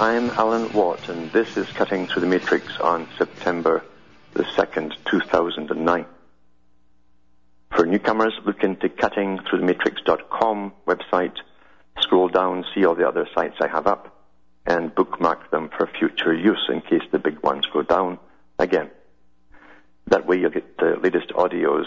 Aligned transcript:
I'm 0.00 0.30
Alan 0.30 0.72
Watt, 0.74 1.08
and 1.08 1.32
this 1.32 1.56
is 1.56 1.66
Cutting 1.70 2.06
Through 2.06 2.20
the 2.20 2.28
Matrix 2.28 2.78
on 2.78 3.08
September 3.18 3.82
the 4.32 4.44
2nd, 4.44 4.92
2009. 5.10 6.06
For 7.72 7.84
newcomers, 7.84 8.32
look 8.46 8.62
into 8.62 8.90
cuttingthroughthematrix.com 8.90 10.72
website, 10.86 11.34
scroll 11.98 12.28
down, 12.28 12.64
see 12.72 12.84
all 12.84 12.94
the 12.94 13.08
other 13.08 13.26
sites 13.34 13.56
I 13.60 13.66
have 13.66 13.88
up, 13.88 14.16
and 14.64 14.94
bookmark 14.94 15.50
them 15.50 15.68
for 15.76 15.88
future 15.88 16.32
use 16.32 16.64
in 16.68 16.80
case 16.82 17.02
the 17.10 17.18
big 17.18 17.42
ones 17.42 17.66
go 17.72 17.82
down 17.82 18.20
again. 18.56 18.92
That 20.06 20.28
way 20.28 20.38
you'll 20.38 20.50
get 20.50 20.78
the 20.78 20.96
latest 21.02 21.30
audios 21.30 21.86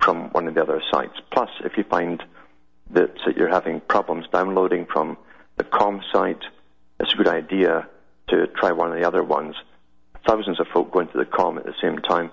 from 0.00 0.30
one 0.30 0.48
of 0.48 0.54
the 0.54 0.62
other 0.62 0.80
sites. 0.90 1.20
Plus, 1.30 1.50
if 1.62 1.76
you 1.76 1.84
find 1.84 2.24
that 2.92 3.14
you're 3.36 3.50
having 3.50 3.80
problems 3.80 4.24
downloading 4.32 4.86
from 4.86 5.18
the 5.58 5.64
COM 5.64 6.00
site, 6.10 6.40
it's 7.04 7.12
a 7.12 7.16
good 7.16 7.28
idea 7.28 7.86
to 8.28 8.46
try 8.58 8.72
one 8.72 8.90
of 8.90 8.98
the 8.98 9.06
other 9.06 9.22
ones. 9.22 9.54
Thousands 10.26 10.58
of 10.58 10.66
folk 10.72 10.90
go 10.90 11.00
into 11.00 11.18
the 11.18 11.26
com 11.26 11.58
at 11.58 11.64
the 11.64 11.74
same 11.82 11.98
time, 11.98 12.30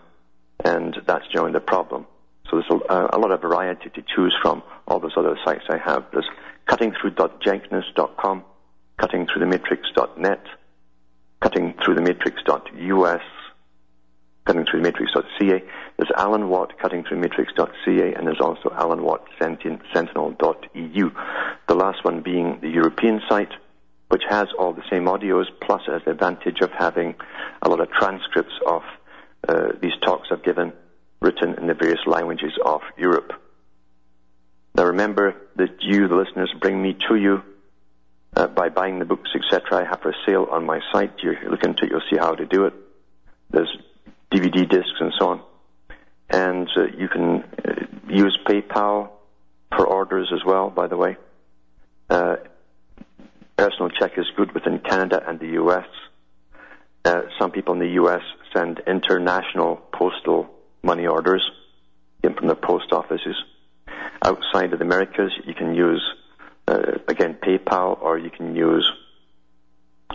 and 0.63 0.95
that's 1.05 1.28
generally 1.28 1.52
the 1.52 1.59
problem. 1.59 2.08
So 2.50 2.61
there's 2.61 2.81
a, 2.89 3.17
a 3.17 3.19
lot 3.19 3.31
of 3.31 3.41
variety 3.41 3.89
to 3.89 4.02
choose 4.16 4.33
from. 4.41 4.63
All 4.88 5.02
those 5.02 5.17
other 5.17 5.38
sites 5.44 5.66
I 5.69 5.78
have. 5.78 6.05
There's 6.13 6.30
cuttingthrough.jenkins.com, 6.69 8.45
cuttingthroughthematrix.net, 8.97 10.44
cuttingthroughthematrix.us, 11.41 13.22
cuttingthroughthematrix.ca. 14.47 15.63
There's 15.97 16.11
Alan 16.16 16.47
Watt, 16.47 16.78
cuttingthroughthematrix.ca, 16.81 18.13
and 18.13 18.25
there's 18.25 18.39
also 18.39 18.72
Alan 18.73 19.03
Watt, 19.03 19.28
sentinel.eu. 19.41 21.11
The 21.67 21.75
last 21.75 22.06
one 22.06 22.22
being 22.22 22.59
the 22.61 22.69
European 22.69 23.22
site, 23.28 23.52
which 24.12 24.23
has 24.30 24.48
all 24.59 24.73
the 24.73 24.84
same 24.90 25.06
audios, 25.06 25.45
plus 25.62 25.81
has 25.88 26.02
the 26.04 26.12
advantage 26.12 26.59
of 26.59 26.70
having 26.78 27.16
a 27.62 27.70
lot 27.70 27.80
of 27.80 27.90
transcripts 27.92 28.53
of 28.68 28.81
uh, 29.48 29.70
these 29.81 29.94
talks 30.02 30.28
I've 30.30 30.44
given, 30.44 30.73
written 31.22 31.53
in 31.58 31.68
the 31.68 31.73
various 31.73 32.02
languages 32.06 32.52
of 32.66 32.81
Europe. 32.98 33.31
Now 34.76 34.88
remember 34.88 35.36
that 35.56 35.81
you, 35.81 36.09
the 36.09 36.16
listeners, 36.16 36.53
bring 36.59 36.81
me 36.81 36.98
to 37.08 37.16
you 37.16 37.42
uh, 38.36 38.48
by 38.48 38.68
buying 38.68 39.00
the 39.00 39.06
books, 39.06 39.30
etc. 39.34 39.86
I 39.86 39.90
have 39.90 40.02
for 40.02 40.14
sale 40.25 40.46
on 40.52 40.66
my 40.66 40.81
site. 40.92 41.14
You 41.23 41.38
look 41.50 41.64
into 41.64 41.86
it, 41.86 41.92
you'll 41.92 42.02
see 42.09 42.18
how 42.18 42.36
to 42.36 42.46
do 42.46 42.66
it. 42.66 42.73
There's 43.50 43.78
DVD 44.30 44.68
discs 44.68 45.00
and 45.00 45.14
so 45.18 45.30
on. 45.30 45.42
And 46.30 46.70
uh, 46.75 46.84
you 46.98 47.08
can 47.08 47.44
uh, 47.66 47.86
use 48.09 48.38
PayPal 48.46 49.09
for 49.73 49.86
orders 49.86 50.31
as 50.34 50.44
well, 50.46 50.69
by 50.69 50.88
the 50.88 50.97
way. 50.97 51.16
Personal 53.61 53.91
check 53.91 54.17
is 54.17 54.25
good 54.35 54.55
within 54.55 54.79
Canada 54.79 55.22
and 55.27 55.39
the 55.39 55.49
U.S. 55.49 55.85
Uh, 57.05 57.22
some 57.38 57.51
people 57.51 57.75
in 57.75 57.79
the 57.79 57.94
U.S. 58.01 58.22
send 58.51 58.81
international 58.88 59.75
postal 59.94 60.49
money 60.81 61.05
orders 61.05 61.47
in 62.23 62.33
from 62.33 62.47
their 62.47 62.55
post 62.55 62.91
offices. 62.91 63.35
Outside 64.25 64.73
of 64.73 64.79
the 64.79 64.85
Americas, 64.85 65.31
you 65.45 65.53
can 65.53 65.75
use, 65.75 66.03
uh, 66.67 66.97
again, 67.07 67.38
PayPal 67.39 68.01
or 68.01 68.17
you 68.17 68.31
can 68.31 68.55
use 68.55 68.91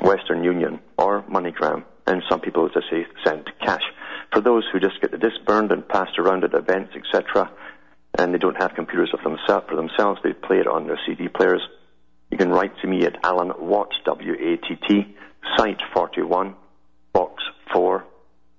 Western 0.02 0.42
Union 0.42 0.80
or 0.98 1.22
MoneyGram. 1.22 1.84
And 2.04 2.24
some 2.28 2.40
people, 2.40 2.66
as 2.66 2.72
I 2.74 2.90
say, 2.90 3.06
send 3.24 3.48
cash. 3.64 3.84
For 4.32 4.40
those 4.40 4.64
who 4.72 4.80
just 4.80 5.00
get 5.00 5.12
the 5.12 5.18
disc 5.18 5.36
burned 5.46 5.70
and 5.70 5.86
passed 5.86 6.18
around 6.18 6.42
at 6.42 6.52
events, 6.52 6.94
etc., 6.96 7.48
and 8.18 8.34
they 8.34 8.38
don't 8.38 8.60
have 8.60 8.74
computers 8.74 9.14
of 9.14 9.20
for 9.20 9.76
themselves, 9.76 10.18
they 10.24 10.32
play 10.32 10.58
it 10.58 10.66
on 10.66 10.88
their 10.88 10.98
CD 11.06 11.28
players 11.28 11.62
you 12.30 12.38
can 12.38 12.50
write 12.50 12.78
to 12.80 12.86
me 12.86 13.04
at 13.04 13.18
Alan 13.24 13.52
Watt, 13.58 13.92
W-A-T-T, 14.04 15.16
Site 15.56 15.80
41, 15.94 16.54
Box 17.12 17.42
4, 17.72 18.04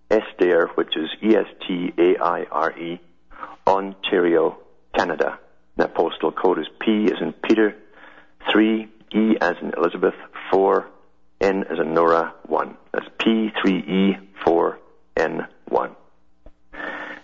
Estaire, 0.09 0.67
which 0.75 0.95
is 0.95 1.09
E-S-T-A-I-R-E, 1.21 3.01
Ontario, 3.67 4.57
Canada. 4.95 5.37
That 5.75 5.93
postal 5.95 6.31
code 6.31 6.59
is 6.59 6.67
P 6.79 7.05
as 7.05 7.21
in 7.21 7.33
Peter, 7.33 7.75
3, 8.51 8.87
E 9.13 9.35
as 9.41 9.55
in 9.61 9.73
Elizabeth, 9.77 10.15
4, 10.51 10.87
N 11.41 11.65
as 11.69 11.79
in 11.79 11.93
Nora, 11.93 12.33
1. 12.47 12.77
That's 12.93 13.07
P3E4N1. 13.19 15.95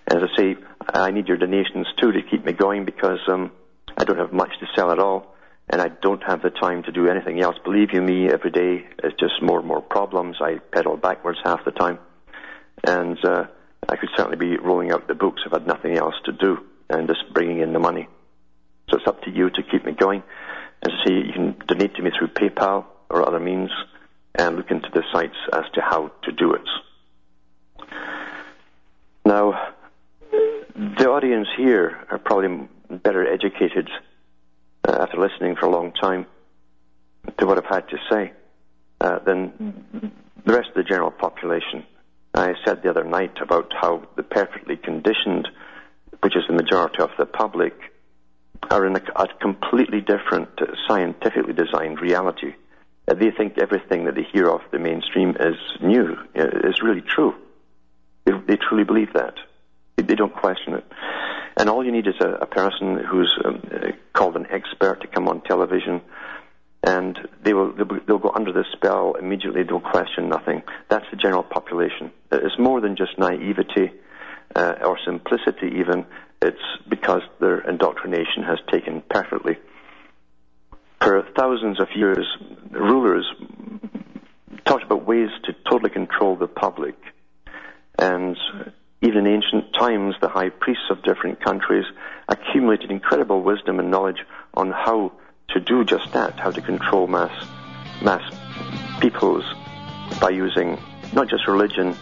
As 0.06 0.18
I 0.22 0.28
say, 0.38 0.58
I 0.94 1.12
need 1.12 1.30
your 1.30 1.38
donations 1.38 1.88
too 2.00 2.12
to 2.12 2.22
keep 2.22 2.46
me 2.46 2.52
going 2.52 2.84
because 2.86 3.20
um, 3.28 3.52
I 3.98 4.04
don't 4.04 4.20
have 4.20 4.34
much 4.34 4.52
to 4.60 4.68
sell 4.75 4.92
at 4.92 5.00
all 5.00 5.33
and 5.69 5.81
I 5.81 5.88
don't 5.88 6.24
have 6.24 6.41
the 6.41 6.50
time 6.50 6.84
to 6.84 6.91
do 6.91 7.07
anything 7.07 7.41
else. 7.41 7.56
Believe 7.63 7.94
you 7.94 8.01
me, 8.01 8.29
every 8.29 8.51
day 8.51 8.85
it's 9.03 9.19
just 9.19 9.41
more 9.41 9.59
and 9.59 9.68
more 9.68 9.81
problems. 9.81 10.38
I 10.41 10.59
pedal 10.72 10.97
backwards 10.97 11.40
half 11.44 11.63
the 11.66 11.72
time, 11.72 12.00
and 12.85 13.18
uh, 13.24 13.46
I 13.88 13.96
could 13.96 14.09
certainly 14.16 14.38
be 14.38 14.57
rolling 14.57 14.91
out 14.91 15.07
the 15.07 15.16
books 15.16 15.41
if 15.46 15.53
I 15.53 15.59
had 15.59 15.68
nothing 15.68 15.97
else 15.97 16.16
to 16.25 16.31
do 16.31 16.57
and 16.90 17.07
just 17.07 17.34
bringing 17.34 17.59
in 17.59 17.74
the 17.74 17.79
money. 17.79 18.07
So 18.90 18.97
it's 18.97 19.07
up 19.07 19.22
to 19.24 19.31
you 19.31 19.50
to 19.50 19.63
keep 19.63 19.85
me 19.85 19.94
going. 19.94 20.24
As 20.84 20.91
I 20.91 21.07
say, 21.07 21.13
you 21.13 21.34
can 21.34 21.56
donate 21.68 21.95
to 21.95 22.01
me 22.01 22.12
through 22.18 22.30
PayPal 22.30 22.85
or 23.09 23.28
other 23.28 23.40
means, 23.40 23.69
and 24.35 24.56
look 24.57 24.72
into 24.72 24.90
the 24.94 25.03
sites 25.13 25.38
as 25.53 25.63
to 25.75 25.81
how 25.81 26.12
to 26.24 26.31
do 26.31 26.53
it. 26.53 26.68
Now, 29.25 29.74
the 30.74 31.09
audience 31.09 31.47
here 31.56 32.06
are 32.12 32.18
probably 32.18 32.68
better 32.90 33.25
educated 33.31 33.90
uh, 34.88 34.98
after 35.02 35.18
listening 35.18 35.56
for 35.56 35.66
a 35.68 35.72
long 35.72 35.92
time 35.94 36.26
to 37.38 37.46
what 37.46 37.58
I've 37.58 37.74
had 37.74 37.88
to 37.90 37.98
say 38.12 38.34
uh, 39.02 39.20
than 39.20 40.12
the 40.46 40.54
rest 40.54 40.70
of 40.70 40.76
the 40.76 40.84
general 40.84 41.12
population. 41.12 41.86
I 42.34 42.54
said 42.66 42.82
the 42.82 42.90
other 42.90 43.04
night 43.04 43.38
about 43.42 43.72
how 43.80 44.08
the 44.16 44.24
perfectly 44.24 44.76
conditioned, 44.76 45.48
which 46.22 46.36
is 46.36 46.44
the 46.48 46.54
majority 46.54 47.00
of 47.00 47.12
the 47.18 47.26
public, 47.26 47.74
are 48.72 48.86
in 48.86 48.96
a, 48.96 49.02
a 49.16 49.28
completely 49.40 50.02
different, 50.02 50.50
uh, 50.60 50.66
scientifically 50.88 51.54
designed 51.54 52.00
reality. 52.02 52.56
Uh, 53.08 53.14
they 53.14 53.32
think 53.32 53.58
everything 53.58 54.06
that 54.06 54.16
they 54.16 54.24
hear 54.32 54.50
off 54.50 54.62
the 54.72 54.80
mainstream 54.80 55.36
is 55.40 55.56
new, 55.82 56.18
uh, 56.36 56.68
is 56.70 56.82
really 56.82 57.02
true. 57.02 57.36
They, 58.26 58.32
they 58.48 58.58
truly 58.58 58.84
believe 58.84 59.14
that. 59.14 59.36
They, 59.98 60.04
they 60.04 60.16
don't 60.16 60.34
question 60.34 60.74
it. 60.76 60.86
And 61.58 61.69
all 61.69 61.86
you 61.86 61.91
need 61.91 62.08
is 62.08 62.16
a, 62.19 62.30
a 62.30 62.46
person 62.46 62.97
who's 62.97 63.31
um, 63.46 63.62
uh, 63.72 63.91
called 64.14 64.36
an 64.36 64.47
expert 64.50 65.02
to 65.02 65.08
come 65.08 65.28
on 65.28 65.41
television, 65.41 66.02
and 66.84 67.18
they 67.44 67.53
will 67.53 67.74
they'll, 67.74 68.18
go 68.18 68.31
under 68.34 68.52
the 68.52 68.66
spell 68.74 69.16
immediately. 69.19 69.63
They'll 69.63 69.80
question 69.80 70.30
nothing. 70.30 70.63
That's 70.90 71.06
the 71.12 71.18
general 71.18 71.44
population. 71.44 72.12
It's 72.31 72.57
more 72.57 72.81
than 72.81 72.95
just 72.95 73.18
naivety 73.18 73.92
uh, 74.56 74.75
or 74.83 74.98
simplicity. 75.06 75.75
Even 75.78 76.06
it's 76.42 76.57
because 76.89 77.22
their 77.39 77.62
indoctrination 77.62 78.44
has 78.44 78.60
taken 78.72 79.01
perfectly. 79.10 79.57
For 81.01 81.25
thousands 81.38 81.80
of 81.80 81.88
years, 81.95 82.25
rulers 82.72 83.25
talked 84.66 84.83
about 84.83 85.06
ways 85.06 85.30
to 85.44 85.54
totally 85.69 85.89
control 85.89 86.36
the 86.36 86.48
public, 86.48 86.95
and 88.00 88.38
even 89.04 89.28
in 89.28 89.34
ancient 89.34 89.74
times, 89.74 90.16
the 90.22 90.30
high 90.30 90.50
priests 90.50 90.86
of 90.90 91.04
different 91.04 91.42
countries 91.42 91.86
accumulated 92.30 92.90
incredible 92.90 93.42
wisdom 93.44 93.78
and 93.80 93.92
knowledge 93.92 94.24
on 94.54 94.72
how 94.72 95.12
to 95.50 95.60
do 95.60 95.84
just 95.84 96.12
that, 96.14 96.40
how 96.40 96.50
to 96.50 96.62
control 96.62 97.06
mass, 97.06 97.46
mass 98.02 98.24
peoples 99.02 99.44
by 100.22 100.30
using 100.30 100.80
not 101.12 101.28
just 101.28 101.48
religion, 101.48 101.94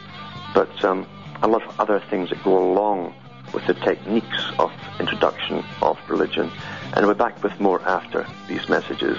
but 0.53 0.85
um, 0.85 1.07
a 1.41 1.47
lot 1.47 1.63
of 1.63 1.79
other 1.79 1.99
things 2.11 2.29
that 2.29 2.41
go 2.43 2.71
along 2.71 3.15
with 3.51 3.65
the 3.65 3.73
techniques 3.73 4.51
of 4.59 4.71
introduction 4.99 5.63
of 5.81 5.97
religion. 6.07 6.51
And 6.93 7.07
we're 7.07 7.15
back 7.15 7.43
with 7.43 7.59
more 7.59 7.81
after 7.81 8.27
these 8.47 8.69
messages. 8.69 9.17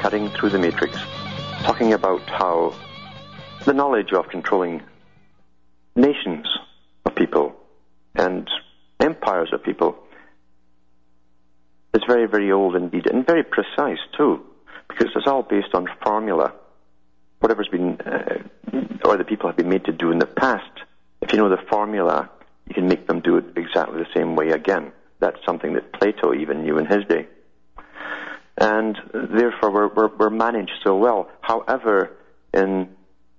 Cutting 0.00 0.30
through 0.30 0.48
the 0.48 0.58
matrix, 0.58 0.96
talking 1.62 1.92
about 1.92 2.22
how 2.22 2.74
the 3.66 3.74
knowledge 3.74 4.12
of 4.12 4.28
controlling 4.28 4.82
nations 5.94 6.46
of 7.04 7.14
people 7.14 7.54
and 8.14 8.48
empires 8.98 9.50
of 9.52 9.62
people 9.62 9.98
is 11.92 12.02
very, 12.06 12.26
very 12.26 12.50
old 12.50 12.76
indeed, 12.76 13.06
and 13.06 13.26
very 13.26 13.42
precise 13.42 13.98
too, 14.16 14.40
because 14.88 15.08
it's 15.14 15.26
all 15.26 15.42
based 15.42 15.74
on 15.74 15.86
formula. 16.02 16.54
Whatever's 17.40 17.68
been, 17.68 18.00
uh, 18.00 18.42
or 19.04 19.18
the 19.18 19.24
people 19.24 19.48
have 19.48 19.56
been 19.56 19.68
made 19.68 19.84
to 19.84 19.92
do 19.92 20.10
in 20.10 20.18
the 20.18 20.26
past, 20.26 20.70
if 21.20 21.32
you 21.32 21.38
know 21.38 21.50
the 21.50 21.62
formula, 21.68 22.30
you 22.66 22.74
can 22.74 22.88
make 22.88 23.06
them 23.06 23.20
do 23.20 23.36
it 23.36 23.44
exactly 23.56 23.98
the 23.98 24.08
same 24.14 24.34
way 24.34 24.50
again. 24.50 24.92
That's 25.18 25.44
something 25.44 25.74
that 25.74 25.92
Plato 25.92 26.32
even 26.32 26.62
knew 26.62 26.78
in 26.78 26.86
his 26.86 27.04
day. 27.04 27.28
And 28.60 28.96
therefore, 29.12 29.72
we're, 29.72 29.88
we're, 29.88 30.16
we're 30.16 30.30
managed 30.30 30.80
so 30.84 30.96
well. 30.96 31.30
However, 31.40 32.16
in 32.52 32.90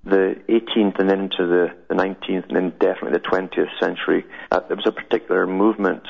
the 0.04 0.36
18th 0.50 1.00
and 1.00 1.10
then 1.10 1.20
into 1.22 1.46
the, 1.46 1.68
the 1.90 1.96
19th 1.96 2.48
and 2.48 2.56
then 2.56 2.74
definitely 2.80 3.12
the 3.14 3.20
20th 3.20 3.80
century, 3.80 4.26
uh, 4.52 4.62
there 4.68 4.76
was 4.76 4.88
a 4.88 4.92
particular 4.92 5.46
movement 5.46 6.04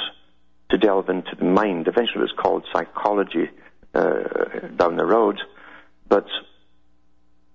to 0.70 0.78
delve 0.78 1.10
into 1.10 1.36
the 1.38 1.44
mind. 1.44 1.90
Eventually 1.90 2.20
it 2.20 2.32
was 2.32 2.34
called 2.38 2.66
psychology 2.72 3.50
uh, 3.94 4.70
down 4.78 4.96
the 4.96 5.06
road. 5.06 5.42
But 6.08 6.28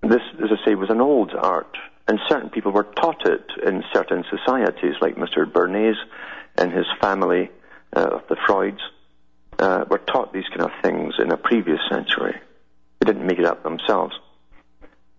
this, 0.03 0.21
as 0.43 0.49
I 0.51 0.65
say, 0.65 0.75
was 0.75 0.91
an 0.91 1.01
old 1.01 1.33
art, 1.33 1.75
and 2.07 2.19
certain 2.29 2.49
people 2.49 2.71
were 2.71 2.83
taught 2.83 3.25
it 3.25 3.45
in 3.65 3.83
certain 3.93 4.23
societies, 4.29 4.95
like 5.01 5.15
Mr. 5.15 5.51
Bernays 5.51 5.97
and 6.55 6.71
his 6.71 6.85
family 7.01 7.49
uh, 7.95 8.01
of 8.01 8.21
the 8.29 8.35
Freuds, 8.47 8.79
uh, 9.59 9.85
were 9.89 9.99
taught 9.99 10.33
these 10.33 10.47
kind 10.49 10.61
of 10.61 10.71
things 10.83 11.15
in 11.19 11.31
a 11.31 11.37
previous 11.37 11.79
century. 11.89 12.35
They 12.99 13.05
didn't 13.05 13.25
make 13.25 13.39
it 13.39 13.45
up 13.45 13.63
themselves. 13.63 14.13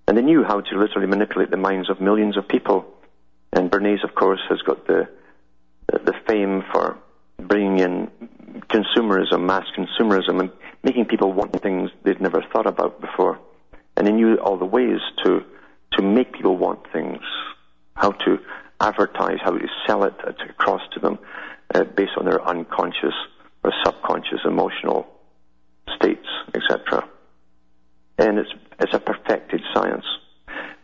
And 0.07 0.17
they 0.17 0.23
knew 0.23 0.43
how 0.45 0.61
to 0.61 0.79
literally 0.79 1.07
manipulate 1.07 1.51
the 1.51 1.57
minds 1.57 1.91
of 1.91 2.01
millions 2.01 2.37
of 2.37 2.49
people. 2.49 2.87
And 3.53 3.71
Bernays, 3.71 4.05
of 4.05 4.15
course, 4.15 4.41
has 4.49 4.63
got 4.63 4.87
the, 4.87 5.09
the 5.93 6.15
fame 6.27 6.65
for 6.73 6.99
bringing 7.39 7.79
in 7.79 8.11
consumerism, 8.71 9.45
mass 9.45 9.67
consumerism, 9.77 10.41
and 10.41 10.51
making 10.83 11.07
people 11.07 11.33
want 11.33 11.61
things 11.63 11.91
they'd 12.05 12.21
never 12.21 12.43
thought 12.53 12.67
about 12.67 13.01
before. 13.01 13.39
And 13.97 14.07
he 14.07 14.13
knew 14.13 14.37
all 14.37 14.57
the 14.57 14.65
ways 14.65 15.01
to, 15.25 15.45
to 15.95 16.03
make 16.03 16.33
people 16.33 16.57
want 16.57 16.91
things, 16.93 17.21
how 17.95 18.13
to 18.13 18.39
advertise, 18.81 19.39
how 19.43 19.51
to 19.51 19.69
sell 19.87 20.05
it 20.05 20.15
across 20.49 20.83
to 20.95 21.01
them 21.01 21.19
uh, 21.75 21.85
based 21.85 22.13
on 22.17 22.25
their 22.25 22.43
unconscious 22.47 23.15
or 23.65 23.73
subconscious 23.85 24.41
emotional 24.45 25.07
states, 25.97 26.27
etc. 26.55 27.09
And 28.19 28.39
it's, 28.39 28.53
it's 28.81 28.95
a 28.95 29.01
perfected 29.01 29.63
science. 29.75 30.05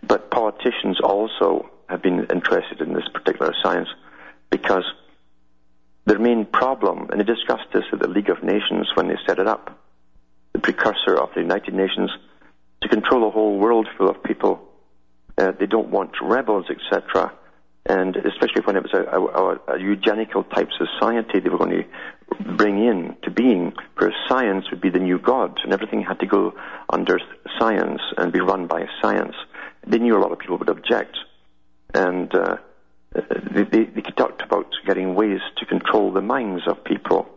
But 0.03 0.31
politicians 0.31 1.01
also 1.03 1.71
have 1.89 2.03
been 2.03 2.27
interested 2.33 2.81
in 2.81 2.95
this 2.95 3.09
particular 3.13 3.53
science 3.63 3.89
because 4.51 4.85
their 6.07 6.19
main 6.19 6.45
problem, 6.45 7.09
and 7.11 7.21
they 7.21 7.25
discussed 7.25 7.73
this 7.73 7.85
at 7.93 8.01
the 8.01 8.09
League 8.09 8.31
of 8.31 8.43
Nations 8.43 8.91
when 8.95 9.09
they 9.09 9.17
set 9.27 9.39
it 9.39 9.47
up, 9.47 9.79
the 10.53 10.59
precursor 10.59 11.17
of 11.17 11.31
the 11.35 11.41
United 11.41 11.75
Nations, 11.75 12.11
to 12.83 12.89
control 12.89 13.27
a 13.27 13.31
whole 13.31 13.59
world 13.59 13.89
full 13.97 14.11
of 14.11 14.23
people. 14.23 14.61
Uh, 15.39 15.53
they 15.59 15.67
don't 15.67 15.89
want 15.89 16.13
rebels, 16.21 16.67
etc 16.69 17.33
and 17.87 18.17
especially 18.17 18.63
when 18.65 18.77
it 18.77 18.83
was 18.83 18.93
a, 18.95 19.03
a, 19.03 19.77
a, 19.77 19.81
eugenical 19.81 20.43
type 20.45 20.71
society 20.73 21.41
they 21.41 21.49
were 21.49 21.59
going 21.59 21.71
to 21.71 21.85
bring 22.57 22.85
in 22.85 23.17
to 23.23 23.31
being, 23.31 23.73
where 23.97 24.15
science 24.29 24.71
would 24.71 24.81
be 24.81 24.91
the 24.91 24.99
new 24.99 25.19
god, 25.19 25.59
and 25.63 25.73
everything 25.73 26.03
had 26.03 26.21
to 26.21 26.27
go 26.27 26.55
under 26.89 27.19
science 27.59 28.01
and 28.17 28.33
be 28.33 28.41
run 28.41 28.67
by 28.67 28.87
science. 29.03 29.35
They 29.87 29.99
knew 29.99 30.17
a 30.17 30.21
lot 30.21 30.33
of 30.33 30.39
people 30.39 30.59
would 30.59 30.69
object, 30.69 31.17
and 31.95 32.35
uh, 32.35 32.57
they, 33.15 33.63
they, 33.65 33.85
they 33.85 34.01
talked 34.17 34.43
about 34.43 34.67
getting 34.87 35.15
ways 35.15 35.41
to 35.59 35.67
control 35.67 36.13
the 36.13 36.21
minds 36.21 36.63
of 36.67 36.83
people. 36.85 37.29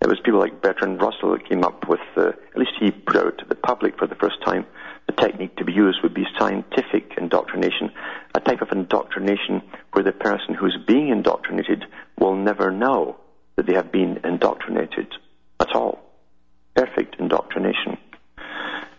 It 0.00 0.08
was 0.08 0.18
people 0.24 0.40
like 0.40 0.62
Bertrand 0.62 1.00
Russell 1.00 1.32
that 1.32 1.48
came 1.48 1.62
up 1.62 1.86
with, 1.86 2.00
uh, 2.16 2.28
at 2.28 2.56
least 2.56 2.72
he 2.80 2.90
put 2.90 3.16
out 3.16 3.38
to 3.38 3.44
the 3.44 3.54
public 3.54 3.98
for 3.98 4.06
the 4.06 4.14
first 4.14 4.42
time, 4.44 4.64
the 5.06 5.12
technique 5.12 5.56
to 5.56 5.64
be 5.64 5.72
used 5.72 5.98
would 6.02 6.14
be 6.14 6.26
scientific 6.38 7.12
indoctrination, 7.18 7.90
a 8.34 8.40
type 8.40 8.62
of 8.62 8.72
indoctrination 8.72 9.60
where 9.92 10.04
the 10.04 10.12
person 10.12 10.54
who's 10.54 10.78
being 10.86 11.08
indoctrinated 11.08 11.84
will 12.18 12.34
never 12.34 12.70
know 12.70 13.19
that 13.56 13.66
they 13.66 13.74
have 13.74 13.92
been 13.92 14.20
indoctrinated 14.24 15.12
at 15.58 15.74
all. 15.74 16.00
Perfect 16.74 17.16
indoctrination. 17.18 17.98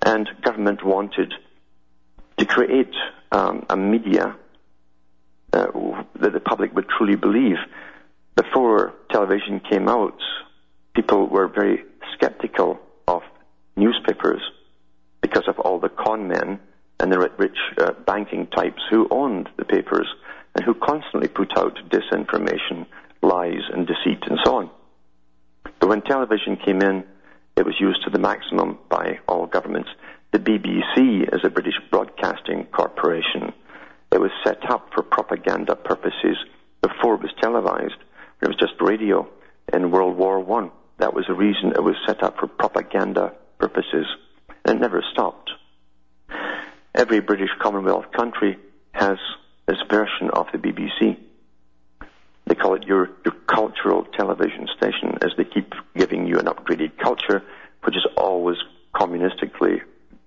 And 0.04 0.30
government 0.42 0.84
wanted 0.84 1.34
to 2.38 2.46
create 2.46 2.94
um, 3.32 3.66
a 3.70 3.78
media 3.78 4.36
uh, 5.54 5.68
that 6.20 6.34
the 6.34 6.40
public 6.40 6.74
would 6.76 6.88
truly 6.90 7.16
believe. 7.16 7.58
Before 8.36 8.94
television 9.10 9.60
came 9.60 9.88
out, 9.88 10.20
people 10.96 11.28
were 11.28 11.48
very 11.48 11.84
skeptical 12.14 12.80
of 13.08 13.22
newspapers 13.76 14.42
because 15.22 15.48
of 15.48 15.60
all 15.60 15.80
the 15.80 15.90
con 15.90 16.28
men 16.28 16.60
and 17.00 17.12
the 17.12 17.20
rich 17.38 17.58
uh, 17.78 17.92
banking 18.06 18.48
types 18.48 18.82
who 18.90 19.08
owned 19.12 19.50
the 19.58 19.66
papers 19.66 20.08
and 20.56 20.64
who 20.66 20.74
constantly 20.74 21.28
put 21.28 21.58
out 21.58 21.78
disinformation, 21.90 22.86
lies, 23.22 23.62
and 23.72 23.88
deceit, 23.88 24.24
and 24.28 24.40
so 24.44 24.56
on. 24.58 24.70
But 25.80 25.90
when 25.90 26.02
television 26.02 26.58
came 26.58 26.82
in, 26.82 27.04
it 27.56 27.66
was 27.66 27.80
used 27.80 28.04
to 28.04 28.10
the 28.10 28.20
maximum 28.20 28.80
by 28.90 29.20
all 29.28 29.46
governments. 29.46 29.90
The 30.32 30.40
BBC 30.40 31.34
is 31.34 31.42
a 31.44 31.50
British 31.50 31.80
broadcasting 31.90 32.66
corporation. 32.72 33.54
It 34.12 34.20
was 34.20 34.32
set 34.44 34.70
up 34.70 34.90
for 34.94 35.04
propaganda 35.04 35.76
purposes 35.76 36.38
before 36.82 37.16
it 37.16 37.22
was 37.22 37.32
televised. 37.42 38.00
It 38.42 38.48
was 38.48 38.58
just 38.58 38.74
radio 38.80 39.28
in 39.74 39.92
World 39.92 40.18
War 40.18 40.40
One. 40.40 40.72
That 41.00 41.14
was 41.14 41.26
the 41.28 41.34
reason 41.34 41.72
it 41.72 41.84
was 41.84 41.96
set 42.08 42.24
up 42.24 42.38
for 42.40 42.48
propaganda 42.48 43.34
purposes 43.60 44.06
and 44.66 44.78
it 44.78 44.82
never 44.82 45.04
stopped. 45.12 45.52
Every 46.94 47.20
British 47.20 47.50
Commonwealth 47.62 48.12
country 48.16 48.58
has 48.92 49.18
this 49.68 49.78
version 49.90 50.30
of 50.34 50.48
the 50.52 50.58
BBC. 50.58 51.18
They 52.52 52.56
call 52.56 52.76
it 52.76 52.84
your, 52.84 53.10
your 53.24 53.34
cultural 53.48 54.04
television 54.04 54.68
station 54.76 55.18
as 55.22 55.32
they 55.38 55.46
keep 55.46 55.74
giving 55.96 56.28
you 56.28 56.38
an 56.38 56.48
upgraded 56.48 56.98
culture, 56.98 57.42
which 57.86 57.96
is 57.96 58.06
always 58.18 58.58
communistically, 58.94 59.80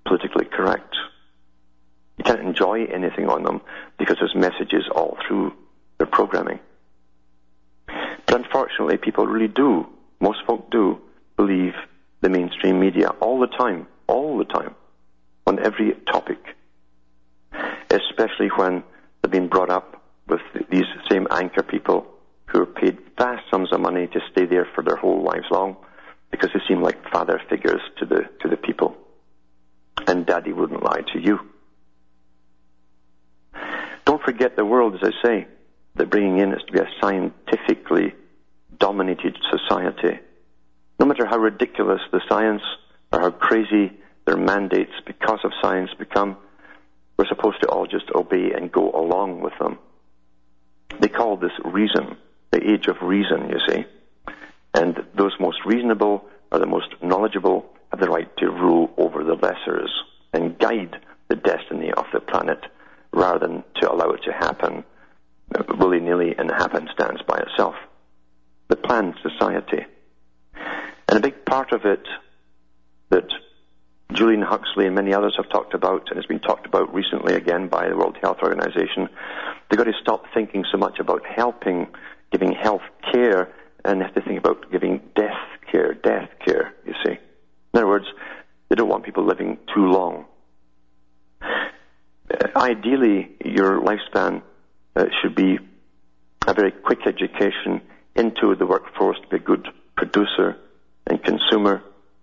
politically 0.06 0.46
correct. 0.46 0.96
You 2.16 2.24
can't 2.24 2.40
enjoy 2.40 2.86
anything 2.86 3.28
on 3.28 3.42
them 3.42 3.60
because 3.98 4.16
there's 4.18 4.34
messages 4.34 4.84
all 4.90 5.18
through 5.28 5.52
their 5.98 6.06
programming. 6.06 6.60
But 7.86 8.36
unfortunately, 8.36 8.96
people 8.96 9.26
really 9.26 9.48
do, 9.48 9.86
most 10.18 10.38
folk 10.46 10.70
do, 10.70 11.02
believe 11.36 11.74
the 12.22 12.30
mainstream 12.30 12.80
media 12.80 13.08
all 13.20 13.38
the 13.38 13.48
time 13.48 13.86
all 14.06 14.38
the 14.38 14.46
time 14.46 14.74
on 15.46 15.58
every 15.58 15.92
topic, 16.10 16.38
especially 17.90 18.48
when 18.56 18.82
they've 19.20 19.30
been 19.30 19.48
brought 19.48 19.68
up 19.68 20.00
with 20.26 20.40
these 20.70 20.86
same 21.10 21.26
anchor 21.30 21.62
people 21.62 22.06
who 22.46 22.60
are 22.60 22.66
paid 22.66 22.98
vast 23.18 23.42
sums 23.50 23.72
of 23.72 23.80
money 23.80 24.06
to 24.06 24.20
stay 24.32 24.46
there 24.46 24.68
for 24.74 24.82
their 24.82 24.96
whole 24.96 25.22
lives 25.22 25.46
long 25.50 25.76
because 26.30 26.50
they 26.52 26.60
seem 26.68 26.82
like 26.82 27.10
father 27.10 27.40
figures 27.48 27.80
to 27.98 28.06
the, 28.06 28.28
to 28.40 28.48
the 28.48 28.56
people. 28.56 28.96
And 30.06 30.26
daddy 30.26 30.52
wouldn't 30.52 30.82
lie 30.82 31.02
to 31.12 31.20
you. 31.20 31.38
Don't 34.04 34.22
forget 34.22 34.56
the 34.56 34.64
world, 34.64 34.94
as 34.94 35.00
I 35.02 35.26
say, 35.26 35.46
that 35.96 36.10
bringing 36.10 36.38
in 36.38 36.52
is 36.52 36.62
to 36.66 36.72
be 36.72 36.80
a 36.80 36.88
scientifically 37.00 38.14
dominated 38.78 39.38
society. 39.50 40.18
No 40.98 41.06
matter 41.06 41.26
how 41.26 41.38
ridiculous 41.38 42.00
the 42.12 42.20
science 42.28 42.62
or 43.12 43.20
how 43.20 43.30
crazy 43.30 43.92
their 44.26 44.36
mandates 44.36 44.92
because 45.06 45.40
of 45.44 45.52
science 45.62 45.90
become, 45.98 46.36
we're 47.16 47.26
supposed 47.26 47.60
to 47.62 47.68
all 47.68 47.86
just 47.86 48.10
obey 48.14 48.52
and 48.54 48.72
go 48.72 48.90
along 48.90 49.40
with 49.40 49.52
them. 49.58 49.78
They 51.00 51.08
call 51.08 51.36
this 51.36 51.52
reason, 51.64 52.16
the 52.50 52.70
age 52.70 52.86
of 52.86 52.96
reason, 53.02 53.48
you 53.48 53.58
see. 53.68 53.84
And 54.74 55.04
those 55.16 55.32
most 55.38 55.58
reasonable 55.64 56.24
or 56.50 56.58
the 56.58 56.66
most 56.66 56.94
knowledgeable 57.02 57.66
have 57.90 58.00
the 58.00 58.08
right 58.08 58.28
to 58.38 58.50
rule 58.50 58.92
over 58.96 59.22
the 59.22 59.36
lessers 59.36 59.90
and 60.32 60.58
guide 60.58 60.96
the 61.28 61.36
destiny 61.36 61.92
of 61.92 62.06
the 62.12 62.20
planet 62.20 62.58
rather 63.12 63.38
than 63.38 63.64
to 63.80 63.90
allow 63.90 64.10
it 64.10 64.22
to 64.24 64.32
happen 64.32 64.84
willy-nilly 65.78 66.34
and 66.36 66.50
happenstance 66.50 67.20
by 67.26 67.38
itself. 67.38 67.74
The 68.68 68.76
planned 68.76 69.14
society. 69.22 69.84
And 71.08 71.18
a 71.18 71.20
big 71.20 71.44
part 71.44 71.72
of 71.72 71.84
it 71.84 72.04
that 73.10 73.28
Julian 74.12 74.42
Huxley 74.42 74.86
and 74.86 74.94
many 74.94 75.12
others 75.12 75.34
have 75.36 75.48
talked 75.50 75.74
about, 75.74 76.08
and 76.08 76.16
has 76.16 76.26
been 76.26 76.40
talked 76.40 76.66
about 76.66 76.94
recently 76.94 77.34
again 77.34 77.68
by 77.68 77.88
the 77.88 77.96
World 77.96 78.16
Health 78.20 78.38
Organization. 78.42 79.08
They've 79.68 79.78
got 79.78 79.84
to 79.84 79.92
stop 80.00 80.24
thinking 80.32 80.64
so 80.70 80.78
much 80.78 80.98
about 80.98 81.26
helping, 81.26 81.88
giving 82.34 82.52
health 82.66 82.86
care, 83.12 83.42
and 83.84 84.02
have 84.02 84.14
to 84.18 84.22
think 84.26 84.38
about 84.44 84.58
giving 84.74 84.94
death 85.14 85.42
care, 85.70 85.90
death 85.94 86.30
care, 86.44 86.66
you 86.88 86.94
see. 87.04 87.14
In 87.70 87.74
other 87.78 87.86
words, 87.94 88.08
They 88.68 88.76
don't 88.76 88.88
want 88.88 89.04
people 89.04 89.24
living 89.24 89.58
too 89.72 89.86
long. 89.86 90.24
Uh, 91.42 91.56
ideally, 92.56 93.30
your 93.44 93.80
lifespan 93.80 94.42
uh, 94.96 95.04
should 95.20 95.34
be 95.34 95.58
a 96.46 96.54
very 96.54 96.72
quick 96.72 97.06
education 97.06 97.80
into 98.16 98.54
the 98.56 98.66
workforce 98.66 99.18
to 99.20 99.28
be 99.28 99.36
a 99.36 99.38
good 99.38 99.68
producer 99.96 100.56
and 101.06 101.22
consumer, 101.22 101.82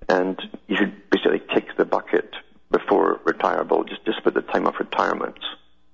and 0.09 0.41
you 0.67 0.75
should 0.77 0.93
basically 1.09 1.41
kick 1.53 1.77
the 1.77 1.85
bucket 1.85 2.29
before 2.71 3.19
retirable, 3.23 3.83
just, 3.83 4.03
just 4.05 4.19
at 4.25 4.33
the 4.33 4.41
time 4.41 4.65
of 4.67 4.75
retirement. 4.79 5.39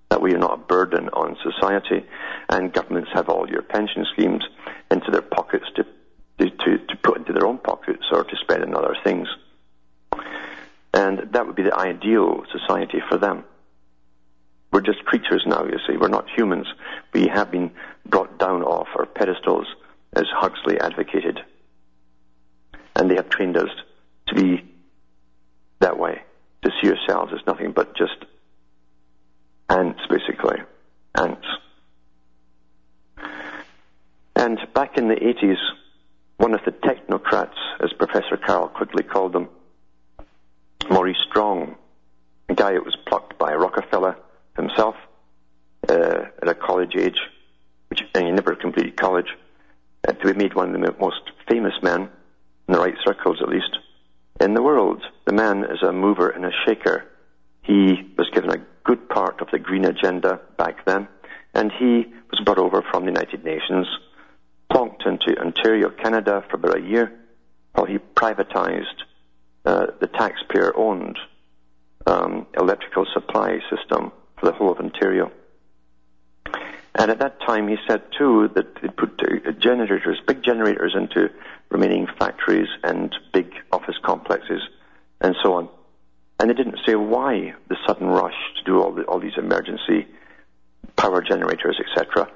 That 0.09 0.21
way 0.21 0.29
you're 0.31 0.39
not 0.39 0.59
a 0.59 0.65
burden 0.65 1.09
on 1.09 1.37
society, 1.43 2.05
and 2.49 2.73
governments 2.73 3.09
have 3.13 3.29
all 3.29 3.49
your 3.49 3.61
pension 3.61 4.05
schemes 4.13 4.43
into 4.89 5.11
their 5.11 5.21
pockets 5.21 5.65
to, 5.75 5.83
to, 6.39 6.77
to 6.77 6.95
put 7.03 7.17
into 7.17 7.33
their 7.33 7.45
own 7.45 7.57
pockets 7.57 8.03
or 8.11 8.23
to 8.23 8.35
spend 8.37 8.63
on 8.63 8.75
other 8.75 8.95
things. 9.03 9.27
And 10.93 11.31
that 11.33 11.45
would 11.45 11.55
be 11.55 11.63
the 11.63 11.75
ideal 11.75 12.43
society 12.51 12.99
for 13.09 13.17
them. 13.17 13.43
We're 14.71 14.81
just 14.81 15.05
creatures 15.05 15.43
now, 15.45 15.65
you 15.65 15.77
see. 15.87 15.97
We're 15.97 16.07
not 16.07 16.29
humans. 16.29 16.67
We 17.13 17.27
have 17.27 17.51
been 17.51 17.71
brought 18.05 18.37
down 18.39 18.63
off 18.63 18.87
our 18.95 19.05
pedestals, 19.05 19.67
as 20.13 20.25
Huxley 20.33 20.79
advocated. 20.79 21.39
And 22.95 23.09
they 23.09 23.15
have 23.15 23.29
trained 23.29 23.57
us 23.57 23.69
to 24.27 24.35
be 24.35 24.63
that 25.79 25.99
way, 25.99 26.21
to 26.63 26.71
see 26.81 26.89
ourselves 26.89 27.33
as 27.33 27.45
nothing 27.45 27.71
but 27.71 27.95
just 27.95 28.25
ants, 29.69 30.01
basically. 30.09 30.59
Ants. 31.15 31.45
And 34.35 34.59
back 34.73 34.97
in 34.97 35.07
the 35.07 35.15
80s, 35.15 35.57
one 36.37 36.53
of 36.53 36.61
the 36.65 36.71
technocrats, 36.71 37.57
as 37.79 37.91
Professor 37.93 38.37
Carroll 38.37 38.67
Quigley 38.67 39.03
called 39.03 39.33
them, 39.33 39.49
Maurice 40.89 41.17
Strong, 41.29 41.75
a 42.49 42.53
guy 42.53 42.73
that 42.73 42.85
was 42.85 42.95
plucked 43.07 43.37
by 43.37 43.53
Rockefeller 43.53 44.15
himself 44.55 44.95
uh, 45.89 46.25
at 46.41 46.47
a 46.47 46.53
college 46.53 46.95
age, 46.95 47.19
which 47.89 48.01
and 48.13 48.25
he 48.25 48.31
never 48.31 48.55
completed 48.55 48.95
college, 48.95 49.35
uh, 50.07 50.13
to 50.13 50.25
be 50.25 50.33
made 50.33 50.53
one 50.53 50.73
of 50.73 50.81
the 50.81 50.95
most 50.99 51.21
famous 51.49 51.73
men, 51.81 52.09
in 52.67 52.73
the 52.73 52.79
right 52.79 52.95
circles 53.03 53.41
at 53.41 53.49
least, 53.49 53.77
in 54.39 54.53
the 54.53 54.61
world. 54.61 55.03
The 55.25 55.33
man 55.33 55.63
is 55.63 55.81
a 55.81 55.91
mover 55.91 56.29
and 56.29 56.45
a 56.45 56.51
shaker. 56.65 57.05
He 57.63 58.13
was 58.17 58.29
given 58.29 58.51
a 58.51 58.59
good 58.87 59.09
part 59.09 59.41
of 59.41 59.49
the 59.51 59.59
green 59.59 59.85
agenda 59.85 60.39
back 60.57 60.85
then, 60.85 61.07
and 61.53 61.71
he 61.73 62.05
was 62.31 62.39
brought 62.45 62.57
over 62.57 62.81
from 62.89 63.03
the 63.03 63.11
United 63.11 63.43
Nations, 63.43 63.85
plonked 64.71 65.05
into 65.05 65.39
Ontario, 65.39 65.89
Canada 65.89 66.43
for 66.49 66.55
about 66.55 66.77
a 66.77 66.81
year, 66.81 67.11
while 67.73 67.85
he 67.85 67.97
privatized 67.97 68.99
uh, 69.65 69.87
the 69.99 70.07
taxpayer-owned 70.07 71.17
um, 72.05 72.47
electrical 72.57 73.05
supply 73.13 73.59
system 73.69 74.11
for 74.39 74.45
the 74.45 74.53
whole 74.53 74.71
of 74.71 74.79
Ontario. 74.79 75.31
And 76.95 77.11
at 77.11 77.19
that 77.19 77.39
time, 77.41 77.67
he 77.67 77.75
said 77.87 78.01
too 78.17 78.49
that 78.55 78.81
they 78.81 78.87
put 78.87 79.21
generators, 79.59 80.19
big 80.25 80.43
generators, 80.43 80.95
into 80.95 81.29
remaining 81.69 82.07
factories 82.17 82.69
and 82.83 83.13
big 83.33 83.51
office 83.71 83.97
complexes, 84.03 84.61
and 85.21 85.35
so 85.43 85.53
on. 85.53 85.69
And 86.39 86.49
they 86.49 86.53
didn't 86.53 86.79
say 86.85 86.95
why 86.95 87.55
the 87.67 87.77
sudden 87.87 88.07
rush 88.07 88.35
to 88.57 88.63
do 88.63 88.81
all, 88.81 88.91
the, 88.93 89.03
all 89.03 89.19
these 89.19 89.37
emergency 89.37 90.07
power 90.95 91.21
generators, 91.21 91.79
etc. 91.79 92.29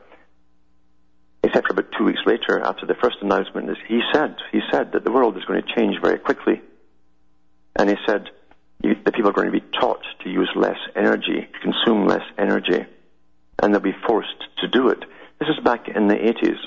For 1.72 1.79
about 1.79 1.91
two 1.98 2.03
weeks 2.03 2.20
later, 2.25 2.60
after 2.60 2.86
the 2.86 2.96
first 2.96 3.17
announcement, 3.22 3.70
he 3.88 4.01
said 4.13 4.36
he 4.51 4.60
said 4.72 4.91
that 4.91 5.05
the 5.05 5.12
world 5.12 5.38
is 5.38 5.46
going 5.46 5.62
to 5.62 5.75
change 5.75 6.01
very 6.01 6.20
quickly, 6.20 6.62
and 7.77 7.89
he 7.89 7.96
said 8.05 8.29
the 8.81 9.12
people 9.13 9.29
are 9.29 9.34
going 9.34 9.51
to 9.51 9.58
be 9.58 9.63
taught 9.79 10.03
to 10.24 10.29
use 10.29 10.50
less 10.55 10.77
energy, 10.96 11.48
to 11.53 11.60
consume 11.60 12.08
less 12.08 12.24
energy, 12.38 12.86
and 13.62 13.74
they'll 13.74 13.81
be 13.81 13.96
forced 14.05 14.43
to 14.58 14.67
do 14.67 14.89
it. 14.89 15.00
This 15.39 15.50
is 15.50 15.63
back 15.63 15.88
in 15.88 16.08
the 16.08 16.15
80s. 16.15 16.58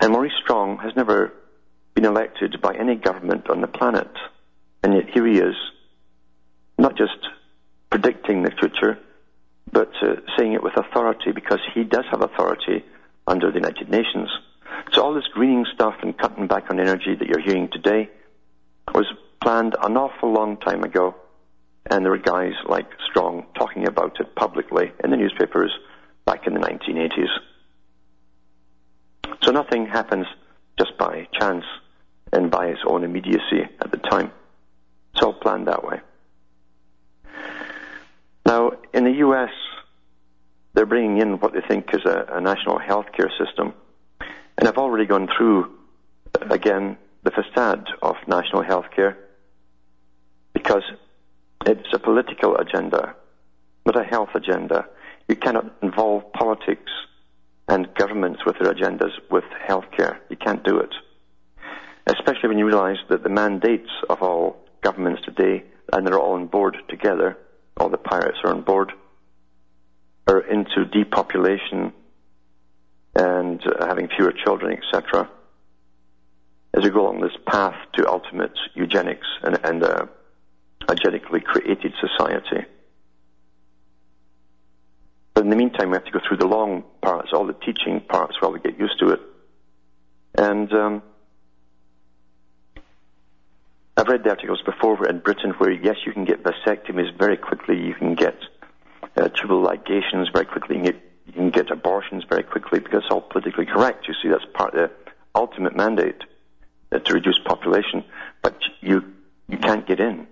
And 0.00 0.12
Maurice 0.12 0.32
Strong 0.42 0.78
has 0.78 0.94
never 0.96 1.34
been 1.94 2.04
elected 2.04 2.60
by 2.62 2.74
any 2.74 2.94
government 2.94 3.50
on 3.50 3.60
the 3.60 3.66
planet, 3.66 4.10
and 4.82 4.94
yet 4.94 5.10
here 5.12 5.26
he 5.26 5.38
is, 5.38 5.54
not 6.78 6.96
just 6.96 7.18
predicting 7.90 8.42
the 8.42 8.50
future, 8.50 8.98
but 9.72 9.90
uh, 10.02 10.16
saying 10.36 10.52
it 10.52 10.62
with 10.62 10.76
authority 10.76 11.32
because 11.32 11.60
he 11.74 11.84
does 11.84 12.04
have 12.10 12.22
authority 12.22 12.84
under 13.26 13.50
the 13.50 13.58
United 13.58 13.90
Nations. 13.90 14.28
So 14.92 15.02
all 15.02 15.14
this 15.14 15.26
greening 15.32 15.66
stuff 15.74 15.94
and 16.02 16.16
cutting 16.16 16.46
back 16.46 16.70
on 16.70 16.80
energy 16.80 17.14
that 17.18 17.28
you're 17.28 17.40
hearing 17.40 17.68
today 17.70 18.08
was 18.94 19.06
planned 19.42 19.76
an 19.82 19.96
awful 19.96 20.32
long 20.32 20.56
time 20.58 20.82
ago, 20.82 21.14
and 21.90 22.04
there 22.04 22.12
were 22.12 22.18
guys 22.18 22.52
like 22.66 22.86
Strong 23.10 23.46
talking 23.58 23.86
about 23.86 24.18
it 24.20 24.34
publicly 24.34 24.92
in 25.02 25.10
the 25.10 25.16
newspapers 25.16 25.72
back 26.24 26.46
in 26.46 26.54
the 26.54 26.60
1980s. 26.60 27.28
So 29.42 29.52
nothing 29.52 29.86
happens 29.86 30.26
just 30.78 30.96
by 30.98 31.26
chance 31.38 31.64
and 32.32 32.50
by 32.50 32.66
its 32.66 32.80
own 32.86 33.04
immediacy 33.04 33.62
at 33.80 33.90
the 33.90 33.98
time. 33.98 34.32
It's 35.18 35.24
all 35.24 35.32
planned 35.32 35.66
that 35.66 35.82
way. 35.82 36.00
Now, 38.46 38.70
in 38.94 39.02
the 39.02 39.14
US, 39.26 39.50
they're 40.72 40.86
bringing 40.86 41.18
in 41.18 41.40
what 41.40 41.52
they 41.52 41.60
think 41.60 41.92
is 41.92 42.04
a, 42.04 42.34
a 42.34 42.40
national 42.40 42.78
health 42.78 43.06
care 43.16 43.28
system. 43.36 43.74
And 44.56 44.68
I've 44.68 44.78
already 44.78 45.06
gone 45.06 45.28
through, 45.36 45.72
again, 46.48 46.98
the 47.24 47.32
facade 47.32 47.88
of 48.00 48.14
national 48.28 48.62
health 48.62 48.84
care 48.94 49.18
because 50.52 50.84
it's 51.66 51.92
a 51.92 51.98
political 51.98 52.56
agenda, 52.56 53.16
not 53.86 54.00
a 54.00 54.04
health 54.04 54.36
agenda. 54.36 54.86
You 55.26 55.34
cannot 55.34 55.64
involve 55.82 56.32
politics 56.32 56.92
and 57.66 57.92
governments 57.96 58.46
with 58.46 58.56
their 58.60 58.72
agendas 58.72 59.10
with 59.32 59.42
healthcare. 59.68 60.18
You 60.30 60.36
can't 60.36 60.62
do 60.62 60.78
it. 60.78 60.94
Especially 62.06 62.50
when 62.50 62.58
you 62.58 62.66
realize 62.66 62.98
that 63.08 63.24
the 63.24 63.28
mandates 63.28 63.90
of 64.08 64.22
all 64.22 64.67
governments 64.82 65.22
today, 65.24 65.64
and 65.92 66.06
they're 66.06 66.18
all 66.18 66.34
on 66.34 66.46
board 66.46 66.76
together, 66.88 67.36
all 67.76 67.88
the 67.88 67.98
pirates 67.98 68.38
are 68.44 68.50
on 68.50 68.62
board, 68.62 68.92
are 70.26 70.40
into 70.40 70.84
depopulation 70.84 71.92
and 73.14 73.60
uh, 73.66 73.86
having 73.86 74.08
fewer 74.08 74.32
children, 74.32 74.78
etc. 74.78 75.28
As 76.74 76.84
we 76.84 76.90
go 76.90 77.02
along 77.02 77.20
this 77.20 77.36
path 77.46 77.74
to 77.94 78.08
ultimate 78.08 78.52
eugenics 78.74 79.26
and, 79.42 79.58
and 79.64 79.82
uh, 79.82 80.06
a 80.88 80.94
genetically 80.94 81.40
created 81.40 81.92
society. 82.00 82.66
But 85.34 85.44
in 85.44 85.50
the 85.50 85.56
meantime, 85.56 85.90
we 85.90 85.94
have 85.94 86.04
to 86.04 86.10
go 86.10 86.20
through 86.26 86.38
the 86.38 86.46
long 86.46 86.84
parts, 87.00 87.30
all 87.32 87.46
the 87.46 87.52
teaching 87.52 88.00
parts, 88.00 88.40
while 88.40 88.52
we 88.52 88.60
get 88.60 88.78
used 88.78 88.98
to 89.00 89.10
it. 89.10 89.20
And 90.34 90.72
um, 90.72 91.02
I've 93.98 94.06
read 94.06 94.22
the 94.22 94.30
articles 94.30 94.62
before 94.64 95.08
in 95.08 95.18
Britain 95.18 95.50
where, 95.58 95.72
yes, 95.72 95.96
you 96.06 96.12
can 96.12 96.24
get 96.24 96.44
vasectomies 96.44 97.18
very 97.18 97.36
quickly, 97.36 97.76
you 97.84 97.94
can 97.94 98.14
get 98.14 98.36
uh, 99.16 99.28
tubal 99.28 99.60
ligations 99.60 100.28
very 100.32 100.44
quickly, 100.44 100.76
you 100.76 100.82
can, 100.84 100.92
get, 100.92 101.02
you 101.26 101.32
can 101.32 101.50
get 101.50 101.70
abortions 101.72 102.22
very 102.28 102.44
quickly 102.44 102.78
because 102.78 103.02
it's 103.02 103.10
all 103.10 103.22
politically 103.22 103.66
correct. 103.66 104.06
You 104.06 104.14
see, 104.22 104.28
that's 104.28 104.44
part 104.54 104.72
of 104.74 104.90
the 104.90 105.12
ultimate 105.34 105.74
mandate 105.74 106.22
uh, 106.92 107.00
to 107.00 107.12
reduce 107.12 107.40
population, 107.44 108.04
but 108.40 108.56
you 108.80 109.14
you 109.48 109.58
can't 109.58 109.84
get 109.84 109.98
in. 109.98 110.28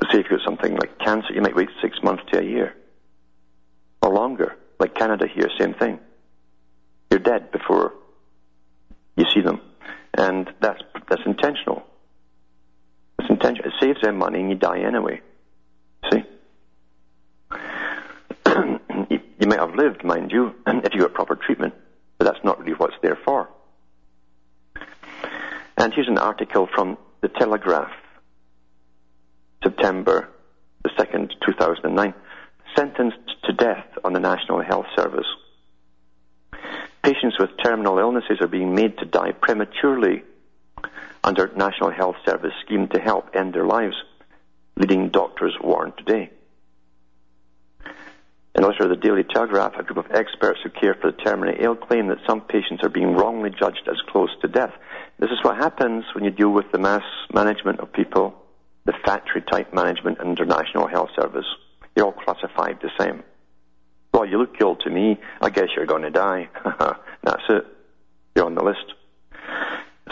Let's 0.00 0.12
Say 0.12 0.20
if 0.20 0.26
you've 0.28 0.40
got 0.40 0.44
something 0.44 0.74
like 0.74 0.98
cancer, 0.98 1.32
you 1.32 1.42
might 1.42 1.54
wait 1.54 1.68
six 1.80 2.02
months 2.02 2.24
to 2.32 2.40
a 2.40 2.42
year 2.42 2.74
or 4.02 4.10
longer. 4.10 4.56
Like 4.80 4.96
Canada 4.96 5.28
here, 5.32 5.48
same 5.60 5.74
thing. 5.74 6.00
You're 7.08 7.20
dead 7.20 7.52
before 7.52 7.92
you 9.14 9.26
see 9.32 9.42
them, 9.42 9.60
and 10.18 10.52
that's 10.60 10.82
that's 11.08 11.22
intentional. 11.24 11.84
It's 13.26 13.32
intentional. 13.32 13.72
It 13.72 13.80
saves 13.80 14.00
them 14.02 14.18
money, 14.18 14.38
and 14.38 14.50
you 14.50 14.54
die 14.54 14.78
anyway. 14.78 15.20
See. 16.12 16.22
you, 19.10 19.20
you 19.40 19.46
might 19.48 19.58
have 19.58 19.74
lived, 19.74 20.04
mind 20.04 20.30
you, 20.30 20.54
if 20.66 20.94
you 20.94 21.00
got 21.00 21.12
proper 21.12 21.34
treatment, 21.34 21.74
but 22.18 22.26
that's 22.26 22.44
not 22.44 22.60
really 22.60 22.74
what's 22.74 22.94
there 23.02 23.18
for. 23.24 23.48
And 25.76 25.92
here's 25.92 26.06
an 26.06 26.18
article 26.18 26.68
from 26.72 26.98
the 27.20 27.28
Telegraph 27.28 27.90
September 29.64 30.28
the 30.84 30.90
2nd, 30.90 31.32
2009, 31.44 32.14
sentenced 32.76 33.18
to 33.42 33.52
death 33.52 33.86
on 34.04 34.12
the 34.12 34.20
National 34.20 34.62
Health 34.62 34.86
Service. 34.94 35.26
Patients 37.02 37.40
with 37.40 37.50
terminal 37.60 37.98
illnesses 37.98 38.38
are 38.40 38.46
being 38.46 38.76
made 38.76 38.96
to 38.98 39.04
die 39.04 39.32
prematurely 39.32 40.22
under 41.26 41.50
National 41.56 41.90
Health 41.90 42.16
Service 42.24 42.52
scheme 42.64 42.86
to 42.88 43.00
help 43.00 43.34
end 43.34 43.52
their 43.52 43.66
lives, 43.66 43.96
leading 44.76 45.08
doctors 45.08 45.56
warn 45.60 45.92
today. 45.98 46.30
In 48.54 48.62
a 48.62 48.68
letter 48.68 48.84
to 48.84 48.88
the 48.88 48.96
Daily 48.96 49.24
Telegraph, 49.24 49.74
a 49.76 49.82
group 49.82 49.98
of 49.98 50.10
experts 50.12 50.60
who 50.62 50.70
care 50.70 50.94
for 50.94 51.10
the 51.10 51.18
terminally 51.18 51.60
ill 51.60 51.74
claim 51.74 52.06
that 52.06 52.18
some 52.26 52.40
patients 52.40 52.82
are 52.84 52.88
being 52.88 53.14
wrongly 53.14 53.50
judged 53.50 53.86
as 53.90 54.00
close 54.08 54.30
to 54.40 54.48
death. 54.48 54.72
This 55.18 55.30
is 55.30 55.42
what 55.42 55.56
happens 55.56 56.04
when 56.14 56.24
you 56.24 56.30
deal 56.30 56.50
with 56.50 56.70
the 56.72 56.78
mass 56.78 57.02
management 57.34 57.80
of 57.80 57.92
people, 57.92 58.34
the 58.84 58.94
factory 59.04 59.42
type 59.42 59.74
management 59.74 60.20
under 60.20 60.46
National 60.46 60.86
health 60.86 61.10
service. 61.20 61.44
You're 61.96 62.06
all 62.06 62.12
classified 62.12 62.78
the 62.80 62.90
same. 62.98 63.24
Well, 64.14 64.24
you 64.24 64.38
look 64.38 64.54
ill 64.60 64.76
to 64.76 64.90
me, 64.90 65.18
I 65.40 65.50
guess 65.50 65.68
you're 65.74 65.86
going 65.86 66.02
to 66.02 66.10
die. 66.10 66.48
That's 67.22 67.42
it. 67.48 67.66
You're 68.34 68.46
on 68.46 68.54
the 68.54 68.64
list. 68.64 68.94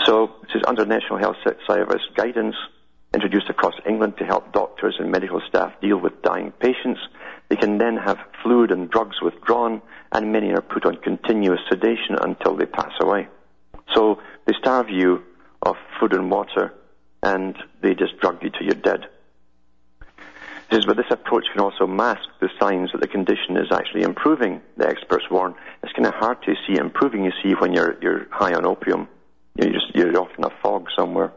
So, 0.03 0.33
this 0.43 0.57
is 0.57 0.63
under 0.67 0.85
National 0.85 1.19
Health 1.19 1.37
Service 1.69 2.03
guidance, 2.17 2.57
introduced 3.15 3.49
across 3.49 3.75
England 3.87 4.19
to 4.19 4.25
help 4.25 4.53
doctors 4.53 4.97
and 4.99 5.11
medical 5.11 5.41
staff 5.49 5.73
deal 5.81 5.99
with 5.99 6.21
dying 6.23 6.53
patients. 6.59 7.01
They 7.49 7.57
can 7.57 7.79
then 7.79 7.97
have 7.97 8.19
fluid 8.43 8.73
and 8.73 8.91
drugs 8.91 9.23
withdrawn, 9.23 9.81
and 10.11 10.33
many 10.33 10.53
are 10.53 10.61
put 10.61 10.85
on 10.85 10.97
continuous 10.97 11.61
sedation 11.71 12.17
until 12.21 12.57
they 12.57 12.67
pass 12.67 12.93
away. 13.01 13.29
So 13.95 14.21
they 14.47 14.55
starve 14.59 14.91
you 14.91 15.23
of 15.63 15.77
food 16.01 16.13
and 16.13 16.29
water, 16.29 16.75
and 17.23 17.57
they 17.81 17.95
just 17.95 18.19
drug 18.19 18.43
you 18.43 18.51
till 18.51 18.65
you're 18.67 18.75
dead. 18.75 19.07
This 20.71 20.87
but 20.87 20.97
this 20.97 21.07
approach 21.11 21.45
can 21.53 21.61
also 21.61 21.87
mask 21.87 22.29
the 22.41 22.49
signs 22.59 22.91
that 22.93 23.01
the 23.01 23.07
condition 23.07 23.57
is 23.57 23.71
actually 23.71 24.03
improving. 24.03 24.61
The 24.77 24.89
experts 24.89 25.31
warn 25.31 25.55
it's 25.85 25.93
kind 25.93 26.07
of 26.07 26.15
hard 26.15 26.43
to 26.43 26.55
see 26.67 26.77
improving. 26.77 27.25
You 27.25 27.33
see 27.43 27.53
when 27.53 27.73
you're 27.73 27.97
you're 28.03 28.27
high 28.31 28.55
on 28.55 28.67
opium, 28.67 29.09
you're 29.57 29.73
just 29.73 29.95
you're 29.95 30.17
off 30.21 30.31
in 30.37 30.45
a 30.45 30.51
fog 30.63 30.87
somewhere. 30.97 31.33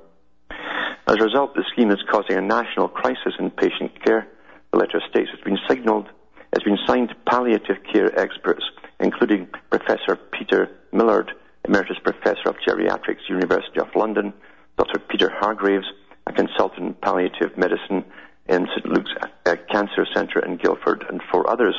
As 1.07 1.15
a 1.19 1.23
result, 1.23 1.55
the 1.55 1.63
scheme 1.71 1.91
is 1.91 2.03
causing 2.11 2.37
a 2.37 2.41
national 2.41 2.89
crisis 2.89 3.33
in 3.39 3.51
patient 3.51 4.03
care. 4.03 4.27
The 4.71 4.79
letter 4.79 5.01
states 5.09 5.29
it's 5.33 5.43
been 5.43 5.57
signalled, 5.69 6.09
it's 6.53 6.65
been 6.65 6.79
signed 6.85 7.09
to 7.09 7.15
palliative 7.29 7.77
care 7.91 8.17
experts, 8.19 8.63
including 8.99 9.47
Professor 9.69 10.15
Peter 10.15 10.69
Millard, 10.91 11.31
Emeritus 11.65 11.97
Professor 12.03 12.49
of 12.49 12.55
Geriatrics, 12.67 13.29
University 13.29 13.79
of 13.79 13.87
London, 13.95 14.33
Dr. 14.77 14.99
Peter 14.99 15.29
Hargreaves, 15.29 15.85
a 16.25 16.33
consultant 16.33 16.87
in 16.87 16.93
palliative 16.95 17.57
medicine 17.57 18.03
in 18.47 18.67
St. 18.75 18.85
Luke's 18.85 19.11
uh, 19.45 19.55
Cancer 19.71 20.05
Centre 20.13 20.39
in 20.39 20.57
Guildford, 20.57 21.05
and 21.09 21.21
four 21.31 21.49
others. 21.49 21.75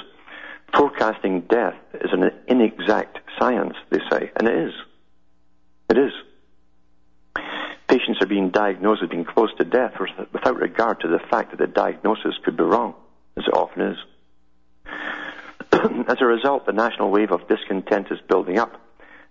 Forecasting 0.74 1.42
death 1.48 1.74
is 1.94 2.10
an 2.12 2.30
inexact 2.46 3.18
science, 3.38 3.74
they 3.90 4.00
say, 4.10 4.30
and 4.36 4.46
it 4.46 4.54
is. 4.54 4.72
It 5.90 5.98
is. 5.98 6.12
Patients 7.88 8.18
are 8.20 8.26
being 8.38 8.50
diagnosed 8.50 9.02
as 9.02 9.08
being 9.08 9.24
close 9.24 9.50
to 9.58 9.64
death 9.64 9.94
without 10.32 10.60
regard 10.60 11.00
to 11.00 11.08
the 11.08 11.18
fact 11.28 11.50
that 11.50 11.58
the 11.58 11.66
diagnosis 11.66 12.34
could 12.44 12.56
be 12.56 12.62
wrong, 12.62 12.94
as 13.36 13.42
it 13.48 13.52
often 13.52 13.82
is. 13.82 13.98
as 16.08 16.18
a 16.20 16.24
result, 16.24 16.64
the 16.64 16.72
national 16.72 17.10
wave 17.10 17.32
of 17.32 17.48
discontent 17.48 18.06
is 18.12 18.20
building 18.28 18.56
up 18.56 18.80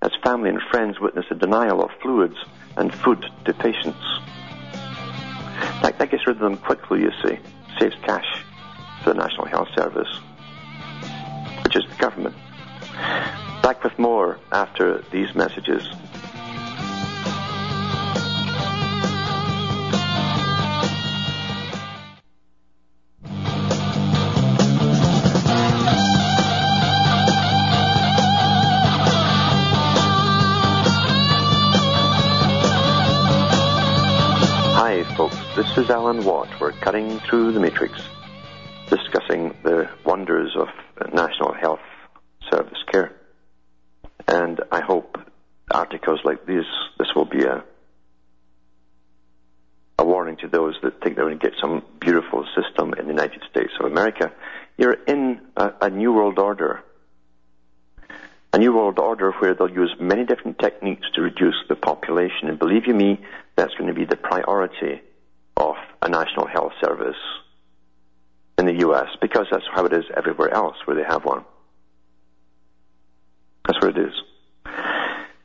as 0.01 0.11
family 0.25 0.49
and 0.49 0.59
friends 0.69 0.99
witness 0.99 1.25
a 1.31 1.35
denial 1.35 1.81
of 1.81 1.89
fluids 2.01 2.35
and 2.75 2.93
food 2.93 3.25
to 3.45 3.53
patients. 3.53 4.03
That, 5.81 5.95
that 5.99 6.11
gets 6.11 6.27
rid 6.27 6.35
of 6.35 6.41
them 6.41 6.57
quickly, 6.57 6.99
you 6.99 7.11
see. 7.23 7.39
Saves 7.79 7.95
cash 8.03 8.43
for 9.03 9.13
the 9.13 9.19
National 9.19 9.45
Health 9.45 9.69
Service, 9.73 10.19
which 11.63 11.77
is 11.77 11.83
the 11.89 11.95
government. 11.97 12.35
Back 13.63 13.85
with 13.85 13.97
more 13.97 14.37
after 14.51 15.01
these 15.11 15.33
messages. 15.33 15.87
This 35.77 35.85
is 35.85 35.91
Alan 35.91 36.25
Watt. 36.25 36.49
We're 36.59 36.71
cutting 36.71 37.19
through 37.19 37.51
the 37.51 37.59
matrix, 37.59 38.01
discussing 38.89 39.53
the 39.61 39.87
wonders 40.03 40.55
of 40.55 40.69
National 41.13 41.53
Health 41.53 41.85
Service 42.49 42.79
care. 42.91 43.15
And 44.27 44.59
I 44.71 44.81
hope 44.81 45.19
articles 45.69 46.21
like 46.23 46.47
these, 46.47 46.65
this 46.97 47.09
will 47.15 47.25
be 47.25 47.43
a, 47.43 47.63
a 49.99 50.03
warning 50.03 50.37
to 50.37 50.47
those 50.47 50.73
that 50.81 50.99
think 51.03 51.15
they're 51.15 51.25
going 51.25 51.37
to 51.37 51.47
get 51.47 51.59
some 51.61 51.83
beautiful 51.99 52.43
system 52.59 52.95
in 52.95 53.05
the 53.05 53.13
United 53.13 53.43
States 53.47 53.73
of 53.79 53.85
America. 53.85 54.31
You're 54.79 54.97
in 55.05 55.41
a, 55.55 55.73
a 55.81 55.89
new 55.91 56.11
world 56.11 56.39
order. 56.39 56.83
A 58.51 58.57
new 58.57 58.73
world 58.73 58.97
order 58.97 59.31
where 59.33 59.53
they'll 59.53 59.69
use 59.69 59.95
many 59.99 60.25
different 60.25 60.57
techniques 60.57 61.05
to 61.13 61.21
reduce 61.21 61.63
the 61.69 61.75
population. 61.75 62.49
And 62.49 62.57
believe 62.57 62.87
you 62.87 62.95
me, 62.95 63.21
that's 63.55 63.75
going 63.75 63.89
to 63.89 63.93
be 63.93 64.05
the 64.05 64.17
priority 64.17 65.01
of 65.57 65.75
a 66.01 66.09
national 66.09 66.47
health 66.47 66.73
service 66.79 67.17
in 68.57 68.65
the 68.65 68.79
US 68.87 69.09
because 69.21 69.47
that's 69.51 69.65
how 69.73 69.85
it 69.85 69.93
is 69.93 70.05
everywhere 70.15 70.53
else 70.53 70.75
where 70.85 70.95
they 70.95 71.03
have 71.03 71.25
one. 71.25 71.43
That's 73.65 73.81
where 73.81 73.91
it 73.91 73.97
is. 73.97 74.13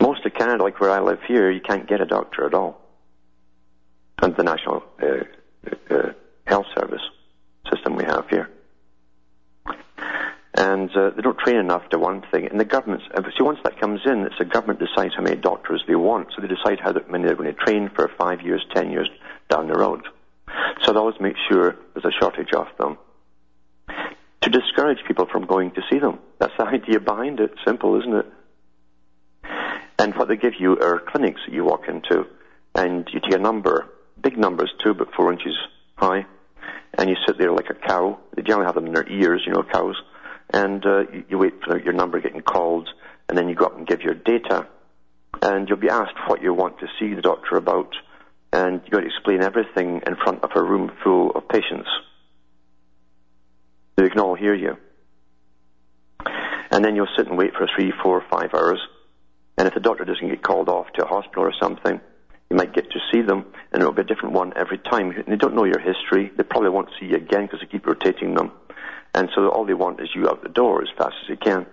Most 0.01 0.25
of 0.25 0.35
Canada, 0.35 0.62
like 0.62 0.81
where 0.81 0.90
I 0.90 1.01
live 1.01 1.20
here, 1.27 1.51
you 1.51 1.61
can't 1.61 1.88
get 1.88 2.01
a 2.01 2.07
doctor 2.07 2.46
at 2.46 2.55
all. 2.55 2.81
And 4.22 4.37
the 4.37 4.44
national 4.44 4.85
uh, 5.03 5.25
uh, 5.90 6.12
health 6.46 6.66
service 6.77 7.03
system 7.70 7.96
we 7.96 8.05
have 8.05 8.29
here. 8.29 8.48
And 10.62 10.96
uh, 10.96 11.11
they 11.11 11.22
don't 11.22 11.38
train 11.40 11.57
enough 11.57 11.88
to 11.88 11.98
one 11.98 12.22
thing. 12.31 12.46
And 12.46 12.61
the 12.61 12.64
government, 12.64 13.03
uh, 13.12 13.20
see, 13.37 13.42
once 13.42 13.59
that 13.64 13.81
comes 13.81 13.98
in, 14.07 14.20
it's 14.20 14.38
the 14.38 14.44
government 14.44 14.79
decides 14.79 15.12
how 15.16 15.22
many 15.22 15.35
doctors 15.35 15.83
they 15.88 15.96
want. 15.96 16.29
So 16.37 16.40
they 16.40 16.46
decide 16.46 16.79
how 16.79 16.94
many 17.11 17.25
they're 17.25 17.35
going 17.35 17.53
to 17.53 17.64
train 17.64 17.90
for 17.92 18.09
five 18.16 18.42
years, 18.42 18.64
ten 18.72 18.92
years, 18.92 19.11
down 19.51 19.66
the 19.66 19.75
road. 19.75 20.07
So 20.83 20.92
they 20.92 21.01
always 21.01 21.20
make 21.20 21.35
sure 21.51 21.75
there's 21.94 22.05
a 22.05 22.16
shortage 22.20 22.53
of 22.55 22.68
them. 22.79 22.96
To 24.42 24.51
discourage 24.51 24.98
people 25.05 25.27
from 25.27 25.46
going 25.46 25.72
to 25.72 25.83
see 25.90 25.98
them. 25.98 26.20
That's 26.38 26.53
the 26.57 26.64
idea 26.79 27.01
behind 27.01 27.40
it. 27.40 27.51
Simple, 27.66 27.98
isn't 27.98 28.14
it? 28.14 28.27
And 29.98 30.14
what 30.14 30.29
they 30.29 30.37
give 30.37 30.55
you 30.61 30.79
are 30.79 31.01
clinics 31.01 31.40
that 31.44 31.53
you 31.53 31.64
walk 31.64 31.88
into, 31.88 32.27
and 32.77 33.09
you 33.12 33.18
take 33.18 33.35
a 33.35 33.38
number, 33.38 33.88
big 34.22 34.38
numbers 34.38 34.72
too, 34.85 34.94
but 34.94 35.12
four 35.16 35.33
inches 35.33 35.57
high, 35.96 36.25
and 36.96 37.11
you 37.11 37.16
sit 37.27 37.37
there 37.37 37.51
like 37.51 37.70
a 37.70 37.75
cow. 37.75 38.20
They 38.37 38.42
generally 38.42 38.66
have 38.66 38.77
them 38.77 38.87
in 38.87 38.92
their 38.92 39.09
ears, 39.09 39.42
you 39.44 39.53
know, 39.53 39.64
cows, 39.64 40.01
and 40.52 40.84
uh, 40.84 41.04
you, 41.28 41.38
wait 41.38 41.54
for 41.64 41.78
your 41.80 41.92
number 41.92 42.20
getting 42.20 42.42
called, 42.42 42.88
and 43.28 43.36
then 43.36 43.48
you 43.48 43.54
go 43.54 43.66
up 43.66 43.76
and 43.76 43.86
give 43.86 44.02
your 44.02 44.14
data, 44.14 44.66
and 45.40 45.68
you'll 45.68 45.78
be 45.78 45.88
asked 45.88 46.16
what 46.26 46.42
you 46.42 46.52
want 46.52 46.78
to 46.80 46.86
see 46.98 47.14
the 47.14 47.22
doctor 47.22 47.56
about, 47.56 47.94
and 48.52 48.80
you've 48.82 48.90
got 48.90 49.00
to 49.00 49.06
explain 49.06 49.42
everything 49.42 50.02
in 50.06 50.16
front 50.16 50.42
of 50.44 50.50
a 50.54 50.62
room 50.62 50.92
full 51.02 51.30
of 51.30 51.48
patients. 51.48 51.88
They 53.96 54.08
can 54.08 54.20
all 54.20 54.34
hear 54.34 54.54
you. 54.54 54.76
And 56.70 56.84
then 56.84 56.96
you'll 56.96 57.08
sit 57.16 57.26
and 57.28 57.36
wait 57.36 57.52
for 57.54 57.68
three, 57.74 57.92
four, 58.02 58.24
five 58.30 58.54
hours. 58.54 58.80
And 59.58 59.68
if 59.68 59.74
the 59.74 59.80
doctor 59.80 60.04
doesn't 60.04 60.28
get 60.28 60.42
called 60.42 60.68
off 60.68 60.86
to 60.94 61.04
a 61.04 61.06
hospital 61.06 61.44
or 61.44 61.52
something, 61.60 62.00
you 62.50 62.56
might 62.56 62.74
get 62.74 62.90
to 62.90 62.98
see 63.12 63.22
them, 63.22 63.46
and 63.72 63.82
it'll 63.82 63.94
be 63.94 64.02
a 64.02 64.04
different 64.04 64.34
one 64.34 64.52
every 64.56 64.78
time. 64.78 65.10
And 65.10 65.24
they 65.26 65.36
don't 65.36 65.54
know 65.54 65.64
your 65.64 65.80
history. 65.80 66.32
They 66.36 66.42
probably 66.42 66.70
won't 66.70 66.88
see 66.98 67.06
you 67.06 67.16
again 67.16 67.42
because 67.42 67.60
they 67.60 67.66
keep 67.66 67.86
rotating 67.86 68.34
them. 68.34 68.52
And 69.14 69.29
so 69.35 69.48
all 69.48 69.66
they 69.66 69.75
want 69.75 70.01
is 70.01 70.09
you 70.14 70.29
out 70.29 70.42
the 70.42 70.48
door 70.48 70.83
as 70.83 70.88
fast 70.96 71.14
as 71.22 71.29
you 71.29 71.37
can. 71.37 71.66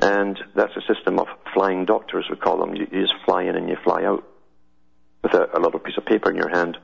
And 0.00 0.38
that's 0.54 0.76
a 0.76 0.94
system 0.94 1.18
of 1.18 1.28
flying 1.54 1.84
doctors, 1.84 2.26
we 2.28 2.36
call 2.36 2.58
them. 2.58 2.74
You, 2.74 2.86
just 2.86 3.14
fly 3.24 3.44
in 3.44 3.56
and 3.56 3.68
you 3.68 3.76
fly 3.84 4.04
out 4.04 4.24
with 5.22 5.34
a, 5.34 5.56
a 5.56 5.60
little 5.60 5.78
piece 5.78 5.96
of 5.96 6.04
paper 6.04 6.30
in 6.30 6.36
your 6.36 6.50
hand, 6.50 6.76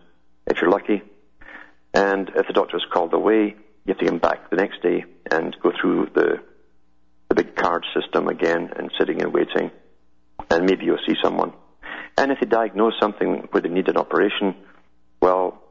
if 0.47 0.61
you're 0.61 0.71
lucky. 0.71 1.03
And 1.93 2.31
if 2.37 2.47
the 2.47 2.53
doctor 2.53 2.77
is 2.77 2.85
called 2.93 3.13
away, 3.13 3.57
you 3.85 3.89
have 3.89 3.99
to 3.99 4.07
come 4.07 4.19
back 4.19 4.49
the 4.51 4.57
next 4.57 4.81
day 4.83 5.05
and 5.31 5.57
go 5.61 5.73
through 5.79 6.11
the, 6.15 6.41
the 7.29 7.35
big 7.35 7.57
card 7.57 7.85
system 7.95 8.29
again 8.29 8.71
and 8.77 8.91
sitting 8.99 9.21
and 9.23 9.35
waiting. 9.35 9.71
And 10.51 10.67
maybe 10.67 10.85
you'll 10.85 10.99
see 11.07 11.17
someone. 11.23 11.53
And 12.17 12.31
if 12.31 12.41
they 12.41 12.47
diagnose 12.47 12.95
something 13.01 13.49
where 13.51 13.61
they 13.61 13.69
need 13.69 13.89
an 13.89 13.97
operation, 13.97 14.55
well, 15.21 15.63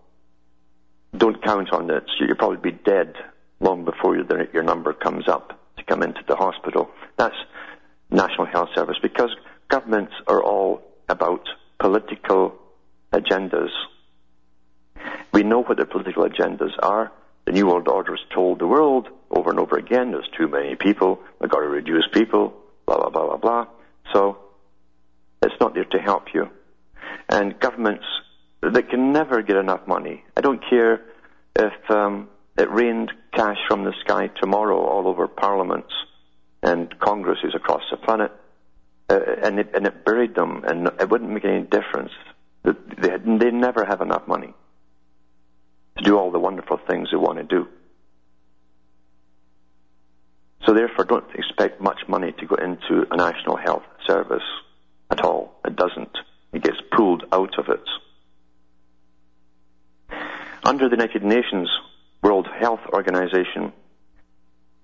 don't 1.16 1.44
count 1.44 1.72
on 1.72 1.90
it. 1.90 2.04
So 2.18 2.26
you'll 2.26 2.36
probably 2.36 2.72
be 2.72 2.78
dead 2.78 3.16
long 3.60 3.86
before 3.86 4.16
your, 4.16 4.64
number 4.64 4.94
comes 4.94 5.28
up 5.28 5.60
to 5.78 5.84
come 5.84 6.04
into 6.04 6.22
the 6.28 6.36
hospital. 6.36 6.90
That's 7.18 7.36
National 8.10 8.46
Health 8.46 8.70
Service 8.76 8.98
because 9.02 9.36
governments 9.68 10.14
are 10.28 10.44
all 10.44 10.82
about 11.08 11.48
political 11.80 12.56
agendas. 13.12 13.70
We 15.34 15.44
know 15.44 15.64
what 15.64 15.78
their 15.78 15.86
political 15.86 16.28
agendas 16.28 16.72
are. 16.82 17.12
The 17.46 17.52
New 17.52 17.68
World 17.68 17.88
Order 17.88 18.16
has 18.16 18.26
told 18.34 18.60
the 18.60 18.68
world 18.68 19.08
over 19.32 19.50
and 19.50 19.60
over 19.60 19.78
again 19.78 20.12
there's 20.12 20.30
too 20.38 20.48
many 20.48 20.76
people, 20.76 21.20
we've 21.40 21.50
got 21.50 21.60
to 21.60 21.68
reduce 21.68 22.08
people, 22.14 22.54
blah, 22.86 22.98
blah, 22.98 23.10
blah, 23.10 23.26
blah, 23.26 23.38
blah. 23.38 23.68
So 24.14 24.38
it's 25.42 25.56
not 25.60 25.74
there 25.74 25.86
to 25.86 26.00
help 26.00 26.34
you. 26.34 26.50
And 27.30 27.60
governments, 27.60 28.06
they 28.62 28.82
can 28.82 29.12
never 29.14 29.42
get 29.42 29.58
enough 29.58 29.88
money. 29.88 30.24
I 30.36 30.42
don't 30.42 30.62
care 30.70 31.02
if 31.56 31.92
um, 31.92 32.30
it 32.58 32.70
rained 32.70 33.12
cash 33.34 33.58
from 33.68 33.84
the 33.84 33.94
sky 34.04 34.30
tomorrow 34.42 34.78
all 34.78 35.08
over 35.08 35.28
parliaments 35.28 35.94
and 36.62 36.98
congresses 37.00 37.56
across 37.56 37.84
the 37.90 37.98
planet, 37.98 38.32
uh, 39.10 39.20
and, 39.44 39.60
it, 39.60 39.72
and 39.74 39.88
it 39.88 40.04
buried 40.04 40.36
them, 40.36 40.64
and 40.66 40.88
it 41.00 41.10
wouldn't 41.10 41.32
make 41.32 41.46
any 41.46 41.62
difference. 41.62 42.12
They, 42.64 43.18
they 43.40 43.52
never 43.52 43.86
have 43.86 44.02
enough 44.02 44.28
money 44.28 44.54
to 45.98 46.04
do 46.04 46.18
all 46.18 46.32
the 46.32 46.40
wonderful 46.40 46.80
things 46.90 47.10
they 47.12 47.18
want 47.18 47.38
to 47.38 47.44
do. 47.44 47.68
So 50.66 50.74
therefore, 50.74 51.06
don't 51.06 51.34
expect 51.34 51.82
much 51.82 52.02
money 52.08 52.34
to 52.34 52.46
go 52.46 52.56
into 52.56 53.06
a 53.10 53.16
national 53.16 53.56
health 53.56 53.84
service 54.06 54.44
at 55.10 55.22
all. 55.22 55.60
It 55.66 55.76
doesn't. 55.76 56.16
It 56.52 56.64
gets 56.64 56.78
pulled 56.92 57.24
out 57.32 57.58
of 57.58 57.70
it. 57.70 57.84
Under 60.70 60.88
the 60.88 60.96
United 60.96 61.24
Nations 61.24 61.68
World 62.22 62.48
Health 62.60 62.82
Organization, 62.94 63.74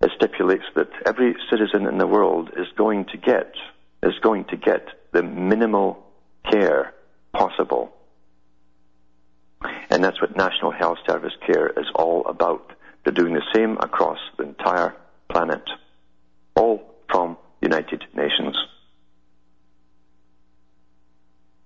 it 0.01 0.09
stipulates 0.15 0.63
that 0.75 0.89
every 1.05 1.35
citizen 1.51 1.85
in 1.85 1.99
the 1.99 2.07
world 2.07 2.49
is 2.57 2.65
going 2.75 3.05
to 3.11 3.17
get 3.17 3.53
is 4.01 4.17
going 4.23 4.45
to 4.45 4.57
get 4.57 4.87
the 5.13 5.21
minimal 5.21 6.03
care 6.51 6.95
possible. 7.33 7.93
And 9.91 10.03
that's 10.03 10.19
what 10.19 10.35
National 10.35 10.71
Health 10.71 10.97
Service 11.07 11.33
care 11.45 11.67
is 11.67 11.85
all 11.93 12.25
about. 12.25 12.71
They're 13.03 13.13
doing 13.13 13.35
the 13.35 13.45
same 13.53 13.77
across 13.77 14.17
the 14.39 14.43
entire 14.45 14.95
planet, 15.29 15.69
all 16.55 16.95
from 17.11 17.37
the 17.61 17.67
United 17.67 18.05
Nations. 18.15 18.57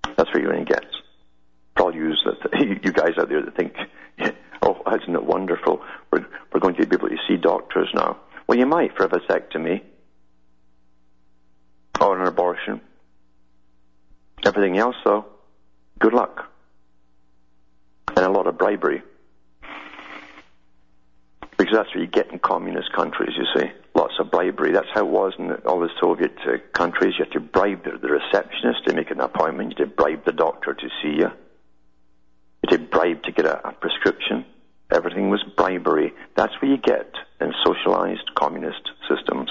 That's 0.04 0.28
what 0.28 0.42
you're 0.42 0.52
going 0.52 0.66
to 0.66 0.74
get. 0.74 0.84
All 1.80 1.96
you, 1.96 2.14
you 2.60 2.92
guys 2.92 3.14
out 3.18 3.30
there 3.30 3.42
that 3.42 3.56
think, 3.56 3.74
oh, 4.86 4.96
isn't 4.96 5.16
it 5.16 5.24
wonderful? 5.24 5.82
We're, 6.12 6.26
we're 6.54 6.60
going 6.60 6.76
to 6.76 6.86
be 6.86 6.96
able 6.96 7.10
to 7.10 7.18
see 7.28 7.38
doctors 7.38 7.90
now. 7.94 8.18
Well, 8.48 8.58
you 8.58 8.66
might 8.66 8.96
for 8.96 9.06
a 9.06 9.10
vasectomy 9.10 9.82
or 12.02 12.20
an 12.20 12.28
abortion. 12.28 12.82
Everything 14.46 14.78
else, 14.78 14.96
though, 15.04 15.26
good 16.00 16.14
luck. 16.14 16.50
And 18.16 18.26
a 18.26 18.30
lot 18.30 18.48
of 18.48 18.58
bribery. 18.58 19.02
Because 21.58 21.74
that's 21.74 21.90
what 21.90 22.00
you 22.00 22.08
get 22.08 22.32
in 22.32 22.40
communist 22.40 22.94
countries, 22.94 23.36
you 23.38 23.46
see. 23.54 23.70
Lots 23.94 24.14
of 24.20 24.32
bribery. 24.32 24.72
That's 24.72 24.88
how 24.94 25.06
it 25.06 25.12
was 25.12 25.34
in 25.38 25.52
all 25.66 25.82
the 25.82 25.90
Soviet 26.00 26.34
uh, 26.48 26.58
countries. 26.74 27.16
You 27.20 27.26
had 27.26 27.34
to 27.34 27.42
bribe 27.42 27.84
the, 27.84 28.08
receptionist 28.08 28.86
to 28.88 28.94
make 28.94 29.12
an 29.12 29.20
appointment. 29.20 29.74
You 29.78 29.86
had 29.86 29.90
to 29.90 29.96
bribe 29.96 30.26
the 30.26 30.32
doctor 30.32 30.74
to 30.74 30.90
see 31.02 31.18
you. 31.18 31.28
You 31.28 32.70
had 32.70 32.78
to 32.78 32.80
bribe 32.80 33.24
to 33.24 33.32
get 33.34 33.46
a, 33.46 33.68
a 33.68 33.74
prescription. 33.74 34.46
Everything 34.92 35.30
was 35.30 35.44
bribery. 35.56 36.14
That's 36.36 36.54
what 36.62 36.70
you 36.70 36.78
get 36.78 37.14
in 37.40 37.54
socialized 37.64 38.34
communist 38.36 38.90
systems. 39.08 39.50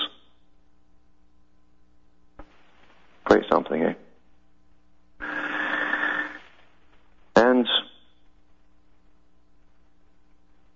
Quite 3.24 3.44
something, 3.50 3.82
eh? 3.82 3.94
And 7.36 7.68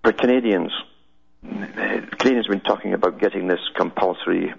for 0.05 0.13
Canadians, 0.13 0.71
Canadians 1.43 2.47
have 2.47 2.53
been 2.53 2.61
talking 2.61 2.95
about 2.95 3.19
getting 3.19 3.49
this 3.49 3.61
compulsory 3.77 4.55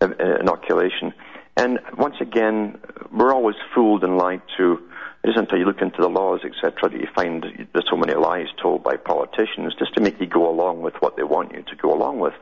uh, 0.00 0.08
inoculation. 0.40 1.12
And 1.56 1.80
once 1.98 2.14
again, 2.20 2.78
we're 3.12 3.34
always 3.34 3.56
fooled 3.74 4.04
and 4.04 4.16
lied 4.16 4.42
to. 4.56 4.78
It 5.22 5.30
isn't 5.30 5.42
until 5.42 5.58
you 5.58 5.64
look 5.64 5.80
into 5.80 6.00
the 6.00 6.08
laws, 6.08 6.40
etc., 6.44 6.90
that 6.90 7.00
you 7.00 7.06
find 7.14 7.68
there's 7.72 7.88
so 7.88 7.96
many 7.96 8.14
lies 8.14 8.48
told 8.60 8.82
by 8.82 8.96
politicians 8.96 9.74
just 9.78 9.94
to 9.94 10.00
make 10.00 10.20
you 10.20 10.26
go 10.26 10.50
along 10.50 10.82
with 10.82 10.94
what 11.00 11.16
they 11.16 11.22
want 11.22 11.52
you 11.52 11.62
to 11.62 11.76
go 11.76 11.94
along 11.94 12.18
with. 12.18 12.34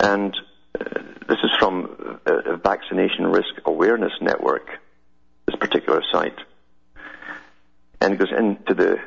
And 0.00 0.34
uh, 0.78 1.02
this 1.28 1.38
is 1.44 1.50
from 1.58 2.20
a 2.24 2.56
Vaccination 2.56 3.26
Risk 3.26 3.54
Awareness 3.66 4.12
Network, 4.20 4.66
this 5.46 5.56
particular 5.56 6.02
site. 6.10 6.38
And 8.00 8.14
it 8.14 8.18
goes 8.18 8.32
into 8.36 8.74
the 8.74 8.98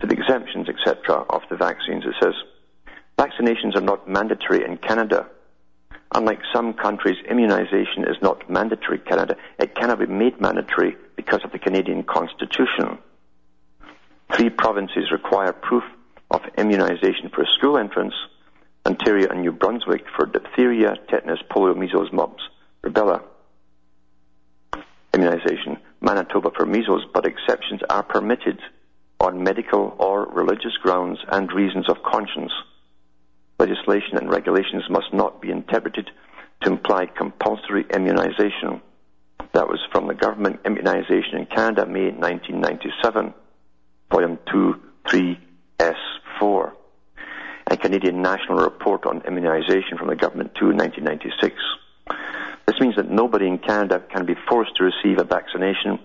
to 0.00 0.06
the 0.06 0.14
exemptions, 0.14 0.68
etc., 0.68 1.24
of 1.28 1.42
the 1.50 1.56
vaccines. 1.56 2.04
It 2.04 2.14
says, 2.22 2.34
vaccinations 3.18 3.74
are 3.74 3.80
not 3.80 4.08
mandatory 4.08 4.64
in 4.64 4.76
Canada. 4.76 5.26
Unlike 6.14 6.40
some 6.52 6.72
countries, 6.72 7.16
immunization 7.28 8.04
is 8.04 8.16
not 8.22 8.48
mandatory 8.48 8.98
in 8.98 9.04
Canada. 9.04 9.36
It 9.58 9.74
cannot 9.74 9.98
be 9.98 10.06
made 10.06 10.40
mandatory 10.40 10.96
because 11.16 11.40
of 11.44 11.52
the 11.52 11.58
Canadian 11.58 12.02
Constitution. 12.02 12.98
Three 14.34 14.50
provinces 14.50 15.10
require 15.12 15.52
proof 15.52 15.84
of 16.30 16.40
immunization 16.56 17.30
for 17.34 17.44
school 17.58 17.78
entrance, 17.78 18.14
Ontario 18.86 19.28
and 19.28 19.42
New 19.42 19.52
Brunswick 19.52 20.04
for 20.16 20.26
diphtheria, 20.26 20.96
tetanus, 21.08 21.40
polio, 21.50 21.76
measles, 21.76 22.12
mumps, 22.12 22.42
rubella 22.82 23.22
immunization, 25.18 25.78
Manitoba 26.00 26.50
for 26.56 26.64
measles, 26.64 27.04
but 27.12 27.26
exceptions 27.26 27.80
are 27.90 28.02
permitted 28.02 28.60
on 29.20 29.42
medical 29.42 29.96
or 29.98 30.26
religious 30.26 30.76
grounds 30.80 31.18
and 31.30 31.52
reasons 31.52 31.88
of 31.88 32.02
conscience. 32.04 32.52
Legislation 33.58 34.16
and 34.16 34.30
regulations 34.30 34.84
must 34.88 35.12
not 35.12 35.40
be 35.40 35.50
interpreted 35.50 36.10
to 36.62 36.70
imply 36.70 37.06
compulsory 37.06 37.84
immunization. 37.92 38.80
That 39.52 39.68
was 39.68 39.80
from 39.90 40.06
the 40.06 40.14
Government 40.14 40.60
Immunization 40.64 41.38
in 41.38 41.46
Canada, 41.46 41.86
May 41.86 42.10
1997, 42.10 43.34
Volume 44.10 44.38
2, 44.50 44.80
3, 45.10 45.40
S4, 45.78 46.72
and 47.66 47.80
Canadian 47.80 48.22
National 48.22 48.58
Report 48.58 49.06
on 49.06 49.22
Immunization 49.22 49.98
from 49.98 50.08
the 50.08 50.16
Government 50.16 50.54
2, 50.54 50.66
1996. 50.66 51.54
This 52.66 52.80
means 52.80 52.96
that 52.96 53.10
nobody 53.10 53.46
in 53.46 53.58
Canada 53.58 54.02
can 54.12 54.26
be 54.26 54.34
forced 54.48 54.76
to 54.76 54.84
receive 54.84 55.18
a 55.18 55.24
vaccination 55.24 55.98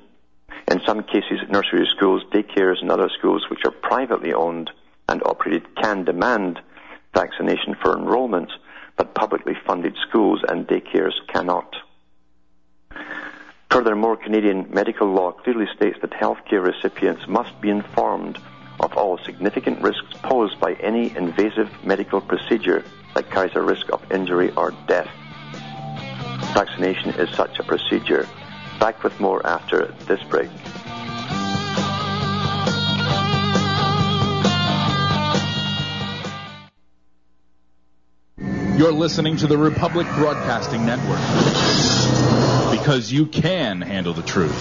in 0.72 0.82
some 0.86 1.04
cases, 1.04 1.40
nursery 1.50 1.88
schools, 1.96 2.24
daycares, 2.32 2.82
and 2.82 2.92
other 2.92 3.10
schools 3.18 3.46
which 3.50 3.66
are 3.66 3.72
privately 3.72 4.34
owned 4.34 4.72
and 5.10 5.22
operated 5.26 5.76
can 5.76 6.06
demand 6.06 6.60
vaccination 7.14 7.76
for 7.82 7.98
enrollment, 7.98 8.52
but 8.98 9.16
publicly 9.16 9.54
funded 9.66 9.96
schools 10.08 10.42
and 10.48 10.68
daycares 10.68 11.14
cannot. 11.28 11.76
Furthermore, 13.70 14.18
Canadian 14.18 14.68
medical 14.72 15.08
law 15.08 15.32
clearly 15.32 15.68
states 15.76 15.98
that 16.02 16.12
healthcare 16.12 16.64
recipients 16.64 17.28
must 17.28 17.60
be 17.60 17.70
informed 17.70 18.38
of 18.80 18.94
all 18.98 19.18
significant 19.20 19.82
risks 19.82 20.14
posed 20.22 20.60
by 20.60 20.74
any 20.74 21.16
invasive 21.16 21.70
medical 21.84 22.22
procedure 22.22 22.84
that 23.16 23.30
carries 23.32 23.56
a 23.56 23.62
risk 23.62 23.92
of 23.92 24.12
injury 24.12 24.52
or 24.56 24.72
death. 24.88 25.10
Vaccination 26.54 27.10
is 27.12 27.30
such 27.36 27.58
a 27.60 27.64
procedure 27.64 28.28
Back 28.80 29.04
with 29.04 29.18
more 29.20 29.46
after 29.46 29.88
this 30.08 30.22
break. 30.24 30.50
You're 38.76 38.92
listening 38.92 39.38
to 39.38 39.46
the 39.46 39.56
Republic 39.56 40.08
Broadcasting 40.16 40.84
Network 40.84 41.20
because 42.72 43.12
you 43.12 43.28
can 43.28 43.82
handle 43.82 44.14
the 44.14 44.24
truth. 44.24 44.52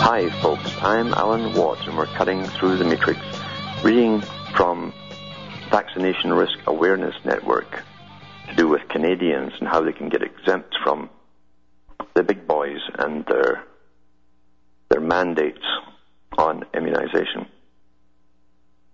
Hi, 0.00 0.30
folks. 0.40 0.74
I'm 0.80 1.12
Alan 1.12 1.52
Watt, 1.52 1.86
and 1.86 1.98
we're 1.98 2.06
cutting 2.06 2.42
through 2.44 2.78
the 2.78 2.84
matrix, 2.84 3.20
reading 3.84 4.22
from 4.56 4.94
Vaccination 5.70 6.32
Risk 6.32 6.58
Awareness 6.66 7.14
Network 7.26 7.82
to 8.52 8.62
do 8.62 8.68
with 8.68 8.88
Canadians 8.88 9.52
and 9.58 9.68
how 9.68 9.80
they 9.82 9.92
can 9.92 10.08
get 10.08 10.22
exempt 10.22 10.76
from 10.84 11.08
the 12.14 12.22
big 12.22 12.46
boys 12.46 12.80
and 12.98 13.24
their 13.26 13.64
their 14.90 15.00
mandates 15.00 15.64
on 16.36 16.64
immunization. 16.74 17.46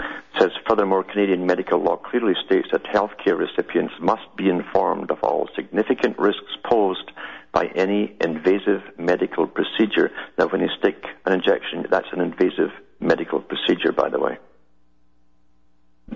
It 0.00 0.06
says 0.38 0.50
furthermore, 0.68 1.02
Canadian 1.02 1.44
medical 1.46 1.82
law 1.82 1.96
clearly 1.96 2.34
states 2.46 2.68
that 2.70 2.84
healthcare 2.84 3.36
recipients 3.36 3.94
must 4.00 4.22
be 4.36 4.48
informed 4.48 5.10
of 5.10 5.18
all 5.24 5.48
significant 5.56 6.16
risks 6.18 6.56
posed 6.64 7.10
by 7.52 7.66
any 7.74 8.14
invasive 8.20 8.82
medical 8.96 9.48
procedure. 9.48 10.12
Now, 10.38 10.46
when 10.46 10.60
you 10.60 10.68
stick 10.78 11.02
an 11.26 11.32
injection, 11.32 11.86
that's 11.90 12.06
an 12.12 12.20
invasive 12.20 12.70
medical 13.00 13.40
procedure, 13.40 13.90
by 13.90 14.08
the 14.08 14.20
way. 14.20 14.38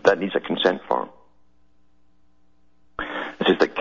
That 0.04 0.20
needs 0.20 0.36
a 0.36 0.40
consent 0.40 0.82
form 0.86 1.08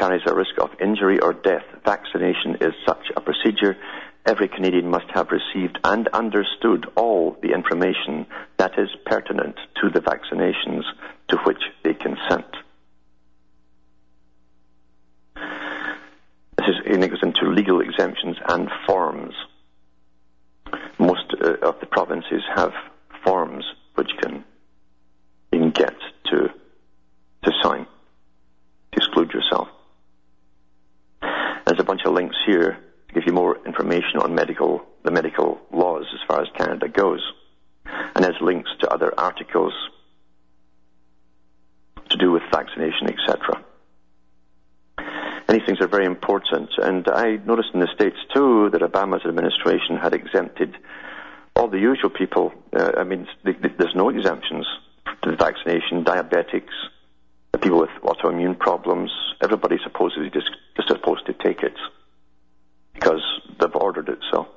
carries 0.01 0.23
a 0.25 0.33
risk 0.33 0.57
of 0.59 0.71
injury 0.81 1.19
or 1.19 1.31
death, 1.31 1.63
vaccination 1.85 2.57
is 2.59 2.73
such 2.87 3.05
a 3.15 3.21
procedure. 3.21 3.77
Every 4.25 4.47
Canadian 4.47 4.89
must 4.89 5.05
have 5.13 5.27
received 5.29 5.77
and 5.83 6.07
understood 6.07 6.87
all 6.95 7.37
the 7.43 7.53
information 7.53 8.25
that 8.57 8.71
is 8.79 8.89
pertinent 9.05 9.57
to 9.79 9.89
the 9.91 9.99
vaccinations 9.99 10.81
to 11.27 11.37
which 11.45 11.61
they 11.83 11.93
consent. 11.93 12.47
This 15.35 16.67
is, 16.67 16.75
and 16.87 17.03
it 17.03 17.09
goes 17.09 17.21
into 17.21 17.51
legal 17.51 17.79
exemptions 17.81 18.37
and 18.47 18.69
forms. 18.87 19.35
Most 20.97 21.31
uh, 21.39 21.57
of 21.61 21.79
the 21.79 21.85
provinces 21.85 22.41
have 22.55 22.73
forms 23.23 23.65
which 23.93 24.09
can, 24.19 24.43
you 25.51 25.59
can 25.59 25.69
get 25.69 25.95
to, 26.31 26.49
to 27.43 27.51
sign 27.61 27.85
to 28.93 28.97
exclude 28.97 29.31
yourself. 29.31 29.67
There's 31.71 31.79
a 31.79 31.85
bunch 31.85 32.01
of 32.03 32.11
links 32.11 32.35
here 32.45 32.77
to 33.07 33.13
give 33.13 33.23
you 33.25 33.31
more 33.31 33.57
information 33.65 34.19
on 34.19 34.35
medical 34.35 34.81
the 35.05 35.11
medical 35.11 35.57
laws 35.71 36.05
as 36.13 36.19
far 36.27 36.41
as 36.41 36.49
Canada 36.57 36.89
goes, 36.89 37.21
and 37.85 38.25
there's 38.25 38.35
links 38.41 38.69
to 38.81 38.89
other 38.89 39.17
articles 39.17 39.71
to 42.09 42.17
do 42.17 42.29
with 42.29 42.43
vaccination, 42.51 43.07
etc. 43.07 43.63
And 44.97 45.57
these 45.57 45.65
things 45.65 45.79
are 45.79 45.87
very 45.87 46.03
important. 46.03 46.71
And 46.77 47.07
I 47.07 47.37
noticed 47.37 47.69
in 47.73 47.79
the 47.79 47.87
States 47.95 48.17
too 48.35 48.69
that 48.71 48.81
Obama's 48.81 49.25
administration 49.25 49.95
had 49.95 50.13
exempted 50.13 50.75
all 51.55 51.69
the 51.69 51.79
usual 51.79 52.09
people. 52.09 52.51
Uh, 52.77 52.91
I 52.97 53.05
mean, 53.05 53.29
there's 53.45 53.95
no 53.95 54.09
exemptions 54.09 54.67
to 55.21 55.31
the 55.31 55.37
vaccination, 55.37 56.03
diabetics, 56.03 56.75
the 57.51 57.57
people 57.57 57.79
with 57.79 57.89
autoimmune 58.03 58.57
problems. 58.57 59.11
Everybody's 59.41 59.81
supposedly 59.83 60.29
just, 60.29 60.49
supposed 60.87 61.25
to 61.25 61.33
take 61.33 61.63
it 61.63 61.75
because 62.93 63.21
they've 63.59 63.75
ordered 63.75 64.09
it 64.09 64.19
so. 64.31 64.47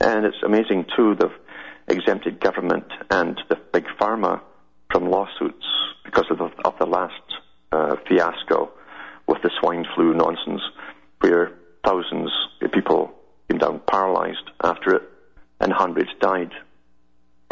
And 0.00 0.24
it's 0.24 0.42
amazing 0.44 0.86
too, 0.96 1.14
they've 1.14 1.30
exempted 1.88 2.40
government 2.40 2.86
and 3.10 3.40
the 3.48 3.56
big 3.72 3.86
pharma 4.00 4.40
from 4.90 5.10
lawsuits 5.10 5.66
because 6.04 6.26
of 6.30 6.38
the, 6.38 6.50
of 6.64 6.74
the 6.78 6.86
last 6.86 7.22
uh, 7.72 7.96
fiasco 8.08 8.70
with 9.26 9.42
the 9.42 9.50
swine 9.60 9.86
flu 9.94 10.14
nonsense, 10.14 10.62
where 11.20 11.52
thousands 11.84 12.30
of 12.60 12.72
people 12.72 13.12
came 13.48 13.58
down 13.58 13.80
paralyzed 13.90 14.50
after 14.62 14.96
it, 14.96 15.02
and 15.60 15.72
hundreds 15.72 16.10
died 16.20 16.50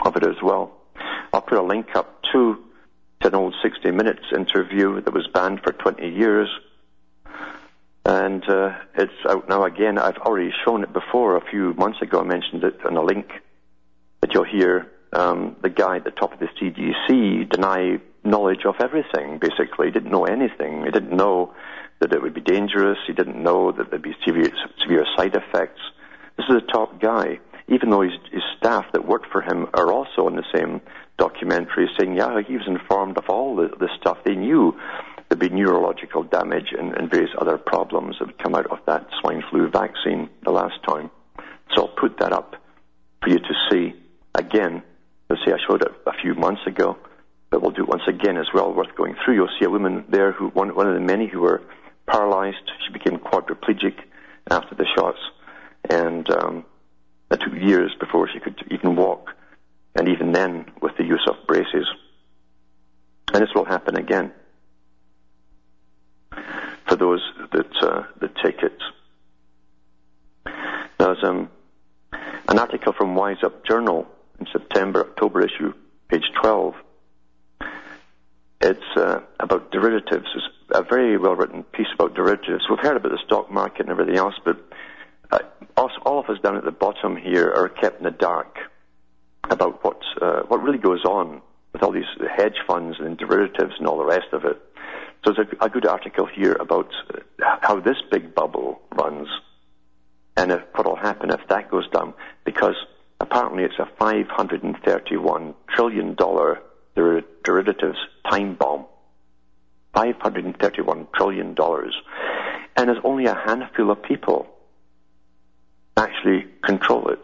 of 0.04 0.16
it 0.16 0.26
as 0.26 0.36
well. 0.42 0.76
I'll 1.32 1.42
put 1.42 1.58
a 1.58 1.62
link 1.62 1.94
up 1.94 2.22
to 2.32 2.58
an 3.22 3.34
old 3.34 3.54
60 3.62 3.90
Minutes 3.90 4.24
interview 4.34 5.00
that 5.00 5.12
was 5.12 5.26
banned 5.28 5.60
for 5.62 5.72
20 5.72 6.08
years. 6.08 6.48
And 8.04 8.42
uh, 8.48 8.76
it's 8.96 9.12
out 9.28 9.48
now 9.48 9.64
again. 9.64 9.98
I've 9.98 10.16
already 10.18 10.52
shown 10.64 10.82
it 10.82 10.92
before 10.92 11.36
a 11.36 11.50
few 11.50 11.74
months 11.74 12.00
ago. 12.00 12.20
I 12.20 12.24
mentioned 12.24 12.64
it 12.64 12.84
on 12.84 12.96
a 12.96 13.02
link 13.02 13.30
that 14.22 14.32
you'll 14.32 14.44
hear 14.44 14.90
um, 15.12 15.56
the 15.62 15.68
guy 15.68 15.96
at 15.96 16.04
the 16.04 16.10
top 16.10 16.32
of 16.32 16.38
the 16.38 16.48
CDC 16.60 17.50
deny 17.50 18.00
knowledge 18.24 18.64
of 18.64 18.76
everything, 18.80 19.38
basically. 19.38 19.86
He 19.88 19.92
didn't 19.92 20.10
know 20.10 20.24
anything. 20.24 20.84
He 20.84 20.90
didn't 20.90 21.14
know 21.14 21.54
that 22.00 22.12
it 22.12 22.22
would 22.22 22.34
be 22.34 22.40
dangerous. 22.40 22.98
He 23.06 23.12
didn't 23.12 23.42
know 23.42 23.72
that 23.72 23.90
there'd 23.90 24.02
be 24.02 24.16
severe, 24.26 24.50
severe 24.82 25.06
side 25.16 25.36
effects. 25.36 25.80
This 26.36 26.46
is 26.48 26.56
a 26.56 26.72
top 26.72 27.00
guy, 27.00 27.38
even 27.68 27.90
though 27.90 28.00
his, 28.00 28.12
his 28.32 28.42
staff 28.56 28.86
that 28.92 29.06
worked 29.06 29.30
for 29.30 29.42
him 29.42 29.68
are 29.74 29.92
also 29.92 30.26
in 30.28 30.36
the 30.36 30.44
same 30.54 30.80
documentary 31.20 31.86
saying, 31.98 32.16
yeah, 32.16 32.40
he 32.40 32.56
was 32.56 32.66
informed 32.66 33.18
of 33.18 33.28
all 33.28 33.54
the, 33.54 33.68
the 33.78 33.90
stuff. 34.00 34.16
They 34.24 34.34
knew 34.34 34.74
there'd 35.28 35.38
be 35.38 35.50
neurological 35.50 36.22
damage 36.24 36.72
and, 36.76 36.96
and 36.96 37.10
various 37.10 37.30
other 37.38 37.58
problems 37.58 38.16
that 38.18 38.28
would 38.28 38.38
come 38.38 38.54
out 38.54 38.66
of 38.66 38.78
that 38.86 39.06
swine 39.20 39.44
flu 39.50 39.68
vaccine 39.68 40.30
the 40.42 40.50
last 40.50 40.82
time. 40.82 41.10
So 41.74 41.82
I'll 41.82 41.94
put 41.94 42.18
that 42.20 42.32
up 42.32 42.56
for 43.22 43.28
you 43.28 43.38
to 43.38 43.54
see 43.70 43.94
again. 44.34 44.82
Let's 45.28 45.42
say 45.44 45.52
I 45.52 45.58
showed 45.68 45.82
it 45.82 45.92
a 46.06 46.12
few 46.22 46.34
months 46.34 46.62
ago, 46.66 46.96
but 47.50 47.60
we'll 47.60 47.70
do 47.70 47.82
it 47.82 47.88
once 47.88 48.08
again 48.08 48.38
as 48.38 48.46
well, 48.54 48.72
worth 48.72 48.96
going 48.96 49.14
through. 49.22 49.34
You'll 49.34 49.56
see 49.58 49.66
a 49.66 49.70
woman 49.70 50.04
there 50.08 50.32
who, 50.32 50.48
one, 50.48 50.74
one 50.74 50.88
of 50.88 50.94
the 50.94 51.00
many 51.00 51.28
who 51.28 51.40
were 51.40 51.60
paralyzed. 52.06 52.66
She 52.86 52.92
became 52.92 53.18
quadriplegic 53.18 53.96
after 54.50 54.74
the 54.74 54.86
shots, 54.96 55.18
and 55.88 56.28
um, 56.30 56.64
it 57.30 57.40
took 57.40 57.54
years 57.54 57.92
before 58.00 58.28
she 58.32 58.40
could 58.40 58.58
even 58.70 58.96
walk, 58.96 59.30
and 60.00 60.08
even 60.08 60.32
then 60.32 60.64
with 60.80 60.96
the 60.96 61.04
use 61.04 61.22
of 61.28 61.46
braces. 61.46 61.86
And 63.34 63.42
this 63.42 63.50
will 63.54 63.66
happen 63.66 63.98
again 63.98 64.32
for 66.88 66.96
those 66.96 67.20
that 67.52 67.70
uh, 67.82 68.04
that 68.18 68.34
take 68.42 68.62
it. 68.62 68.78
There's 70.98 71.22
um, 71.22 71.50
an 72.48 72.58
article 72.58 72.94
from 72.94 73.14
Wise 73.14 73.42
Up 73.42 73.62
Journal 73.66 74.08
in 74.38 74.46
September, 74.50 75.00
October 75.00 75.42
issue, 75.42 75.74
page 76.08 76.24
12. 76.40 76.74
It's 78.62 78.96
uh, 78.96 79.20
about 79.38 79.70
derivatives. 79.70 80.28
It's 80.34 80.46
a 80.70 80.82
very 80.82 81.18
well 81.18 81.34
written 81.34 81.62
piece 81.62 81.92
about 81.92 82.14
derivatives. 82.14 82.64
We've 82.70 82.78
heard 82.78 82.96
about 82.96 83.12
the 83.12 83.20
stock 83.26 83.50
market 83.50 83.82
and 83.82 83.90
everything 83.90 84.16
else, 84.16 84.34
but 84.42 84.56
uh, 85.30 85.40
all 85.76 86.20
of 86.20 86.30
us 86.30 86.40
down 86.42 86.56
at 86.56 86.64
the 86.64 86.72
bottom 86.72 87.16
here 87.16 87.52
are 87.54 87.68
kept 87.68 87.98
in 87.98 88.04
the 88.04 88.10
dark 88.10 88.56
about 89.50 89.84
what 89.84 90.00
uh, 90.20 90.42
what 90.48 90.62
really 90.62 90.78
goes 90.78 91.04
on 91.04 91.42
with 91.72 91.82
all 91.82 91.92
these 91.92 92.04
hedge 92.36 92.56
funds 92.66 92.96
and 92.98 93.18
derivatives 93.18 93.74
and 93.78 93.86
all 93.86 93.98
the 93.98 94.04
rest 94.04 94.32
of 94.32 94.44
it. 94.44 94.60
So 95.24 95.32
there's 95.32 95.48
a, 95.60 95.66
a 95.66 95.68
good 95.68 95.86
article 95.86 96.26
here 96.26 96.56
about 96.58 96.90
uh, 97.14 97.20
how 97.60 97.80
this 97.80 97.96
big 98.10 98.34
bubble 98.34 98.80
runs 98.94 99.28
and 100.36 100.52
if, 100.52 100.60
what 100.74 100.86
will 100.86 100.96
happen 100.96 101.30
if 101.30 101.40
that 101.48 101.70
goes 101.70 101.88
down, 101.90 102.14
because 102.44 102.74
apparently 103.20 103.64
it's 103.64 103.78
a 103.78 103.88
531 103.98 105.54
trillion 105.74 106.14
dollar 106.14 106.60
derivatives 106.94 107.98
time 108.28 108.54
bomb. 108.54 108.86
531 109.94 111.08
trillion 111.14 111.54
dollars. 111.54 111.94
And 112.76 112.88
there's 112.88 113.02
only 113.04 113.26
a 113.26 113.34
handful 113.34 113.90
of 113.90 114.02
people 114.02 114.46
actually 115.96 116.46
control 116.64 117.08
it. 117.08 117.20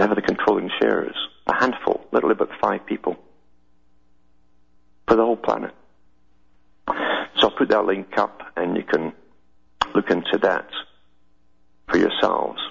They 0.00 0.06
the 0.14 0.22
controlling 0.22 0.70
shares. 0.80 1.14
A 1.46 1.54
handful, 1.60 2.00
literally 2.10 2.32
about 2.32 2.48
five 2.58 2.86
people. 2.86 3.18
For 5.06 5.14
the 5.14 5.22
whole 5.22 5.36
planet. 5.36 5.74
So 6.88 7.48
I'll 7.48 7.50
put 7.50 7.68
that 7.68 7.84
link 7.84 8.16
up 8.16 8.40
and 8.56 8.78
you 8.78 8.82
can 8.82 9.12
look 9.94 10.10
into 10.10 10.38
that 10.38 10.70
for 11.90 11.98
yourselves. 11.98 12.62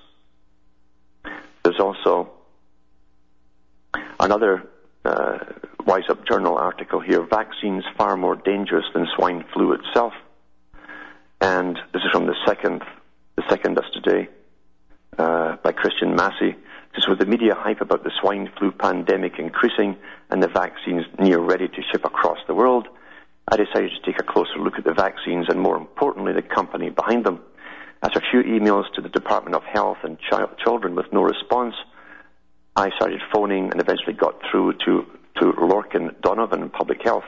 There's 1.63 1.79
also 1.79 2.31
another 4.19 4.67
uh, 5.05 5.37
Wise 5.85 6.09
Up 6.09 6.27
Journal 6.27 6.57
article 6.57 6.99
here, 6.99 7.21
vaccines 7.29 7.83
far 7.95 8.17
more 8.17 8.37
dangerous 8.37 8.85
than 8.95 9.05
swine 9.15 9.45
flu 9.53 9.73
itself. 9.73 10.13
And 11.41 11.77
this 11.93 12.01
is 12.01 12.09
from 12.11 12.25
the 12.25 12.35
second, 12.47 12.81
the 13.35 13.43
second 13.49 13.77
us 13.77 13.85
today, 13.93 14.29
uh, 15.19 15.57
by 15.57 15.73
Christian 15.73 16.15
Massey. 16.15 16.55
Just 16.95 17.07
with 17.07 17.19
the 17.19 17.25
media 17.25 17.55
hype 17.55 17.81
about 17.81 18.03
the 18.03 18.11
swine 18.19 18.49
flu 18.57 18.71
pandemic 18.71 19.37
increasing 19.37 19.97
and 20.29 20.41
the 20.41 20.47
vaccines 20.47 21.05
near 21.19 21.39
ready 21.39 21.67
to 21.67 21.81
ship 21.91 22.03
across 22.03 22.39
the 22.47 22.55
world, 22.55 22.87
I 23.47 23.57
decided 23.57 23.91
to 23.91 24.11
take 24.11 24.19
a 24.19 24.23
closer 24.23 24.57
look 24.59 24.77
at 24.77 24.83
the 24.83 24.93
vaccines 24.93 25.47
and 25.49 25.59
more 25.59 25.77
importantly 25.77 26.33
the 26.33 26.41
company 26.41 26.89
behind 26.89 27.25
them. 27.25 27.41
After 28.01 28.19
a 28.19 28.29
few 28.31 28.43
emails 28.43 28.91
to 28.93 29.01
the 29.01 29.09
Department 29.09 29.55
of 29.55 29.63
Health 29.63 29.97
and 30.03 30.17
Children 30.63 30.95
with 30.95 31.11
no 31.11 31.21
response, 31.21 31.75
I 32.75 32.91
started 32.95 33.21
phoning 33.33 33.71
and 33.71 33.81
eventually 33.81 34.13
got 34.13 34.35
through 34.49 34.73
to, 34.85 35.05
to 35.39 35.53
Lorcan 35.53 36.19
Donovan 36.21 36.61
in 36.61 36.69
Public 36.69 37.01
Health. 37.03 37.25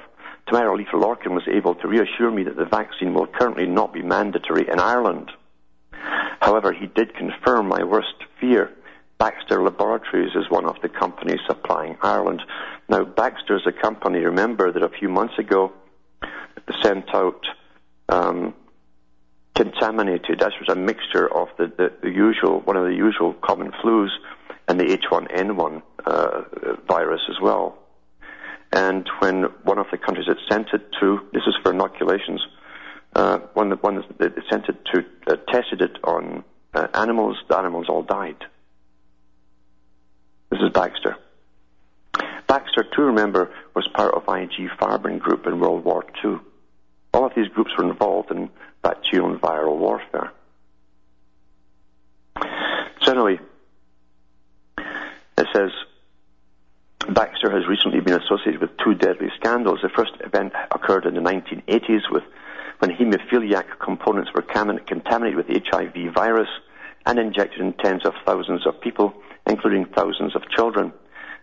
To 0.48 0.54
my 0.54 0.62
relief, 0.62 0.88
Lorcan 0.94 1.34
was 1.34 1.48
able 1.48 1.76
to 1.76 1.88
reassure 1.88 2.32
me 2.32 2.44
that 2.44 2.56
the 2.56 2.66
vaccine 2.66 3.14
will 3.14 3.28
currently 3.28 3.68
not 3.68 3.94
be 3.94 4.02
mandatory 4.02 4.68
in 4.72 4.80
Ireland. 4.80 5.30
However, 6.40 6.72
he 6.72 6.88
did 6.88 7.16
confirm 7.16 7.68
my 7.68 7.84
worst 7.84 8.16
fear. 8.40 8.72
Baxter 9.22 9.62
Laboratories 9.62 10.32
is 10.34 10.50
one 10.50 10.66
of 10.66 10.78
the 10.82 10.90
companies 10.90 11.42
supplying 11.46 11.96
Ireland. 12.02 12.42
Now, 12.90 13.04
Baxter 13.04 13.56
is 13.56 13.62
a 13.68 13.72
company, 13.72 14.18
remember, 14.18 14.72
that 14.72 14.82
a 14.82 14.90
few 14.90 15.10
months 15.10 15.38
ago 15.38 15.72
sent 16.82 17.06
out 17.14 17.46
um, 18.10 18.56
contaminated, 19.54 20.40
that 20.40 20.54
was 20.60 20.70
a 20.70 20.76
mixture 20.76 21.32
of 21.32 21.50
the, 21.60 21.68
the, 21.68 21.94
the, 22.02 22.10
usual, 22.10 22.62
one 22.62 22.76
of 22.76 22.86
the 22.86 22.96
usual 22.96 23.34
common 23.34 23.72
flus 23.74 24.10
and 24.68 24.80
the 24.80 24.86
H1N1 24.86 25.84
uh, 26.04 26.42
virus 26.88 27.22
as 27.30 27.40
well. 27.40 27.78
And 28.72 29.08
when 29.20 29.44
one 29.66 29.78
of 29.78 29.86
the 29.92 30.00
countries 30.00 30.26
that 30.30 30.38
sent 30.50 30.70
it 30.74 30.82
to, 31.00 31.20
this 31.32 31.44
is 31.46 31.54
for 31.62 31.74
inoculations, 31.74 32.42
uh, 33.14 33.38
one 33.54 33.70
one 33.82 34.04
that 34.18 34.34
sent 34.50 34.68
it 34.68 34.84
to 34.92 35.06
uh, 35.28 35.36
tested 35.52 35.84
it 35.84 36.00
on 36.04 36.44
uh, 36.74 36.88
animals, 36.96 37.38
the 37.48 37.56
animals 37.56 37.86
all 37.88 38.02
died. 38.02 38.46
This 40.52 40.60
is 40.62 40.70
Baxter. 40.74 41.18
Baxter, 42.48 42.84
too, 42.84 43.04
remember, 43.04 43.52
was 43.74 43.88
part 43.94 44.14
of 44.14 44.24
IG 44.24 44.70
Farben 44.78 45.20
Group 45.20 45.48
in 45.48 45.60
World 45.60 45.86
War 45.86 46.06
II. 46.24 46.38
All 47.14 47.26
of 47.26 47.34
these 47.36 47.48
groups 47.48 47.72
were 47.78 47.90
involved 47.90 48.32
in 48.32 48.50
bacterial 48.82 49.32
and 49.32 49.42
viral 49.42 49.78
warfare. 49.78 50.32
Anyway, 53.12 53.40
it 54.78 55.48
says 55.54 55.72
Baxter 57.10 57.52
has 57.52 57.68
recently 57.68 58.00
been 58.00 58.18
associated 58.22 58.62
with 58.62 58.70
two 58.78 58.96
deadly 58.96 59.28
scandals. 59.38 59.80
The 59.84 59.90
first 59.90 60.14
event 60.22 60.54
occurred 60.74 61.06
in 61.06 61.16
the 61.16 61.20
1980s 61.20 62.10
with 62.10 62.24
when 62.80 62.92
hemophiliac 62.92 63.66
components 63.80 64.32
were 64.34 64.44
contaminated 64.44 65.36
with 65.36 65.48
HIV 65.50 66.14
virus 66.14 66.48
and 67.06 67.20
injected 67.20 67.60
in 67.60 67.74
tens 67.74 68.06
of 68.06 68.14
thousands 68.26 68.66
of 68.66 68.80
people, 68.80 69.14
including 69.48 69.86
thousands 69.86 70.36
of 70.36 70.50
children. 70.56 70.94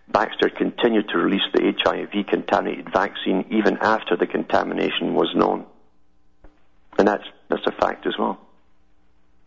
Baxter 0.08 0.48
continued 0.48 1.08
to 1.10 1.18
release 1.18 1.42
the 1.52 1.72
HIV 1.82 2.26
contaminated 2.26 2.90
vaccine 2.92 3.44
even 3.50 3.78
after 3.78 4.16
the 4.16 4.26
contamination 4.26 5.14
was 5.14 5.28
known. 5.34 5.66
And 6.98 7.06
that's, 7.06 7.24
that's 7.48 7.66
a 7.66 7.72
fact 7.72 8.06
as 8.06 8.14
well. 8.18 8.38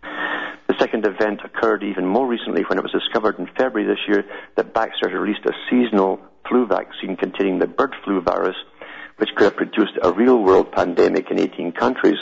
The 0.03 0.75
second 0.79 1.05
event 1.05 1.41
occurred 1.43 1.83
even 1.83 2.05
more 2.05 2.25
recently 2.25 2.61
when 2.61 2.77
it 2.77 2.83
was 2.83 2.93
discovered 2.93 3.37
in 3.39 3.47
February 3.57 3.85
this 3.85 4.07
year 4.07 4.23
that 4.55 4.73
Baxter 4.73 5.09
had 5.09 5.17
released 5.17 5.45
a 5.45 5.53
seasonal 5.69 6.19
flu 6.47 6.65
vaccine 6.65 7.17
containing 7.17 7.59
the 7.59 7.67
bird 7.67 7.93
flu 8.05 8.21
virus, 8.21 8.55
which 9.17 9.29
could 9.35 9.45
have 9.45 9.57
produced 9.57 9.97
a 10.01 10.13
real 10.13 10.41
world 10.41 10.71
pandemic 10.71 11.29
in 11.29 11.39
18 11.39 11.73
countries. 11.73 12.17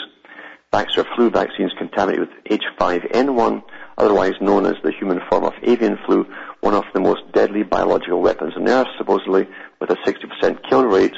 Baxter 0.72 1.04
flu 1.14 1.30
vaccines 1.30 1.72
contaminated 1.78 2.28
with 2.28 2.60
H5N1, 2.60 3.62
otherwise 4.00 4.32
known 4.40 4.64
as 4.64 4.76
the 4.82 4.92
human 4.92 5.20
form 5.28 5.44
of 5.44 5.52
avian 5.62 5.98
flu, 6.06 6.26
one 6.60 6.74
of 6.74 6.84
the 6.94 7.00
most 7.00 7.20
deadly 7.32 7.62
biological 7.62 8.22
weapons 8.22 8.54
on 8.56 8.66
earth, 8.66 8.86
supposedly 8.96 9.46
with 9.78 9.90
a 9.90 9.96
60% 9.96 10.68
kill 10.68 10.84
rate, 10.84 11.14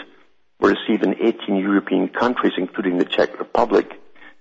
were 0.60 0.70
received 0.70 1.04
in 1.04 1.14
18 1.14 1.56
European 1.56 2.08
countries, 2.08 2.52
including 2.58 2.98
the 2.98 3.04
Czech 3.04 3.38
Republic, 3.38 3.88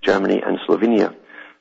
Germany, 0.04 0.42
and 0.44 0.58
Slovenia. 0.68 1.16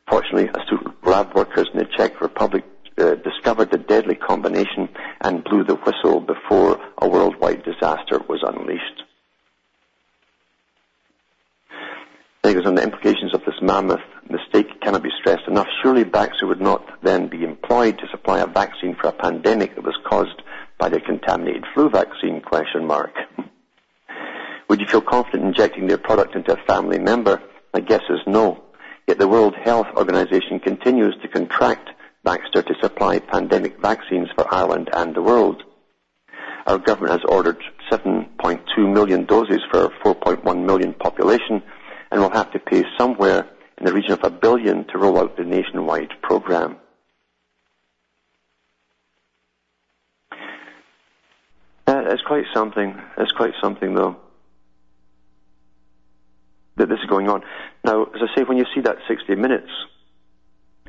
Fortunately, 0.08 0.48
astute 0.48 1.04
lab 1.04 1.34
workers 1.34 1.68
in 1.72 1.80
the 1.80 1.86
Czech 1.96 2.18
Republic 2.20 2.64
uh, 2.96 3.14
discovered 3.16 3.70
the 3.70 3.78
deadly 3.78 4.14
combination 4.14 4.88
and 5.20 5.44
blew 5.44 5.64
the 5.64 5.76
whistle 5.76 6.20
before 6.20 6.80
a 6.98 7.08
worldwide 7.08 7.62
disaster 7.62 8.18
was 8.26 8.42
unleashed. 8.42 9.02
I 12.42 12.52
think 12.52 12.66
on 12.66 12.74
the 12.74 12.82
implications 12.82 13.34
of 13.34 13.44
this 13.44 13.60
mammoth 13.60 14.00
mistake 14.30 14.80
cannot 14.80 15.02
be 15.02 15.10
stressed 15.20 15.48
enough. 15.48 15.66
Surely 15.82 16.04
Baxter 16.04 16.46
would 16.46 16.60
not 16.60 17.02
then 17.02 17.28
be 17.28 17.44
employed 17.44 17.98
to 17.98 18.08
supply 18.10 18.40
a 18.40 18.46
vaccine 18.46 18.94
for 18.94 19.08
a 19.08 19.12
pandemic 19.12 19.74
that 19.74 19.84
was 19.84 19.98
caused 20.08 20.42
by 20.78 20.88
the 20.88 21.00
contaminated 21.00 21.64
flu 21.74 21.90
vaccine, 21.90 22.40
question 22.40 22.86
mark. 22.86 23.14
Would 24.68 24.80
you 24.80 24.86
feel 24.86 25.00
confident 25.00 25.44
injecting 25.44 25.88
their 25.88 25.98
product 25.98 26.36
into 26.36 26.52
a 26.52 26.64
family 26.64 26.98
member? 26.98 27.42
My 27.74 27.80
guess 27.80 28.02
is 28.08 28.20
no. 28.26 28.62
Yet 29.06 29.18
the 29.18 29.28
World 29.28 29.56
Health 29.56 29.88
Organization 29.96 30.60
continues 30.60 31.16
to 31.22 31.28
contract 31.28 31.90
Baxter 32.22 32.62
to 32.62 32.74
supply 32.80 33.18
pandemic 33.18 33.80
vaccines 33.80 34.28
for 34.34 34.46
Ireland 34.54 34.90
and 34.92 35.14
the 35.14 35.22
world. 35.22 35.62
Our 36.66 36.78
government 36.78 37.12
has 37.12 37.24
ordered 37.28 37.58
7.2 37.90 38.92
million 38.92 39.24
doses 39.24 39.60
for 39.70 39.86
a 39.86 39.90
4.1 40.04 40.64
million 40.64 40.94
population 40.94 41.62
and 42.10 42.20
will 42.20 42.30
have 42.30 42.52
to 42.52 42.58
pay 42.58 42.84
somewhere 42.98 43.48
in 43.80 43.86
the 43.86 43.92
region 43.92 44.12
of 44.12 44.22
a 44.22 44.30
billion 44.30 44.84
to 44.84 44.98
roll 44.98 45.18
out 45.18 45.36
the 45.36 45.44
nationwide 45.44 46.10
program. 46.22 46.76
Uh, 51.86 52.04
it's 52.08 52.22
quite 52.22 52.44
something. 52.54 53.00
It's 53.16 53.32
quite 53.32 53.54
something, 53.60 53.94
though, 53.94 54.16
that 56.76 56.88
this 56.88 57.00
is 57.00 57.06
going 57.06 57.28
on. 57.28 57.42
Now, 57.82 58.04
as 58.04 58.20
I 58.22 58.36
say, 58.36 58.44
when 58.44 58.58
you 58.58 58.66
see 58.74 58.82
that 58.82 58.98
60 59.08 59.34
Minutes 59.34 59.70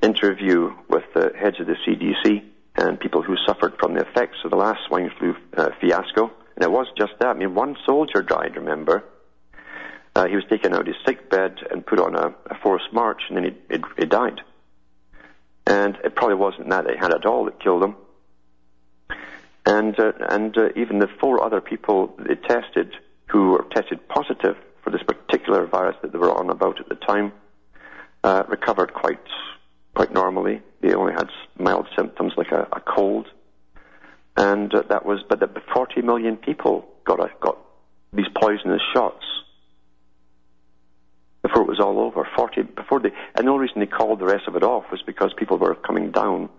interview 0.04 0.74
with 0.90 1.04
the 1.16 1.32
heads 1.40 1.60
of 1.60 1.68
the 1.68 1.76
CDC 1.88 2.44
and 2.76 3.00
people 3.00 3.22
who 3.22 3.36
suffered 3.48 3.74
from 3.80 3.94
the 3.94 4.02
effects 4.02 4.38
of 4.44 4.52
the 4.52 4.58
last 4.58 4.80
swine 4.88 5.12
flu 5.18 5.36
uh, 5.56 5.70
fiasco, 5.80 6.32
and 6.56 6.64
it 6.64 6.72
was 6.72 6.88
just 6.98 7.14
that. 7.20 7.30
I 7.30 7.34
mean, 7.34 7.56
one 7.56 7.78
soldier 7.86 8.22
died, 8.22 8.58
remember? 8.58 9.04
Uh, 10.16 10.28
he 10.28 10.36
was 10.36 10.44
taken 10.50 10.74
out 10.74 10.82
of 10.82 10.88
his 10.88 10.96
sick 11.06 11.30
bed 11.30 11.60
and 11.70 11.86
put 11.86 12.00
on 12.00 12.16
a, 12.16 12.34
a 12.50 12.56
forced 12.62 12.92
march, 12.92 13.22
and 13.30 13.38
then 13.38 13.44
he, 13.46 13.76
he, 13.76 13.84
he 14.00 14.06
died. 14.06 14.42
And 15.66 15.96
it 16.04 16.16
probably 16.16 16.36
wasn't 16.36 16.70
that 16.70 16.86
they 16.86 16.98
had 16.98 17.14
at 17.14 17.26
all 17.26 17.46
that 17.46 17.62
killed 17.62 17.84
him. 17.84 17.96
And 19.66 19.98
uh, 20.00 20.12
and 20.30 20.58
uh, 20.58 20.70
even 20.76 21.00
the 21.00 21.08
four 21.20 21.44
other 21.44 21.62
people 21.62 22.16
they 22.18 22.36
tested 22.36 22.94
who 23.28 23.52
were 23.52 23.66
tested 23.72 24.08
positive 24.10 24.58
for 24.84 24.90
this 24.90 25.04
particular 25.04 25.68
virus 25.68 25.96
that 26.02 26.12
they 26.12 26.18
were 26.18 26.32
on 26.32 26.50
about 26.50 26.80
at 26.80 26.90
the 26.90 26.96
time 26.96 27.32
uh, 28.24 28.44
recovered 28.48 28.94
quite 28.94 29.20
quite 29.94 30.12
normally. 30.14 30.62
They 30.82 30.94
only 30.94 31.14
had 31.14 31.30
mild 31.58 31.88
symptoms 31.96 32.34
like 32.38 32.52
a, 32.52 32.68
a 32.74 32.82
cold, 32.82 33.28
and 34.36 34.74
uh, 34.74 34.82
that 34.90 35.06
was. 35.06 35.24
But 35.30 35.40
the 35.40 35.62
40 35.74 36.02
million 36.02 36.38
people 36.38 36.88
got 37.06 37.20
got 37.40 37.60
these 38.14 38.28
poisonous 38.36 38.82
shots 38.94 39.24
before 41.52 41.64
it 41.64 41.68
was 41.68 41.80
all 41.80 42.00
over. 42.00 42.28
40 42.36 42.64
before 42.64 43.00
they, 43.00 43.12
and 43.36 43.48
the 43.48 43.52
only 43.52 43.64
reason 43.64 43.80
they 43.80 43.86
called 43.86 44.20
the 44.20 44.26
rest 44.26 44.48
of 44.48 44.56
it 44.56 44.64
off 44.64 44.86
was 44.92 45.02
because 45.06 45.34
people 45.38 45.58
were 45.58 45.76
coming 45.76 46.12
down 46.12 46.50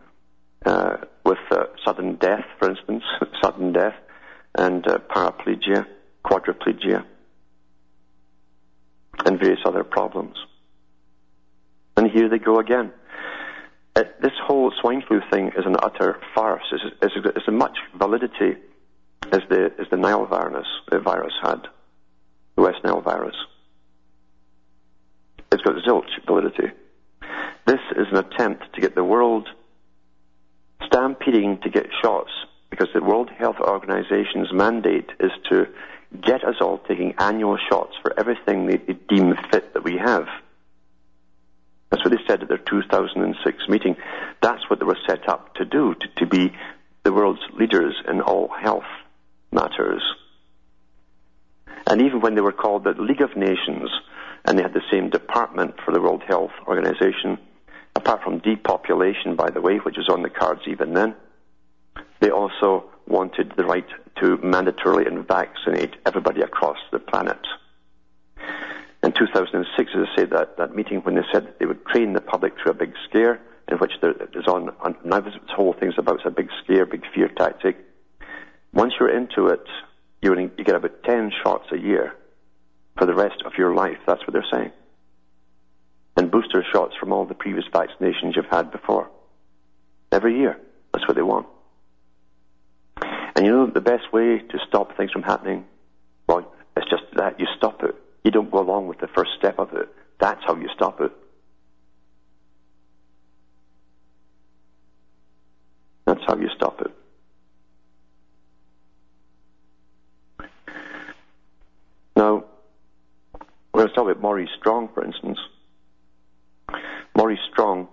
uh, 0.67 0.97
with 1.25 1.39
uh, 1.51 1.65
sudden 1.85 2.17
death, 2.17 2.45
for 2.59 2.71
instance, 2.71 3.03
sudden 3.43 3.73
death, 3.73 3.95
and 4.55 4.87
uh, 4.87 4.99
paraplegia, 4.99 5.87
quadriplegia, 6.25 7.05
and 9.25 9.39
various 9.39 9.61
other 9.65 9.85
problems. 9.85 10.37
And 11.97 12.11
here 12.11 12.29
they 12.29 12.39
go 12.39 12.59
again. 12.59 12.93
Uh, 13.95 14.05
this 14.23 14.33
whole 14.43 14.73
swine 14.81 15.03
flu 15.07 15.21
thing 15.31 15.49
is 15.49 15.67
an 15.67 15.77
utter 15.83 16.19
farce. 16.35 16.63
It's, 17.03 17.15
as 17.37 17.53
much 17.53 17.77
validity 17.97 18.57
as 19.31 19.41
the, 19.49 19.73
as 19.79 19.87
the 19.91 19.97
Nile 19.97 20.27
virus, 20.27 20.67
the 20.91 20.99
virus 20.99 21.35
had, 21.43 21.63
the 22.57 22.63
West 22.63 22.79
Nile 22.85 23.01
virus. 23.01 23.37
It's 25.63 25.71
got 25.71 25.85
zilch 25.85 26.27
validity. 26.27 26.73
This 27.67 27.81
is 27.97 28.09
an 28.11 28.17
attempt 28.17 28.75
to 28.75 28.81
get 28.81 28.97
the 28.97 29.05
world 29.05 29.49
stampeding 30.87 31.59
to 31.59 31.71
get 31.71 31.87
shots 32.03 32.31
because 32.69 32.89
the 32.93 33.03
World 33.03 33.31
Health 33.31 33.61
Organization's 33.61 34.53
mandate 34.53 35.11
is 35.21 35.31
to 35.51 35.69
get 36.21 36.43
us 36.43 36.57
all 36.61 36.79
taking 36.79 37.15
annual 37.19 37.57
shots 37.71 37.93
for 38.03 38.19
everything 38.19 38.67
they, 38.67 38.79
they 38.79 38.95
deem 39.09 39.35
fit 39.53 39.73
that 39.75 39.85
we 39.85 39.99
have. 39.99 40.27
That's 41.91 42.05
what 42.05 42.11
they 42.11 42.25
said 42.27 42.43
at 42.43 42.49
their 42.49 42.59
2006 42.59 43.69
meeting. 43.69 43.97
That's 44.41 44.69
what 44.69 44.81
they 44.81 44.87
were 44.87 44.99
set 45.07 45.29
up 45.29 45.55
to 45.57 45.65
do, 45.65 45.95
to, 45.95 46.09
to 46.17 46.27
be 46.27 46.53
the 47.05 47.13
world's 47.13 47.43
leaders 47.57 47.95
in 48.09 48.21
all 48.21 48.49
health 48.49 48.91
matters. 49.53 50.03
And 51.87 52.03
even 52.03 52.21
when 52.21 52.35
they 52.35 52.41
were 52.41 52.53
called 52.53 52.85
the 52.85 53.01
League 53.01 53.21
of 53.21 53.37
Nations, 53.37 53.91
and 54.45 54.59
they 54.59 54.63
had 54.63 54.75
the 54.75 54.83
same 54.91 55.11
department 55.11 55.75
for 55.85 55.93
the 55.93 56.01
World 56.01 56.23
Health 56.27 56.53
Organization, 56.67 57.39
apart 57.95 58.23
from 58.23 58.39
depopulation, 58.39 59.37
by 59.37 59.51
the 59.51 59.61
way, 59.61 59.79
which 59.79 59.97
was 59.97 60.09
on 60.09 60.23
the 60.23 60.31
cards 60.31 60.63
even 60.67 60.95
then, 60.95 61.15
they 62.21 62.31
also 62.31 62.85
wanted 63.07 63.53
the 63.57 63.65
right 63.65 63.87
to 64.21 64.39
mandatorily 64.39 65.27
vaccinate 65.27 65.95
everybody 66.07 66.41
across 66.41 66.79
the 66.91 66.99
planet. 66.99 67.41
In 69.03 69.13
2006, 69.13 69.91
as 69.95 70.09
I 70.09 70.17
said, 70.17 70.31
that, 70.31 70.57
that 70.59 70.75
meeting 70.75 70.99
when 71.01 71.17
they 71.17 71.23
said 71.33 71.55
they 71.59 71.67
would 71.67 71.85
train 71.87 72.13
the 72.13 72.21
public 72.21 72.55
through 72.57 72.73
a 72.73 72.75
big 72.75 72.95
scare, 73.09 73.41
in 73.69 73.79
which 73.79 73.93
there 74.01 74.13
is 74.35 74.47
on, 74.47 74.71
on 74.81 74.97
now 75.05 75.21
this 75.21 75.35
whole 75.49 75.73
thing's 75.73 75.99
about 75.99 76.25
a 76.27 76.31
big 76.31 76.49
scare, 76.63 76.87
big 76.87 77.05
fear 77.15 77.29
tactic. 77.29 77.77
Once 78.73 78.95
you're 78.99 79.15
into 79.15 79.49
it, 79.49 79.65
you, 80.21 80.35
you 80.57 80.65
get 80.65 80.77
about 80.77 81.03
10 81.03 81.33
shots 81.43 81.67
a 81.73 81.79
year 81.79 82.15
for 82.97 83.07
the 83.07 83.15
rest 83.15 83.43
of 83.45 83.53
your 83.59 83.75
life. 83.75 83.99
That's 84.07 84.21
what 84.23 84.33
they're 84.33 84.47
saying. 84.53 84.73
And 86.17 86.31
booster 86.31 86.65
shots 86.73 86.95
from 87.01 87.13
all 87.13 87.25
the 87.25 87.35
previous 87.35 87.65
vaccinations 87.73 88.37
you've 88.37 88.47
had 88.47 88.71
before. 88.71 89.11
Every 90.11 90.39
year. 90.39 90.59
That's 90.93 91.07
what 91.09 91.17
they 91.17 91.23
want. 91.23 91.47
And 93.35 93.47
you 93.47 93.53
know 93.53 93.67
the 93.67 93.81
best 93.81 94.13
way 94.13 94.39
to 94.39 94.59
stop 94.69 94.97
things 94.97 95.11
from 95.11 95.23
happening? 95.23 95.65
Well, 96.27 96.53
it's 96.77 96.89
just 96.91 97.05
that 97.17 97.41
you 97.41 97.47
stop 97.57 97.83
it. 97.83 97.95
You 98.25 98.31
don't 98.31 98.51
go 98.51 98.61
along 98.61 98.89
with 98.89 98.99
the 98.99 99.09
first 99.09 99.31
step 99.39 99.59
of 99.59 99.73
it. 99.73 99.89
That's 100.21 100.43
how 100.47 100.55
you 100.57 100.69
stop 100.75 101.01
it. 101.01 101.13
That's 106.05 106.21
how 106.27 106.37
you 106.37 106.49
stop 106.55 106.83
it. 106.83 106.91
Now, 112.15 112.45
talk 114.03 114.11
about 114.11 114.23
Maurice 114.23 114.51
Strong, 114.59 114.91
for 114.95 115.05
instance. 115.05 115.39
Maurice 117.17 117.41
Strong, 117.53 117.89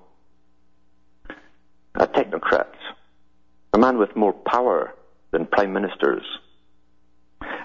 a 1.95 2.07
technocrat, 2.07 2.73
a 3.73 3.77
man 3.77 3.97
with 3.97 4.15
more 4.15 4.33
power 4.33 4.93
than 5.31 5.45
prime 5.45 5.73
ministers 5.73 6.23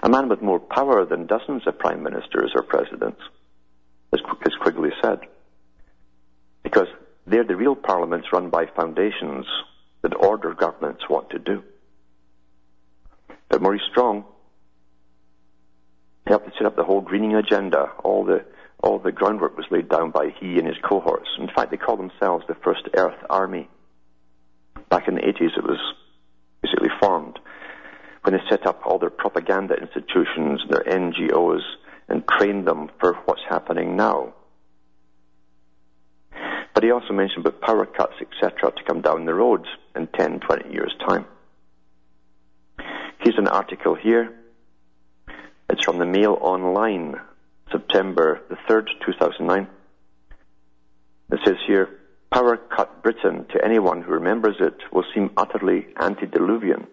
a 0.03 0.09
man 0.09 0.29
with 0.29 0.41
more 0.41 0.59
power 0.59 1.03
than 1.03 1.25
dozens 1.25 1.65
of 1.65 1.79
prime 1.79 2.03
ministers 2.03 2.51
or 2.55 2.61
presidents, 2.61 3.19
as, 4.13 4.19
as 4.45 4.53
Quigley 4.61 4.91
said. 5.03 5.19
Because 6.63 6.87
they're 7.25 7.43
the 7.43 7.55
real 7.55 7.75
parliaments 7.75 8.27
run 8.31 8.51
by 8.51 8.67
foundations 8.67 9.45
that 10.03 10.15
order 10.15 10.53
governments 10.53 11.03
what 11.07 11.31
to 11.31 11.39
do. 11.39 11.63
But 13.49 13.63
Maurice 13.63 13.81
Strong 13.89 14.25
helped 16.27 16.47
to 16.47 16.51
set 16.57 16.65
up 16.65 16.75
the 16.75 16.83
whole 16.83 17.01
greening 17.01 17.35
agenda, 17.35 17.91
all 18.03 18.23
the 18.23 18.45
all 18.79 18.99
the 18.99 19.11
groundwork 19.11 19.57
was 19.57 19.65
laid 19.71 19.89
down 19.89 20.11
by 20.11 20.29
he 20.39 20.59
and 20.59 20.67
his 20.67 20.77
cohorts. 20.83 21.29
In 21.39 21.47
fact, 21.47 21.71
they 21.71 21.77
call 21.77 21.97
themselves 21.97 22.45
the 22.47 22.55
First 22.55 22.87
Earth 22.95 23.17
Army. 23.29 23.67
Back 24.89 25.07
in 25.07 25.15
the 25.15 25.21
80s, 25.21 25.57
it 25.57 25.63
was 25.63 25.79
basically 26.61 26.89
formed 26.99 27.39
when 28.21 28.33
they 28.33 28.41
set 28.49 28.67
up 28.67 28.81
all 28.85 28.99
their 28.99 29.09
propaganda 29.09 29.75
institutions, 29.75 30.61
their 30.69 30.83
NGOs, 30.83 31.61
and 32.09 32.27
trained 32.27 32.67
them 32.67 32.89
for 32.99 33.13
what's 33.25 33.41
happening 33.49 33.95
now. 33.95 34.33
But 36.73 36.83
he 36.83 36.91
also 36.91 37.13
mentioned 37.13 37.45
about 37.45 37.61
power 37.61 37.85
cuts, 37.85 38.15
etc., 38.21 38.71
to 38.71 38.83
come 38.83 39.01
down 39.01 39.25
the 39.25 39.33
road 39.33 39.65
in 39.95 40.07
10, 40.07 40.41
20 40.41 40.73
years' 40.73 40.93
time. 41.07 41.25
Here's 43.19 43.37
an 43.37 43.47
article 43.47 43.95
here. 43.95 44.33
It's 45.67 45.83
from 45.83 45.97
the 45.97 46.05
Mail 46.05 46.37
Online, 46.41 47.19
September 47.71 48.39
the 48.49 48.55
3rd, 48.69 48.87
2009. 49.03 49.67
It 51.31 51.39
says 51.43 51.55
here, 51.65 51.89
Power 52.31 52.57
cut 52.57 53.01
Britain 53.01 53.45
to 53.51 53.65
anyone 53.65 54.03
who 54.03 54.11
remembers 54.11 54.57
it 54.59 54.77
will 54.91 55.05
seem 55.13 55.31
utterly 55.37 55.87
antediluvian. 55.99 56.85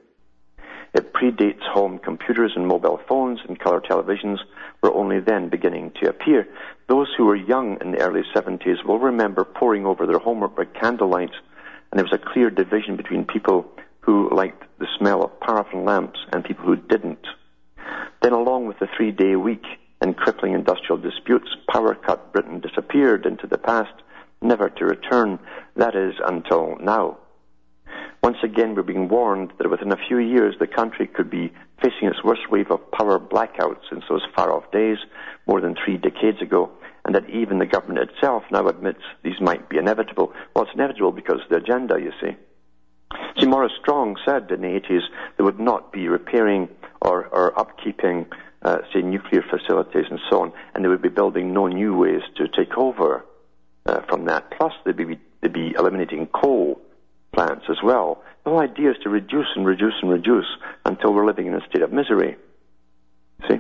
It 0.94 1.12
predates 1.12 1.62
home 1.62 1.98
computers 1.98 2.52
and 2.56 2.66
mobile 2.66 2.98
phones 3.06 3.40
and 3.46 3.60
colour 3.60 3.80
televisions 3.80 4.38
were 4.82 4.94
only 4.94 5.20
then 5.20 5.50
beginning 5.50 5.92
to 6.00 6.08
appear. 6.08 6.48
Those 6.88 7.08
who 7.16 7.26
were 7.26 7.36
young 7.36 7.76
in 7.82 7.92
the 7.92 8.00
early 8.00 8.22
70s 8.34 8.84
will 8.86 8.98
remember 8.98 9.44
poring 9.44 9.84
over 9.84 10.06
their 10.06 10.18
homework 10.18 10.56
by 10.56 10.64
candlelight, 10.64 11.32
and 11.90 11.98
there 11.98 12.04
was 12.04 12.18
a 12.18 12.32
clear 12.32 12.48
division 12.48 12.96
between 12.96 13.26
people 13.26 13.66
who 14.00 14.34
liked 14.34 14.64
the 14.78 14.88
smell 14.98 15.22
of 15.22 15.40
paraffin 15.40 15.84
lamps 15.84 16.20
and 16.32 16.42
people 16.42 16.64
who 16.64 16.76
didn't. 16.76 17.26
Then, 18.22 18.32
along 18.32 18.66
with 18.66 18.78
the 18.78 18.88
three 18.96 19.10
day 19.10 19.36
week 19.36 19.64
and 20.00 20.16
crippling 20.16 20.54
industrial 20.54 21.00
disputes, 21.00 21.48
power 21.68 21.94
cut 21.94 22.32
Britain 22.32 22.60
disappeared 22.60 23.26
into 23.26 23.46
the 23.46 23.58
past, 23.58 23.94
never 24.40 24.68
to 24.68 24.84
return. 24.84 25.38
That 25.76 25.94
is, 25.94 26.14
until 26.24 26.76
now. 26.80 27.18
Once 28.22 28.38
again, 28.44 28.74
we're 28.76 28.82
being 28.82 29.08
warned 29.08 29.52
that 29.58 29.68
within 29.68 29.90
a 29.90 30.06
few 30.08 30.18
years 30.18 30.54
the 30.60 30.66
country 30.66 31.08
could 31.08 31.28
be 31.28 31.52
facing 31.82 32.06
its 32.06 32.22
worst 32.22 32.48
wave 32.50 32.70
of 32.70 32.90
power 32.92 33.18
blackouts 33.18 33.80
since 33.90 34.04
those 34.08 34.22
far 34.34 34.52
off 34.52 34.70
days, 34.70 34.98
more 35.46 35.60
than 35.60 35.74
three 35.74 35.96
decades 35.96 36.40
ago, 36.40 36.70
and 37.04 37.16
that 37.16 37.28
even 37.28 37.58
the 37.58 37.66
government 37.66 38.08
itself 38.08 38.44
now 38.52 38.68
admits 38.68 39.02
these 39.24 39.40
might 39.40 39.68
be 39.68 39.76
inevitable. 39.76 40.32
Well, 40.54 40.64
it's 40.64 40.74
inevitable 40.74 41.10
because 41.10 41.40
of 41.42 41.48
the 41.48 41.56
agenda, 41.56 42.00
you 42.00 42.12
see. 42.20 42.36
See, 43.38 43.46
Maurice 43.46 43.72
Strong 43.80 44.16
said 44.24 44.50
in 44.50 44.60
the 44.62 44.68
80s 44.68 45.02
they 45.36 45.42
would 45.44 45.58
not 45.58 45.92
be 45.92 46.08
repairing 46.08 46.68
or, 47.02 47.26
or 47.26 47.52
upkeeping, 47.52 48.26
uh, 48.62 48.78
say, 48.92 49.02
nuclear 49.02 49.42
facilities 49.42 50.06
and 50.08 50.20
so 50.30 50.42
on, 50.42 50.52
and 50.74 50.84
they 50.84 50.88
would 50.88 51.02
be 51.02 51.08
building 51.08 51.52
no 51.52 51.66
new 51.66 51.96
ways 51.96 52.22
to 52.36 52.46
take 52.48 52.78
over 52.78 53.24
uh, 53.86 54.00
from 54.08 54.26
that. 54.26 54.50
Plus, 54.56 54.72
they'd 54.84 54.96
be, 54.96 55.18
they'd 55.40 55.52
be 55.52 55.74
eliminating 55.76 56.26
coal 56.28 56.80
plants 57.32 57.64
as 57.68 57.78
well. 57.82 58.22
The 58.44 58.50
whole 58.50 58.60
idea 58.60 58.90
is 58.90 58.96
to 59.02 59.08
reduce 59.08 59.48
and 59.56 59.66
reduce 59.66 59.94
and 60.00 60.10
reduce 60.10 60.46
until 60.84 61.12
we're 61.12 61.26
living 61.26 61.46
in 61.46 61.54
a 61.54 61.66
state 61.68 61.82
of 61.82 61.92
misery. 61.92 62.36
See? 63.48 63.58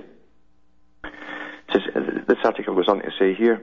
This 1.72 2.38
article 2.44 2.74
goes 2.74 2.88
on 2.88 2.98
to 3.02 3.10
say 3.18 3.34
here, 3.34 3.62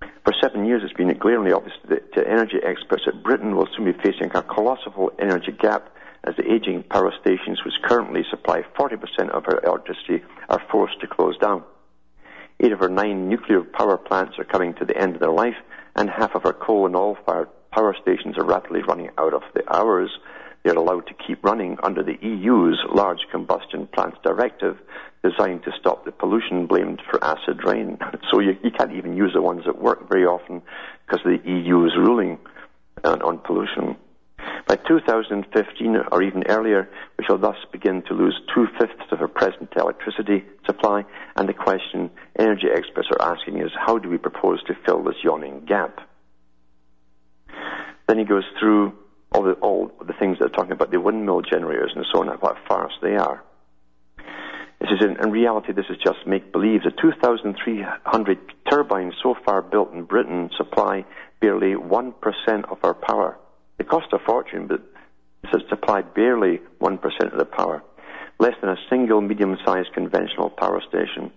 for 0.00 0.32
seven 0.42 0.64
years 0.66 0.82
it's 0.84 0.92
been 0.92 1.16
glaringly 1.18 1.52
obvious 1.52 1.76
to, 1.88 2.28
energy 2.28 2.56
experts 2.62 3.04
that 3.06 3.22
Britain 3.22 3.54
will 3.54 3.68
soon 3.76 3.84
be 3.84 3.92
facing 3.92 4.30
a 4.34 4.42
colossal 4.42 5.12
energy 5.18 5.52
gap 5.52 5.90
as 6.24 6.34
the 6.36 6.52
aging 6.52 6.82
power 6.82 7.12
stations 7.20 7.60
which 7.64 7.74
currently 7.82 8.22
supply 8.30 8.62
40% 8.78 9.30
of 9.30 9.44
our 9.46 9.60
electricity 9.64 10.22
are 10.48 10.62
forced 10.70 11.00
to 11.00 11.06
close 11.06 11.36
down. 11.38 11.62
Eight 12.60 12.72
of 12.72 12.82
our 12.82 12.88
nine 12.88 13.28
nuclear 13.28 13.62
power 13.62 13.96
plants 13.96 14.38
are 14.38 14.44
coming 14.44 14.74
to 14.74 14.84
the 14.84 14.96
end 14.96 15.14
of 15.14 15.20
their 15.20 15.30
life, 15.30 15.56
and 15.94 16.08
half 16.08 16.34
of 16.34 16.46
our 16.46 16.52
coal 16.52 16.86
and 16.86 16.96
oil-fired 16.96 17.48
power 17.70 17.94
stations 18.00 18.38
are 18.38 18.44
rapidly 18.44 18.82
running 18.82 19.10
out 19.18 19.34
of 19.34 19.42
the 19.54 19.62
hours 19.72 20.10
they're 20.66 20.74
allowed 20.74 21.06
to 21.06 21.14
keep 21.14 21.44
running 21.44 21.78
under 21.84 22.02
the 22.02 22.18
EU's 22.20 22.82
Large 22.92 23.20
Combustion 23.30 23.86
Plants 23.86 24.18
Directive, 24.24 24.76
designed 25.22 25.62
to 25.62 25.70
stop 25.78 26.04
the 26.04 26.10
pollution 26.10 26.66
blamed 26.66 27.00
for 27.08 27.22
acid 27.22 27.60
rain. 27.64 27.98
So 28.32 28.40
you, 28.40 28.56
you 28.64 28.72
can't 28.72 28.90
even 28.90 29.16
use 29.16 29.30
the 29.32 29.40
ones 29.40 29.62
that 29.66 29.80
work 29.80 30.08
very 30.08 30.26
often 30.26 30.62
because 31.06 31.24
of 31.24 31.40
the 31.40 31.48
EU's 31.48 31.94
ruling 31.96 32.40
on, 33.04 33.22
on 33.22 33.38
pollution. 33.38 33.96
By 34.66 34.76
2015 34.76 35.96
or 36.10 36.22
even 36.22 36.44
earlier, 36.48 36.88
we 37.18 37.24
shall 37.24 37.38
thus 37.38 37.56
begin 37.72 38.02
to 38.02 38.14
lose 38.14 38.40
two-fifths 38.54 39.12
of 39.12 39.20
our 39.20 39.28
present 39.28 39.72
electricity 39.76 40.44
supply, 40.64 41.04
and 41.36 41.48
the 41.48 41.54
question 41.54 42.10
energy 42.38 42.66
experts 42.72 43.08
are 43.12 43.34
asking 43.34 43.60
is 43.60 43.70
how 43.74 43.98
do 43.98 44.08
we 44.08 44.18
propose 44.18 44.62
to 44.64 44.74
fill 44.84 45.02
this 45.02 45.22
yawning 45.22 45.64
gap? 45.66 46.00
Then 48.08 48.18
he 48.18 48.24
goes 48.24 48.44
through 48.58 48.92
all 49.32 49.42
the, 49.42 49.52
all 49.54 49.92
the 50.04 50.12
things 50.14 50.38
that 50.38 50.46
are 50.46 50.56
talking 50.56 50.72
about 50.72 50.90
the 50.90 51.00
windmill 51.00 51.42
generators 51.42 51.92
and 51.94 52.04
so 52.12 52.20
on, 52.20 52.28
and 52.28 52.40
what 52.40 52.56
farce 52.68 52.92
they 53.02 53.16
are. 53.16 53.42
It 54.80 54.88
says, 54.90 54.98
in, 55.00 55.16
in 55.24 55.30
reality, 55.30 55.72
this 55.72 55.86
is 55.88 55.96
just 56.04 56.26
make-believe. 56.26 56.82
The 56.82 56.90
2,300 56.90 58.38
turbines 58.70 59.14
so 59.22 59.34
far 59.44 59.62
built 59.62 59.92
in 59.92 60.04
Britain 60.04 60.50
supply 60.56 61.04
barely 61.40 61.74
1% 61.74 62.12
of 62.70 62.78
our 62.82 62.94
power. 62.94 63.38
They 63.78 63.84
cost 63.84 64.12
a 64.12 64.18
fortune, 64.18 64.66
but 64.66 64.82
it 65.52 65.68
supply 65.68 66.02
barely 66.02 66.60
1% 66.80 67.32
of 67.32 67.38
the 67.38 67.44
power. 67.44 67.82
Less 68.38 68.54
than 68.60 68.70
a 68.70 68.76
single 68.90 69.20
medium-sized 69.20 69.92
conventional 69.92 70.50
power 70.50 70.82
station. 70.86 71.30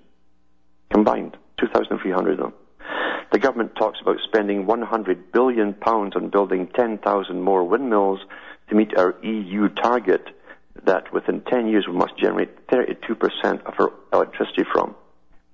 Combined, 0.91 1.37
2,300 1.59 2.31
of 2.31 2.37
them. 2.37 2.53
The 3.31 3.39
government 3.39 3.75
talks 3.75 3.99
about 4.01 4.17
spending 4.23 4.65
100 4.65 5.31
billion 5.31 5.73
pounds 5.73 6.15
on 6.15 6.29
building 6.29 6.67
10,000 6.75 7.41
more 7.41 7.63
windmills 7.63 8.19
to 8.69 8.75
meet 8.75 8.97
our 8.97 9.15
EU 9.21 9.69
target 9.69 10.23
that 10.85 11.13
within 11.13 11.41
10 11.41 11.67
years 11.67 11.85
we 11.87 11.93
must 11.93 12.17
generate 12.17 12.67
32% 12.67 13.65
of 13.65 13.73
our 13.79 13.91
electricity 14.13 14.63
from. 14.71 14.95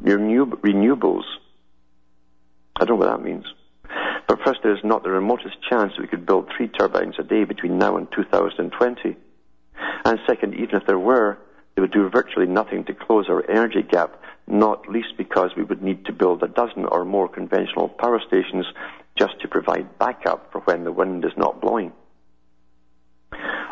Renewables. 0.01 1.23
I 2.77 2.85
don't 2.85 2.99
know 2.99 3.05
what 3.05 3.17
that 3.17 3.23
means. 3.23 3.45
But 4.35 4.43
first, 4.43 4.63
there 4.63 4.75
is 4.75 4.83
not 4.83 5.03
the 5.03 5.11
remotest 5.11 5.55
chance 5.61 5.93
that 5.93 6.01
we 6.01 6.09
could 6.09 6.25
build 6.25 6.51
three 6.57 6.67
turbines 6.67 7.15
a 7.17 7.23
day 7.23 7.45
between 7.45 7.77
now 7.77 7.95
and 7.95 8.11
2020. 8.11 9.15
And 10.03 10.19
second, 10.27 10.55
even 10.55 10.75
if 10.75 10.85
there 10.85 10.99
were, 10.99 11.37
they 11.73 11.81
would 11.81 11.93
do 11.93 12.09
virtually 12.09 12.45
nothing 12.45 12.83
to 12.85 12.93
close 12.93 13.29
our 13.29 13.49
energy 13.49 13.81
gap 13.81 14.21
not 14.45 14.89
least 14.89 15.15
because 15.17 15.51
we 15.55 15.63
would 15.63 15.81
need 15.81 16.05
to 16.07 16.11
build 16.11 16.43
a 16.43 16.49
dozen 16.49 16.83
or 16.83 17.05
more 17.05 17.29
conventional 17.29 17.87
power 17.87 18.21
stations 18.27 18.65
just 19.17 19.39
to 19.39 19.47
provide 19.47 19.97
backup 19.99 20.51
for 20.51 20.59
when 20.61 20.83
the 20.83 20.91
wind 20.91 21.23
is 21.23 21.31
not 21.37 21.61
blowing. 21.61 21.93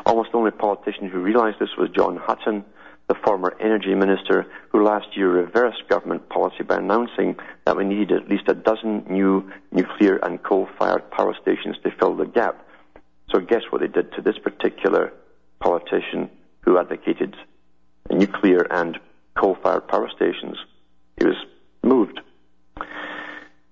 Almost 0.05 0.31
the 0.31 0.37
only 0.37 0.51
politician 0.51 1.09
who 1.09 1.19
realized 1.19 1.59
this 1.59 1.75
was 1.77 1.89
John 1.89 2.15
Hutton, 2.15 2.63
the 3.07 3.15
former 3.25 3.55
energy 3.59 3.93
minister, 3.93 4.45
who 4.69 4.83
last 4.83 5.07
year 5.15 5.29
reversed 5.29 5.87
government 5.89 6.29
policy 6.29 6.63
by 6.63 6.77
announcing 6.77 7.35
that 7.65 7.75
we 7.75 7.83
needed 7.83 8.11
at 8.11 8.29
least 8.29 8.47
a 8.47 8.53
dozen 8.53 9.05
new 9.09 9.51
nuclear 9.71 10.17
and 10.17 10.41
coal-fired 10.43 11.11
power 11.11 11.35
stations 11.41 11.75
to 11.83 11.91
fill 11.99 12.15
the 12.15 12.25
gap. 12.25 12.65
So 13.31 13.39
guess 13.39 13.63
what 13.69 13.81
they 13.81 13.87
did 13.87 14.13
to 14.13 14.21
this 14.21 14.37
particular 14.37 15.11
politician 15.59 16.29
who 16.61 16.77
advocated 16.77 17.35
nuclear 18.09 18.61
and 18.71 18.99
coal-fired 19.35 19.87
power 19.87 20.09
stations. 20.15 20.57
He 21.19 21.25
was 21.25 21.35
moved. 21.83 22.19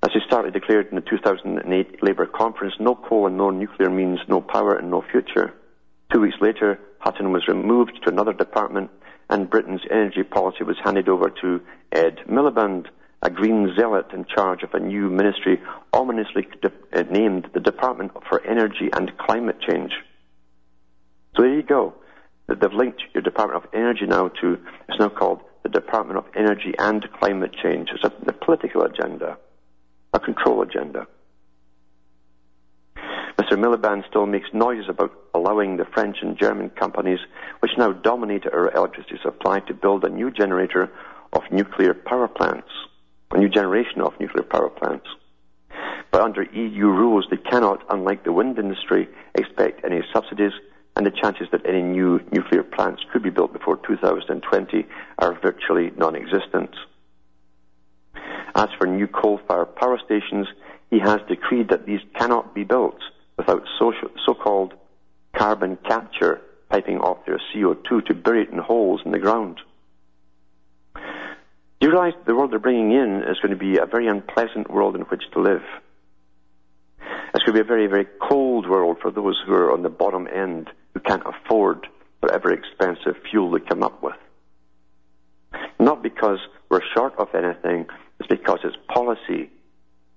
As 0.03 0.09
he 0.13 0.19
started 0.25 0.53
declared 0.53 0.87
in 0.89 0.95
the 0.95 1.01
2008 1.01 2.03
Labour 2.03 2.25
conference, 2.25 2.73
no 2.79 2.95
coal 2.95 3.27
and 3.27 3.37
no 3.37 3.51
nuclear 3.51 3.89
means 3.89 4.19
no 4.27 4.41
power 4.41 4.75
and 4.75 4.89
no 4.89 5.03
future. 5.11 5.53
Two 6.11 6.21
weeks 6.21 6.37
later, 6.41 6.79
Hutton 6.99 7.31
was 7.31 7.47
removed 7.47 7.99
to 8.03 8.09
another 8.09 8.33
department 8.33 8.89
and 9.31 9.49
Britain's 9.49 9.81
energy 9.89 10.23
policy 10.23 10.63
was 10.63 10.75
handed 10.83 11.07
over 11.07 11.29
to 11.41 11.61
Ed 11.91 12.19
Miliband, 12.29 12.87
a 13.21 13.29
green 13.29 13.73
zealot 13.77 14.07
in 14.13 14.25
charge 14.25 14.61
of 14.61 14.73
a 14.73 14.79
new 14.79 15.09
ministry 15.09 15.61
ominously 15.93 16.47
de- 16.61 16.71
uh, 16.93 17.03
named 17.09 17.47
the 17.53 17.59
Department 17.61 18.11
for 18.27 18.45
Energy 18.45 18.89
and 18.91 19.17
Climate 19.17 19.57
Change. 19.61 19.93
So 21.35 21.43
there 21.43 21.55
you 21.55 21.63
go. 21.63 21.93
They've 22.47 22.73
linked 22.73 23.01
your 23.13 23.23
Department 23.23 23.63
of 23.63 23.69
Energy 23.73 24.05
now 24.05 24.27
to, 24.41 24.57
it's 24.89 24.99
now 24.99 25.09
called 25.09 25.41
the 25.63 25.69
Department 25.69 26.17
of 26.17 26.25
Energy 26.35 26.73
and 26.77 27.07
Climate 27.19 27.55
Change 27.63 27.89
as 27.93 28.11
a, 28.11 28.29
a 28.29 28.33
political 28.33 28.83
agenda, 28.83 29.37
a 30.13 30.19
control 30.19 30.61
agenda. 30.61 31.07
Mr. 33.41 33.57
Miliband 33.57 34.07
still 34.07 34.27
makes 34.27 34.53
noises 34.53 34.85
about 34.87 35.11
allowing 35.33 35.77
the 35.77 35.85
French 35.85 36.17
and 36.21 36.37
German 36.37 36.69
companies, 36.69 37.17
which 37.61 37.71
now 37.75 37.91
dominate 37.91 38.45
our 38.45 38.71
electricity 38.71 39.17
supply, 39.23 39.59
to 39.61 39.73
build 39.73 40.03
a 40.03 40.09
new 40.09 40.29
generator 40.29 40.91
of 41.33 41.41
nuclear 41.51 41.95
power 41.95 42.27
plants, 42.27 42.69
a 43.31 43.39
new 43.39 43.49
generation 43.49 44.01
of 44.01 44.13
nuclear 44.19 44.43
power 44.43 44.69
plants. 44.69 45.07
But 46.11 46.21
under 46.21 46.43
EU 46.43 46.85
rules, 46.85 47.25
they 47.31 47.37
cannot, 47.37 47.83
unlike 47.89 48.23
the 48.23 48.31
wind 48.31 48.59
industry, 48.59 49.09
expect 49.33 49.83
any 49.83 50.01
subsidies 50.13 50.53
and 50.95 51.03
the 51.03 51.11
chances 51.11 51.47
that 51.51 51.65
any 51.65 51.81
new 51.81 52.19
nuclear 52.31 52.61
plants 52.61 53.01
could 53.11 53.23
be 53.23 53.31
built 53.31 53.53
before 53.53 53.77
2020 53.77 54.85
are 55.17 55.39
virtually 55.41 55.91
non-existent. 55.97 56.75
As 58.53 58.69
for 58.77 58.85
new 58.85 59.07
coal-fired 59.07 59.75
power 59.77 59.99
stations, 60.05 60.45
he 60.91 60.99
has 60.99 61.21
decreed 61.27 61.69
that 61.69 61.87
these 61.87 62.01
cannot 62.13 62.53
be 62.53 62.65
built 62.65 62.99
without 63.41 63.63
so-called 64.25 64.73
carbon 65.35 65.77
capture 65.87 66.41
piping 66.69 66.99
off 66.99 67.25
their 67.25 67.39
CO2 67.53 68.05
to 68.05 68.13
bury 68.13 68.43
it 68.43 68.49
in 68.49 68.59
holes 68.59 69.01
in 69.03 69.11
the 69.11 69.19
ground. 69.19 69.59
Do 70.95 71.87
you 71.87 71.89
realize 71.89 72.13
the 72.25 72.35
world 72.35 72.51
they're 72.51 72.59
bringing 72.59 72.91
in 72.91 73.23
is 73.23 73.39
going 73.39 73.51
to 73.51 73.57
be 73.57 73.77
a 73.77 73.85
very 73.85 74.07
unpleasant 74.07 74.69
world 74.69 74.95
in 74.95 75.01
which 75.03 75.23
to 75.33 75.41
live? 75.41 75.63
It's 77.33 77.43
going 77.43 77.57
to 77.57 77.63
be 77.63 77.67
a 77.67 77.75
very, 77.75 77.87
very 77.87 78.05
cold 78.21 78.69
world 78.69 78.97
for 79.01 79.09
those 79.09 79.41
who 79.45 79.53
are 79.53 79.71
on 79.71 79.81
the 79.81 79.89
bottom 79.89 80.27
end 80.27 80.69
who 80.93 80.99
can't 80.99 81.23
afford 81.25 81.87
whatever 82.19 82.53
expensive 82.53 83.15
fuel 83.29 83.49
they 83.49 83.59
come 83.59 83.81
up 83.81 84.03
with. 84.03 84.15
Not 85.79 86.03
because 86.03 86.39
we're 86.69 86.81
short 86.93 87.15
of 87.17 87.33
anything, 87.33 87.87
it's 88.19 88.29
because 88.29 88.59
it's 88.63 88.77
policy. 88.87 89.49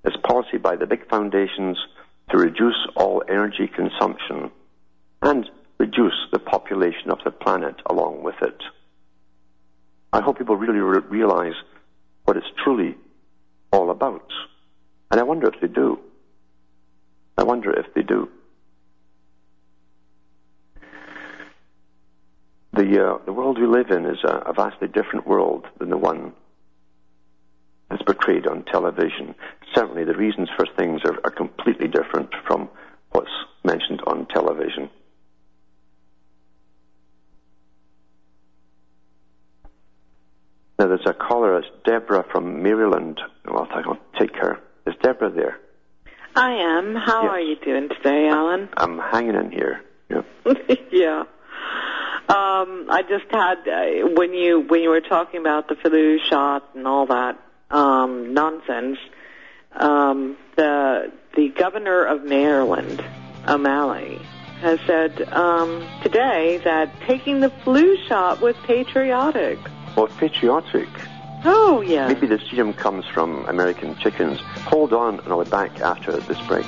It's 0.04 0.16
policy 0.18 0.58
by 0.58 0.76
the 0.76 0.86
big 0.86 1.08
foundations 1.08 1.78
to 2.34 2.40
reduce 2.40 2.88
all 2.96 3.22
energy 3.28 3.68
consumption 3.68 4.50
and 5.22 5.48
reduce 5.78 6.26
the 6.32 6.38
population 6.40 7.10
of 7.10 7.18
the 7.24 7.30
planet 7.30 7.76
along 7.86 8.24
with 8.24 8.34
it. 8.42 8.60
I 10.12 10.20
hope 10.20 10.38
people 10.38 10.56
really 10.56 10.80
re- 10.80 11.06
realize 11.08 11.54
what 12.24 12.36
it's 12.36 12.46
truly 12.64 12.96
all 13.70 13.90
about. 13.90 14.28
And 15.12 15.20
I 15.20 15.22
wonder 15.22 15.46
if 15.46 15.60
they 15.60 15.68
do. 15.68 16.00
I 17.38 17.44
wonder 17.44 17.70
if 17.70 17.94
they 17.94 18.02
do. 18.02 18.28
The, 22.72 23.06
uh, 23.06 23.18
the 23.26 23.32
world 23.32 23.60
we 23.60 23.68
live 23.68 23.90
in 23.90 24.06
is 24.06 24.18
a, 24.24 24.38
a 24.46 24.52
vastly 24.52 24.88
different 24.88 25.28
world 25.28 25.66
than 25.78 25.90
the 25.90 25.96
one 25.96 26.32
that's 27.88 28.02
portrayed 28.02 28.48
on 28.48 28.64
television. 28.64 29.36
Certainly, 29.94 30.12
the 30.12 30.18
reasons 30.18 30.48
for 30.56 30.66
things 30.76 31.02
are, 31.04 31.20
are 31.22 31.30
completely 31.30 31.86
different 31.86 32.30
from 32.48 32.68
what's 33.12 33.30
mentioned 33.62 34.00
on 34.08 34.26
television. 34.26 34.90
Now, 40.80 40.88
there's 40.88 41.06
a 41.06 41.12
caller, 41.12 41.56
it's 41.58 41.68
Deborah 41.84 42.24
from 42.32 42.60
Maryland. 42.60 43.20
Well, 43.46 43.68
I'll 43.70 43.98
take 44.18 44.34
her. 44.34 44.58
Is 44.84 44.94
Deborah 45.00 45.30
there? 45.30 45.60
I 46.34 46.54
am. 46.54 46.96
How 46.96 47.28
are 47.28 47.40
you 47.40 47.54
doing 47.64 47.88
today, 47.88 48.28
Alan? 48.28 48.68
I'm 48.76 48.98
hanging 48.98 49.36
in 49.36 49.52
here. 49.52 49.80
Yeah. 50.10 50.22
yeah. 50.90 51.20
Um, 52.28 52.86
I 52.90 53.02
just 53.08 53.26
had 53.30 53.58
uh, 53.68 54.08
when 54.16 54.34
you 54.34 54.64
when 54.66 54.80
you 54.80 54.88
were 54.88 55.02
talking 55.02 55.38
about 55.38 55.68
the 55.68 55.76
flu 55.76 56.18
shot 56.28 56.70
and 56.74 56.88
all 56.88 57.06
that 57.06 57.38
um, 57.70 58.34
nonsense. 58.34 58.98
Um, 59.74 60.36
the 60.56 61.12
the 61.36 61.48
governor 61.48 62.04
of 62.04 62.24
Maryland, 62.24 63.04
O'Malley, 63.48 64.20
has 64.60 64.78
said 64.86 65.22
um, 65.32 65.86
today 66.02 66.60
that 66.64 66.92
taking 67.06 67.40
the 67.40 67.50
flu 67.50 67.96
shot 68.06 68.40
was 68.40 68.54
patriotic. 68.64 69.58
Well, 69.96 70.06
patriotic. 70.06 70.88
Oh 71.44 71.82
yeah. 71.86 72.08
Maybe 72.08 72.26
the 72.26 72.38
serum 72.50 72.72
comes 72.72 73.04
from 73.06 73.44
American 73.46 73.96
chickens. 73.96 74.40
Hold 74.66 74.92
on, 74.92 75.20
and 75.20 75.28
I'll 75.28 75.44
be 75.44 75.50
back 75.50 75.80
after 75.80 76.12
this 76.16 76.40
break. 76.46 76.66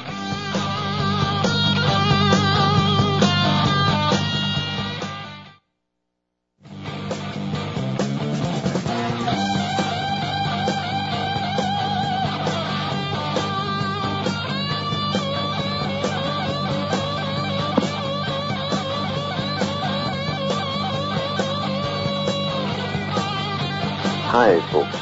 Hi, 24.47 24.61
folks. 24.70 24.97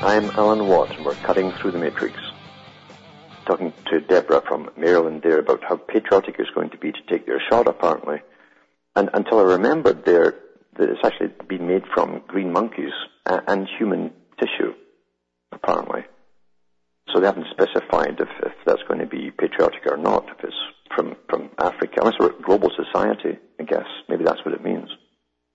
I'm 0.00 0.30
Alan 0.38 0.68
Watt, 0.68 0.92
and 0.92 1.04
we're 1.04 1.16
cutting 1.16 1.50
through 1.50 1.72
the 1.72 1.78
matrix. 1.78 2.14
Talking 3.44 3.72
to 3.90 4.00
Deborah 4.00 4.44
from 4.46 4.70
Maryland 4.76 5.22
there 5.24 5.40
about 5.40 5.64
how 5.64 5.74
patriotic 5.74 6.36
it's 6.38 6.50
going 6.50 6.70
to 6.70 6.78
be 6.78 6.92
to 6.92 7.02
take 7.08 7.26
their 7.26 7.42
shot, 7.50 7.66
apparently. 7.66 8.18
And 8.94 9.10
until 9.12 9.40
I 9.40 9.42
remembered 9.42 10.04
there 10.04 10.36
that 10.78 10.88
it's 10.88 11.00
actually 11.02 11.32
been 11.48 11.66
made 11.66 11.82
from 11.92 12.22
green 12.28 12.52
monkeys 12.52 12.92
and 13.26 13.66
human 13.76 14.12
tissue, 14.38 14.72
apparently. 15.50 16.04
So 17.12 17.18
they 17.18 17.26
haven't 17.26 17.48
specified 17.50 18.20
if, 18.20 18.28
if 18.44 18.52
that's 18.64 18.84
going 18.86 19.00
to 19.00 19.06
be 19.06 19.32
patriotic 19.32 19.84
or 19.90 19.96
not, 19.96 20.28
if 20.28 20.44
it's 20.44 20.62
from, 20.94 21.16
from 21.28 21.50
Africa. 21.58 22.02
Unless 22.02 22.20
we're 22.20 22.40
global 22.40 22.70
society, 22.70 23.36
I 23.58 23.64
guess. 23.64 23.88
Maybe 24.08 24.22
that's 24.22 24.44
what 24.44 24.54
it 24.54 24.62
means. 24.62 24.90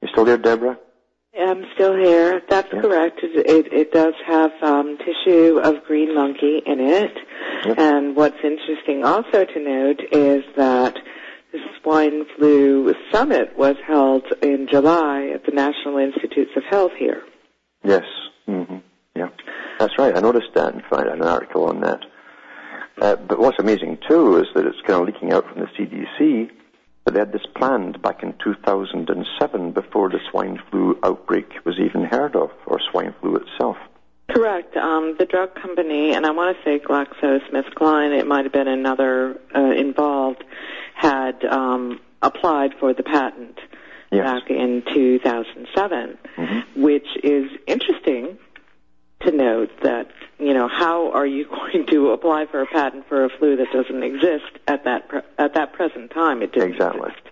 You 0.01 0.09
still 0.11 0.25
there, 0.25 0.37
Deborah? 0.37 0.77
I'm 1.37 1.63
still 1.75 1.95
here. 1.95 2.41
That's 2.49 2.67
Yeah. 2.73 2.81
correct. 2.81 3.19
It, 3.23 3.47
it, 3.49 3.73
it 3.73 3.91
does 3.91 4.13
have 4.27 4.51
um, 4.61 4.97
tissue 4.97 5.59
of 5.63 5.83
green 5.85 6.13
monkey 6.13 6.61
in 6.65 6.79
it. 6.79 7.13
Yep. 7.65 7.77
And 7.79 8.15
what's 8.15 8.37
interesting 8.43 9.05
also 9.05 9.45
to 9.45 9.59
note 9.59 10.01
is 10.11 10.43
that 10.57 10.95
the 11.53 11.59
swine 11.81 12.25
flu 12.37 12.93
summit 13.11 13.57
was 13.57 13.75
held 13.85 14.23
in 14.41 14.67
July 14.69 15.31
at 15.33 15.45
the 15.45 15.51
National 15.51 15.97
Institutes 15.97 16.51
of 16.55 16.63
Health 16.69 16.91
here. 16.97 17.23
Yes. 17.83 18.03
hmm 18.45 18.77
Yeah. 19.15 19.29
That's 19.79 19.97
right. 19.97 20.15
I 20.15 20.19
noticed 20.19 20.53
that 20.55 20.73
and 20.73 20.83
found 20.89 21.07
an 21.07 21.21
article 21.23 21.65
on 21.65 21.81
that. 21.81 22.01
Uh, 23.01 23.15
but 23.15 23.39
what's 23.39 23.57
amazing 23.59 23.97
too 24.07 24.37
is 24.37 24.47
that 24.53 24.65
it's 24.65 24.77
kind 24.85 25.01
of 25.01 25.07
leaking 25.07 25.31
out 25.33 25.45
from 25.47 25.61
the 25.61 25.67
CDC 25.67 26.51
that 27.05 27.13
they 27.13 27.19
had 27.19 27.31
this 27.31 27.45
planned 27.55 28.01
back 28.01 28.23
in 28.23 28.33
2007 28.43 29.71
before 29.71 30.09
the 30.09 30.19
swine 30.29 30.61
flu 30.69 30.97
outbreak 31.03 31.49
was 31.65 31.79
even 31.79 32.03
heard 32.03 32.35
of, 32.35 32.51
or 32.65 32.79
swine 32.91 33.13
flu 33.19 33.35
itself. 33.37 33.77
Correct. 34.29 34.77
Um, 34.77 35.15
the 35.19 35.25
drug 35.25 35.55
company, 35.55 36.13
and 36.13 36.25
I 36.25 36.31
want 36.31 36.55
to 36.55 36.63
say 36.63 36.79
GlaxoSmithKline, 36.79 38.17
it 38.17 38.27
might 38.27 38.45
have 38.45 38.53
been 38.53 38.67
another 38.67 39.37
uh, 39.55 39.71
involved, 39.71 40.43
had 40.95 41.43
um, 41.45 41.99
applied 42.21 42.71
for 42.79 42.93
the 42.93 43.03
patent 43.03 43.57
Yes. 44.13 44.25
back 44.25 44.49
in 44.49 44.83
2007, 44.93 46.17
Mhm. 46.37 46.63
which 46.75 47.07
is 47.23 47.49
interesting 47.65 48.37
to 49.21 49.31
note 49.31 49.71
that, 49.83 50.07
you 50.39 50.53
know, 50.53 50.67
how 50.67 51.11
are 51.11 51.25
you 51.25 51.45
going 51.49 51.85
to 51.87 52.11
apply 52.11 52.45
for 52.45 52.61
a 52.61 52.67
patent 52.67 53.07
for 53.07 53.25
a 53.25 53.29
flu 53.29 53.57
that 53.57 53.67
doesn't 53.71 54.03
exist 54.03 54.51
at 54.67 54.83
that 54.85 55.09
pre- 55.09 55.21
at 55.37 55.53
that 55.55 55.73
present 55.73 56.11
time? 56.11 56.41
It 56.41 56.53
didn't 56.53 56.73
Exactly. 56.73 57.09
exist. 57.09 57.27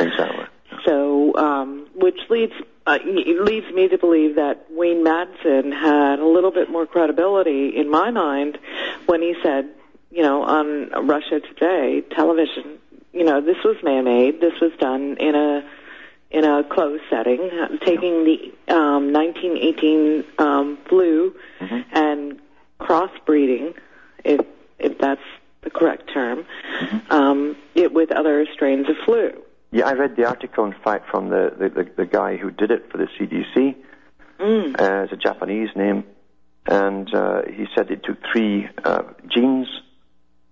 Exactly. 0.00 0.44
So, 0.84 1.34
um, 1.36 1.88
which 1.94 2.18
leads 2.30 2.52
uh, 2.86 2.98
leads 3.04 3.70
me 3.74 3.88
to 3.88 3.98
believe 3.98 4.36
that 4.36 4.66
Wayne 4.70 5.04
Madsen 5.04 5.72
had 5.72 6.18
a 6.20 6.26
little 6.26 6.50
bit 6.50 6.70
more 6.70 6.86
credibility 6.86 7.76
in 7.76 7.90
my 7.90 8.10
mind 8.10 8.58
when 9.06 9.20
he 9.20 9.34
said, 9.42 9.68
you 10.10 10.22
know, 10.22 10.42
on 10.42 11.06
Russia 11.06 11.40
Today 11.40 12.02
television, 12.14 12.78
you 13.12 13.24
know, 13.24 13.40
this 13.40 13.56
was 13.64 13.76
man-made. 13.82 14.40
This 14.40 14.58
was 14.60 14.72
done 14.78 15.16
in 15.18 15.34
a 15.34 15.68
in 16.30 16.44
a 16.44 16.62
closed 16.64 17.02
setting, 17.08 17.50
uh, 17.50 17.68
taking 17.84 18.24
the 18.24 18.52
um, 18.74 19.12
1918 19.12 20.24
um, 20.38 20.78
flu 20.88 21.34
Mhm. 21.60 21.84
and 21.92 22.38
crossbreeding, 22.80 23.74
if 24.24 24.40
if 24.78 24.98
that's 24.98 25.22
the 25.62 25.70
correct 25.70 26.08
term, 26.12 26.44
um, 27.10 27.56
it 27.74 27.92
with 27.92 28.12
other 28.12 28.46
strains 28.52 28.88
of 28.88 28.96
flu. 29.04 29.32
Yeah, 29.72 29.86
I 29.88 29.92
read 29.94 30.16
the 30.16 30.24
article, 30.26 30.64
in 30.64 30.74
fact, 30.84 31.10
from 31.10 31.28
the, 31.30 31.52
the, 31.58 31.68
the, 31.68 31.90
the 31.96 32.06
guy 32.06 32.36
who 32.36 32.50
did 32.50 32.70
it 32.70 32.90
for 32.90 32.96
the 32.98 33.06
CDC. 33.18 33.74
Mm. 34.38 34.80
Uh, 34.80 35.02
it's 35.04 35.12
a 35.12 35.16
Japanese 35.16 35.70
name. 35.74 36.04
And 36.66 37.12
uh, 37.14 37.42
he 37.46 37.66
said 37.74 37.88
he 37.90 37.96
took 37.96 38.18
three 38.32 38.68
uh, 38.84 39.02
genes, 39.26 39.66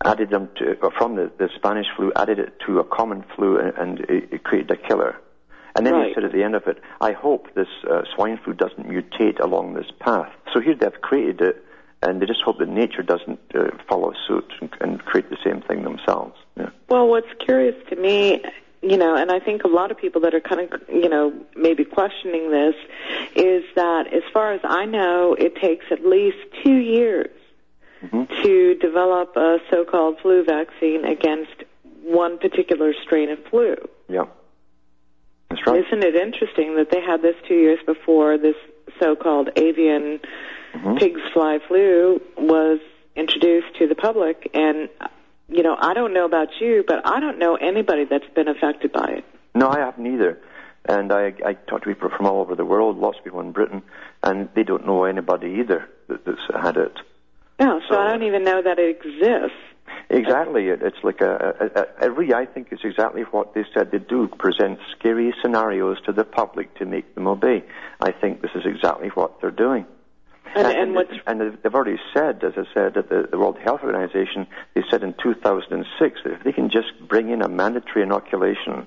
added 0.04 0.30
them 0.30 0.48
to, 0.56 0.76
uh, 0.82 0.90
from 0.98 1.14
the, 1.14 1.30
the 1.38 1.48
Spanish 1.54 1.86
flu, 1.96 2.12
added 2.16 2.38
it 2.38 2.54
to 2.66 2.80
a 2.80 2.84
common 2.84 3.24
flu, 3.36 3.58
and, 3.58 3.72
and 3.78 4.00
it, 4.10 4.28
it 4.32 4.44
created 4.44 4.70
a 4.72 4.76
killer. 4.76 5.16
And 5.76 5.86
then 5.86 5.94
he 6.06 6.14
said 6.14 6.24
at 6.24 6.32
the 6.32 6.42
end 6.42 6.54
of 6.54 6.66
it, 6.66 6.80
I 7.00 7.12
hope 7.12 7.54
this 7.54 7.68
uh, 7.88 8.02
swine 8.14 8.38
flu 8.42 8.54
doesn't 8.54 8.88
mutate 8.88 9.40
along 9.40 9.74
this 9.74 9.90
path. 10.00 10.32
So 10.52 10.60
here 10.60 10.74
they've 10.74 11.00
created 11.02 11.40
it, 11.40 11.64
and 12.02 12.20
they 12.20 12.26
just 12.26 12.42
hope 12.42 12.58
that 12.58 12.68
nature 12.68 13.02
doesn't 13.02 13.40
uh, 13.54 13.70
follow 13.88 14.12
suit 14.26 14.50
and, 14.60 14.70
and 14.80 15.04
create 15.04 15.28
the 15.30 15.36
same 15.44 15.60
thing 15.62 15.84
themselves. 15.84 16.34
Yeah. 16.56 16.70
Well, 16.88 17.08
what's 17.08 17.32
curious 17.44 17.76
to 17.90 17.96
me, 17.96 18.42
you 18.82 18.96
know, 18.96 19.16
and 19.16 19.30
I 19.30 19.40
think 19.40 19.64
a 19.64 19.68
lot 19.68 19.90
of 19.90 19.98
people 19.98 20.22
that 20.22 20.34
are 20.34 20.40
kind 20.40 20.60
of, 20.60 20.80
you 20.88 21.08
know, 21.08 21.32
maybe 21.54 21.84
questioning 21.84 22.50
this, 22.50 22.74
is 23.34 23.64
that 23.74 24.12
as 24.14 24.22
far 24.32 24.52
as 24.52 24.60
I 24.64 24.86
know, 24.86 25.34
it 25.38 25.56
takes 25.56 25.86
at 25.90 26.06
least 26.06 26.38
two 26.64 26.76
years 26.76 27.30
Mhm. 28.02 28.28
to 28.42 28.74
develop 28.74 29.36
a 29.36 29.58
so-called 29.70 30.20
flu 30.20 30.44
vaccine 30.44 31.04
against 31.04 31.64
one 32.02 32.38
particular 32.38 32.92
strain 33.02 33.30
of 33.30 33.38
flu. 33.50 33.74
Yeah. 34.08 34.26
That's 35.50 35.62
right. 35.66 35.84
Isn't 35.86 36.02
it 36.04 36.14
interesting 36.14 36.76
that 36.76 36.90
they 36.90 37.00
had 37.00 37.22
this 37.22 37.36
two 37.46 37.54
years 37.54 37.78
before 37.86 38.38
this 38.38 38.56
so-called 39.00 39.50
avian 39.56 40.20
Mhm. 40.74 40.98
pigs 40.98 41.20
fly 41.32 41.58
flu 41.66 42.20
was 42.36 42.80
introduced 43.14 43.74
to 43.78 43.86
the 43.86 43.94
public, 43.94 44.50
and 44.54 44.88
you 45.48 45.62
know, 45.62 45.76
I 45.78 45.94
don't 45.94 46.12
know 46.12 46.24
about 46.24 46.48
you, 46.60 46.84
but 46.86 47.06
I 47.08 47.20
don't 47.20 47.38
know 47.38 47.54
anybody 47.54 48.04
that's 48.04 48.26
been 48.34 48.48
affected 48.48 48.92
by 48.92 49.06
it. 49.18 49.24
No, 49.54 49.68
I 49.68 49.78
haven't 49.78 50.06
either. 50.06 50.38
And 50.88 51.12
I, 51.12 51.32
I 51.44 51.54
talk 51.54 51.82
to 51.82 51.88
people 51.88 52.10
from 52.10 52.26
all 52.26 52.40
over 52.40 52.54
the 52.54 52.64
world, 52.64 52.98
lots 52.98 53.18
of 53.18 53.24
people 53.24 53.40
in 53.40 53.52
Britain, 53.52 53.82
and 54.22 54.48
they 54.54 54.64
don't 54.64 54.84
know 54.86 55.04
anybody 55.04 55.56
either 55.60 55.88
that, 56.08 56.24
that's 56.24 56.40
had 56.62 56.76
it. 56.76 56.92
No, 57.60 57.80
so 57.88 57.94
So- 57.94 58.00
I 58.00 58.08
don't 58.10 58.22
even 58.24 58.44
know 58.44 58.60
that 58.60 58.78
it 58.78 58.96
exists. 59.04 59.56
Exactly. 60.16 60.68
It, 60.68 60.82
it's 60.82 60.96
like 61.02 61.20
a, 61.20 61.86
a, 62.00 62.06
a, 62.06 62.10
really, 62.10 62.34
I 62.34 62.46
think 62.46 62.68
it's 62.70 62.84
exactly 62.84 63.22
what 63.22 63.54
they 63.54 63.64
said 63.74 63.90
they 63.90 63.98
do, 63.98 64.28
present 64.28 64.78
scary 64.98 65.34
scenarios 65.42 65.98
to 66.06 66.12
the 66.12 66.24
public 66.24 66.74
to 66.78 66.86
make 66.86 67.14
them 67.14 67.26
obey. 67.26 67.64
I 68.00 68.12
think 68.12 68.42
this 68.42 68.52
is 68.54 68.64
exactly 68.64 69.08
what 69.08 69.40
they're 69.40 69.50
doing. 69.50 69.86
And, 70.54 70.66
uh, 70.66 70.70
and 70.70 70.94
what's 70.94 71.12
and 71.26 71.58
they've 71.62 71.74
already 71.74 71.98
said, 72.14 72.42
as 72.42 72.54
I 72.56 72.64
said, 72.72 72.96
at 72.96 73.08
the, 73.08 73.28
the 73.30 73.38
World 73.38 73.58
Health 73.58 73.80
Organization, 73.82 74.46
they 74.74 74.82
said 74.90 75.02
in 75.02 75.14
2006 75.22 76.20
that 76.24 76.32
if 76.32 76.44
they 76.44 76.52
can 76.52 76.70
just 76.70 76.92
bring 77.06 77.30
in 77.30 77.42
a 77.42 77.48
mandatory 77.48 78.02
inoculation, 78.02 78.86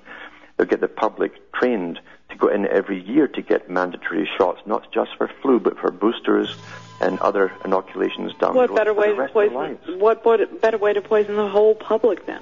they'll 0.58 0.68
get 0.68 0.82
the 0.82 0.88
public 0.88 1.32
trained 1.54 2.00
to 2.30 2.36
go 2.36 2.48
in 2.48 2.68
every 2.68 3.02
year 3.02 3.28
to 3.28 3.42
get 3.42 3.70
mandatory 3.70 4.30
shots, 4.38 4.62
not 4.66 4.92
just 4.92 5.16
for 5.18 5.28
flu, 5.42 5.60
but 5.60 5.78
for 5.80 5.92
boosters 5.92 6.56
and 7.02 7.20
other 7.20 7.52
inoculations 7.66 8.34
down 8.40 8.54
the 8.54 8.58
what 8.60 8.70
road 8.70 8.76
better 8.76 8.94
way 8.94 9.08
the 9.10 9.16
to 9.16 9.20
rest 9.22 9.36
of 9.36 9.52
their 9.52 9.78
poison? 9.78 10.00
What 10.00 10.62
better 10.62 10.78
way 10.78 10.94
to 10.94 11.02
poison 11.02 11.36
the 11.36 11.48
whole 11.48 11.76
public 11.76 12.26
then? 12.26 12.42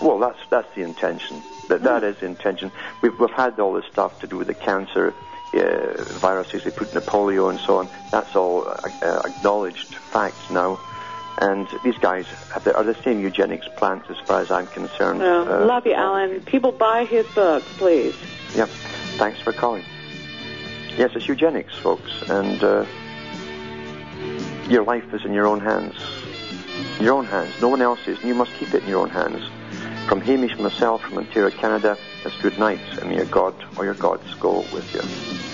Well, 0.00 0.18
that's 0.18 0.38
that's 0.50 0.72
the 0.74 0.82
intention. 0.82 1.42
That 1.68 1.82
that 1.84 2.04
is 2.04 2.16
the 2.18 2.26
intention. 2.26 2.70
We've 3.02 3.18
we've 3.18 3.30
had 3.30 3.58
all 3.60 3.72
this 3.72 3.84
stuff 3.90 4.20
to 4.20 4.26
do 4.26 4.36
with 4.38 4.46
the 4.46 4.54
cancer 4.54 5.14
uh, 5.54 6.04
viruses 6.18 6.64
they 6.64 6.70
put 6.70 6.88
in 6.88 6.94
the 6.94 7.00
polio 7.00 7.50
and 7.50 7.58
so 7.60 7.78
on. 7.78 7.88
That's 8.10 8.34
all 8.36 8.66
uh, 8.68 8.76
uh, 9.02 9.22
acknowledged 9.24 9.94
facts 9.94 10.50
now. 10.50 10.78
And 11.38 11.68
these 11.84 11.98
guys 11.98 12.26
have 12.54 12.64
the, 12.64 12.74
are 12.74 12.82
the 12.84 12.94
same 13.02 13.20
eugenics 13.20 13.66
plants 13.76 14.08
as 14.08 14.16
far 14.26 14.40
as 14.40 14.50
I'm 14.50 14.66
concerned. 14.68 15.20
Well, 15.20 15.62
Uh, 15.62 15.66
love 15.66 15.86
you, 15.86 15.92
Alan. 15.92 16.40
People 16.40 16.72
buy 16.72 17.04
his 17.04 17.26
book, 17.34 17.62
please. 17.76 18.14
Yep. 18.54 18.70
Thanks 19.16 19.40
for 19.40 19.52
calling. 19.52 19.84
Yes, 20.98 21.12
it's 21.14 21.26
eugenics, 21.26 21.74
folks, 21.78 22.12
and 22.28 22.62
uh, 22.62 22.84
your 24.68 24.84
life 24.84 25.12
is 25.14 25.24
in 25.24 25.32
your 25.32 25.46
own 25.46 25.60
hands. 25.60 25.94
Your 27.00 27.14
own 27.14 27.24
hands. 27.24 27.52
No 27.60 27.68
one 27.68 27.80
else's. 27.80 28.18
And 28.18 28.28
you 28.28 28.34
must 28.34 28.52
keep 28.54 28.74
it 28.74 28.82
in 28.82 28.88
your 28.88 29.00
own 29.00 29.10
hands. 29.10 29.42
From 30.06 30.20
Hamish, 30.20 30.58
myself, 30.58 31.02
from 31.02 31.18
Ontario, 31.18 31.50
Canada, 31.50 31.96
it's 32.24 32.36
good 32.42 32.58
night, 32.58 32.80
and 33.00 33.08
may 33.08 33.16
your 33.16 33.24
God 33.24 33.54
or 33.76 33.84
your 33.84 33.94
gods 33.94 34.34
go 34.34 34.60
with 34.72 34.94
you. 34.94 35.45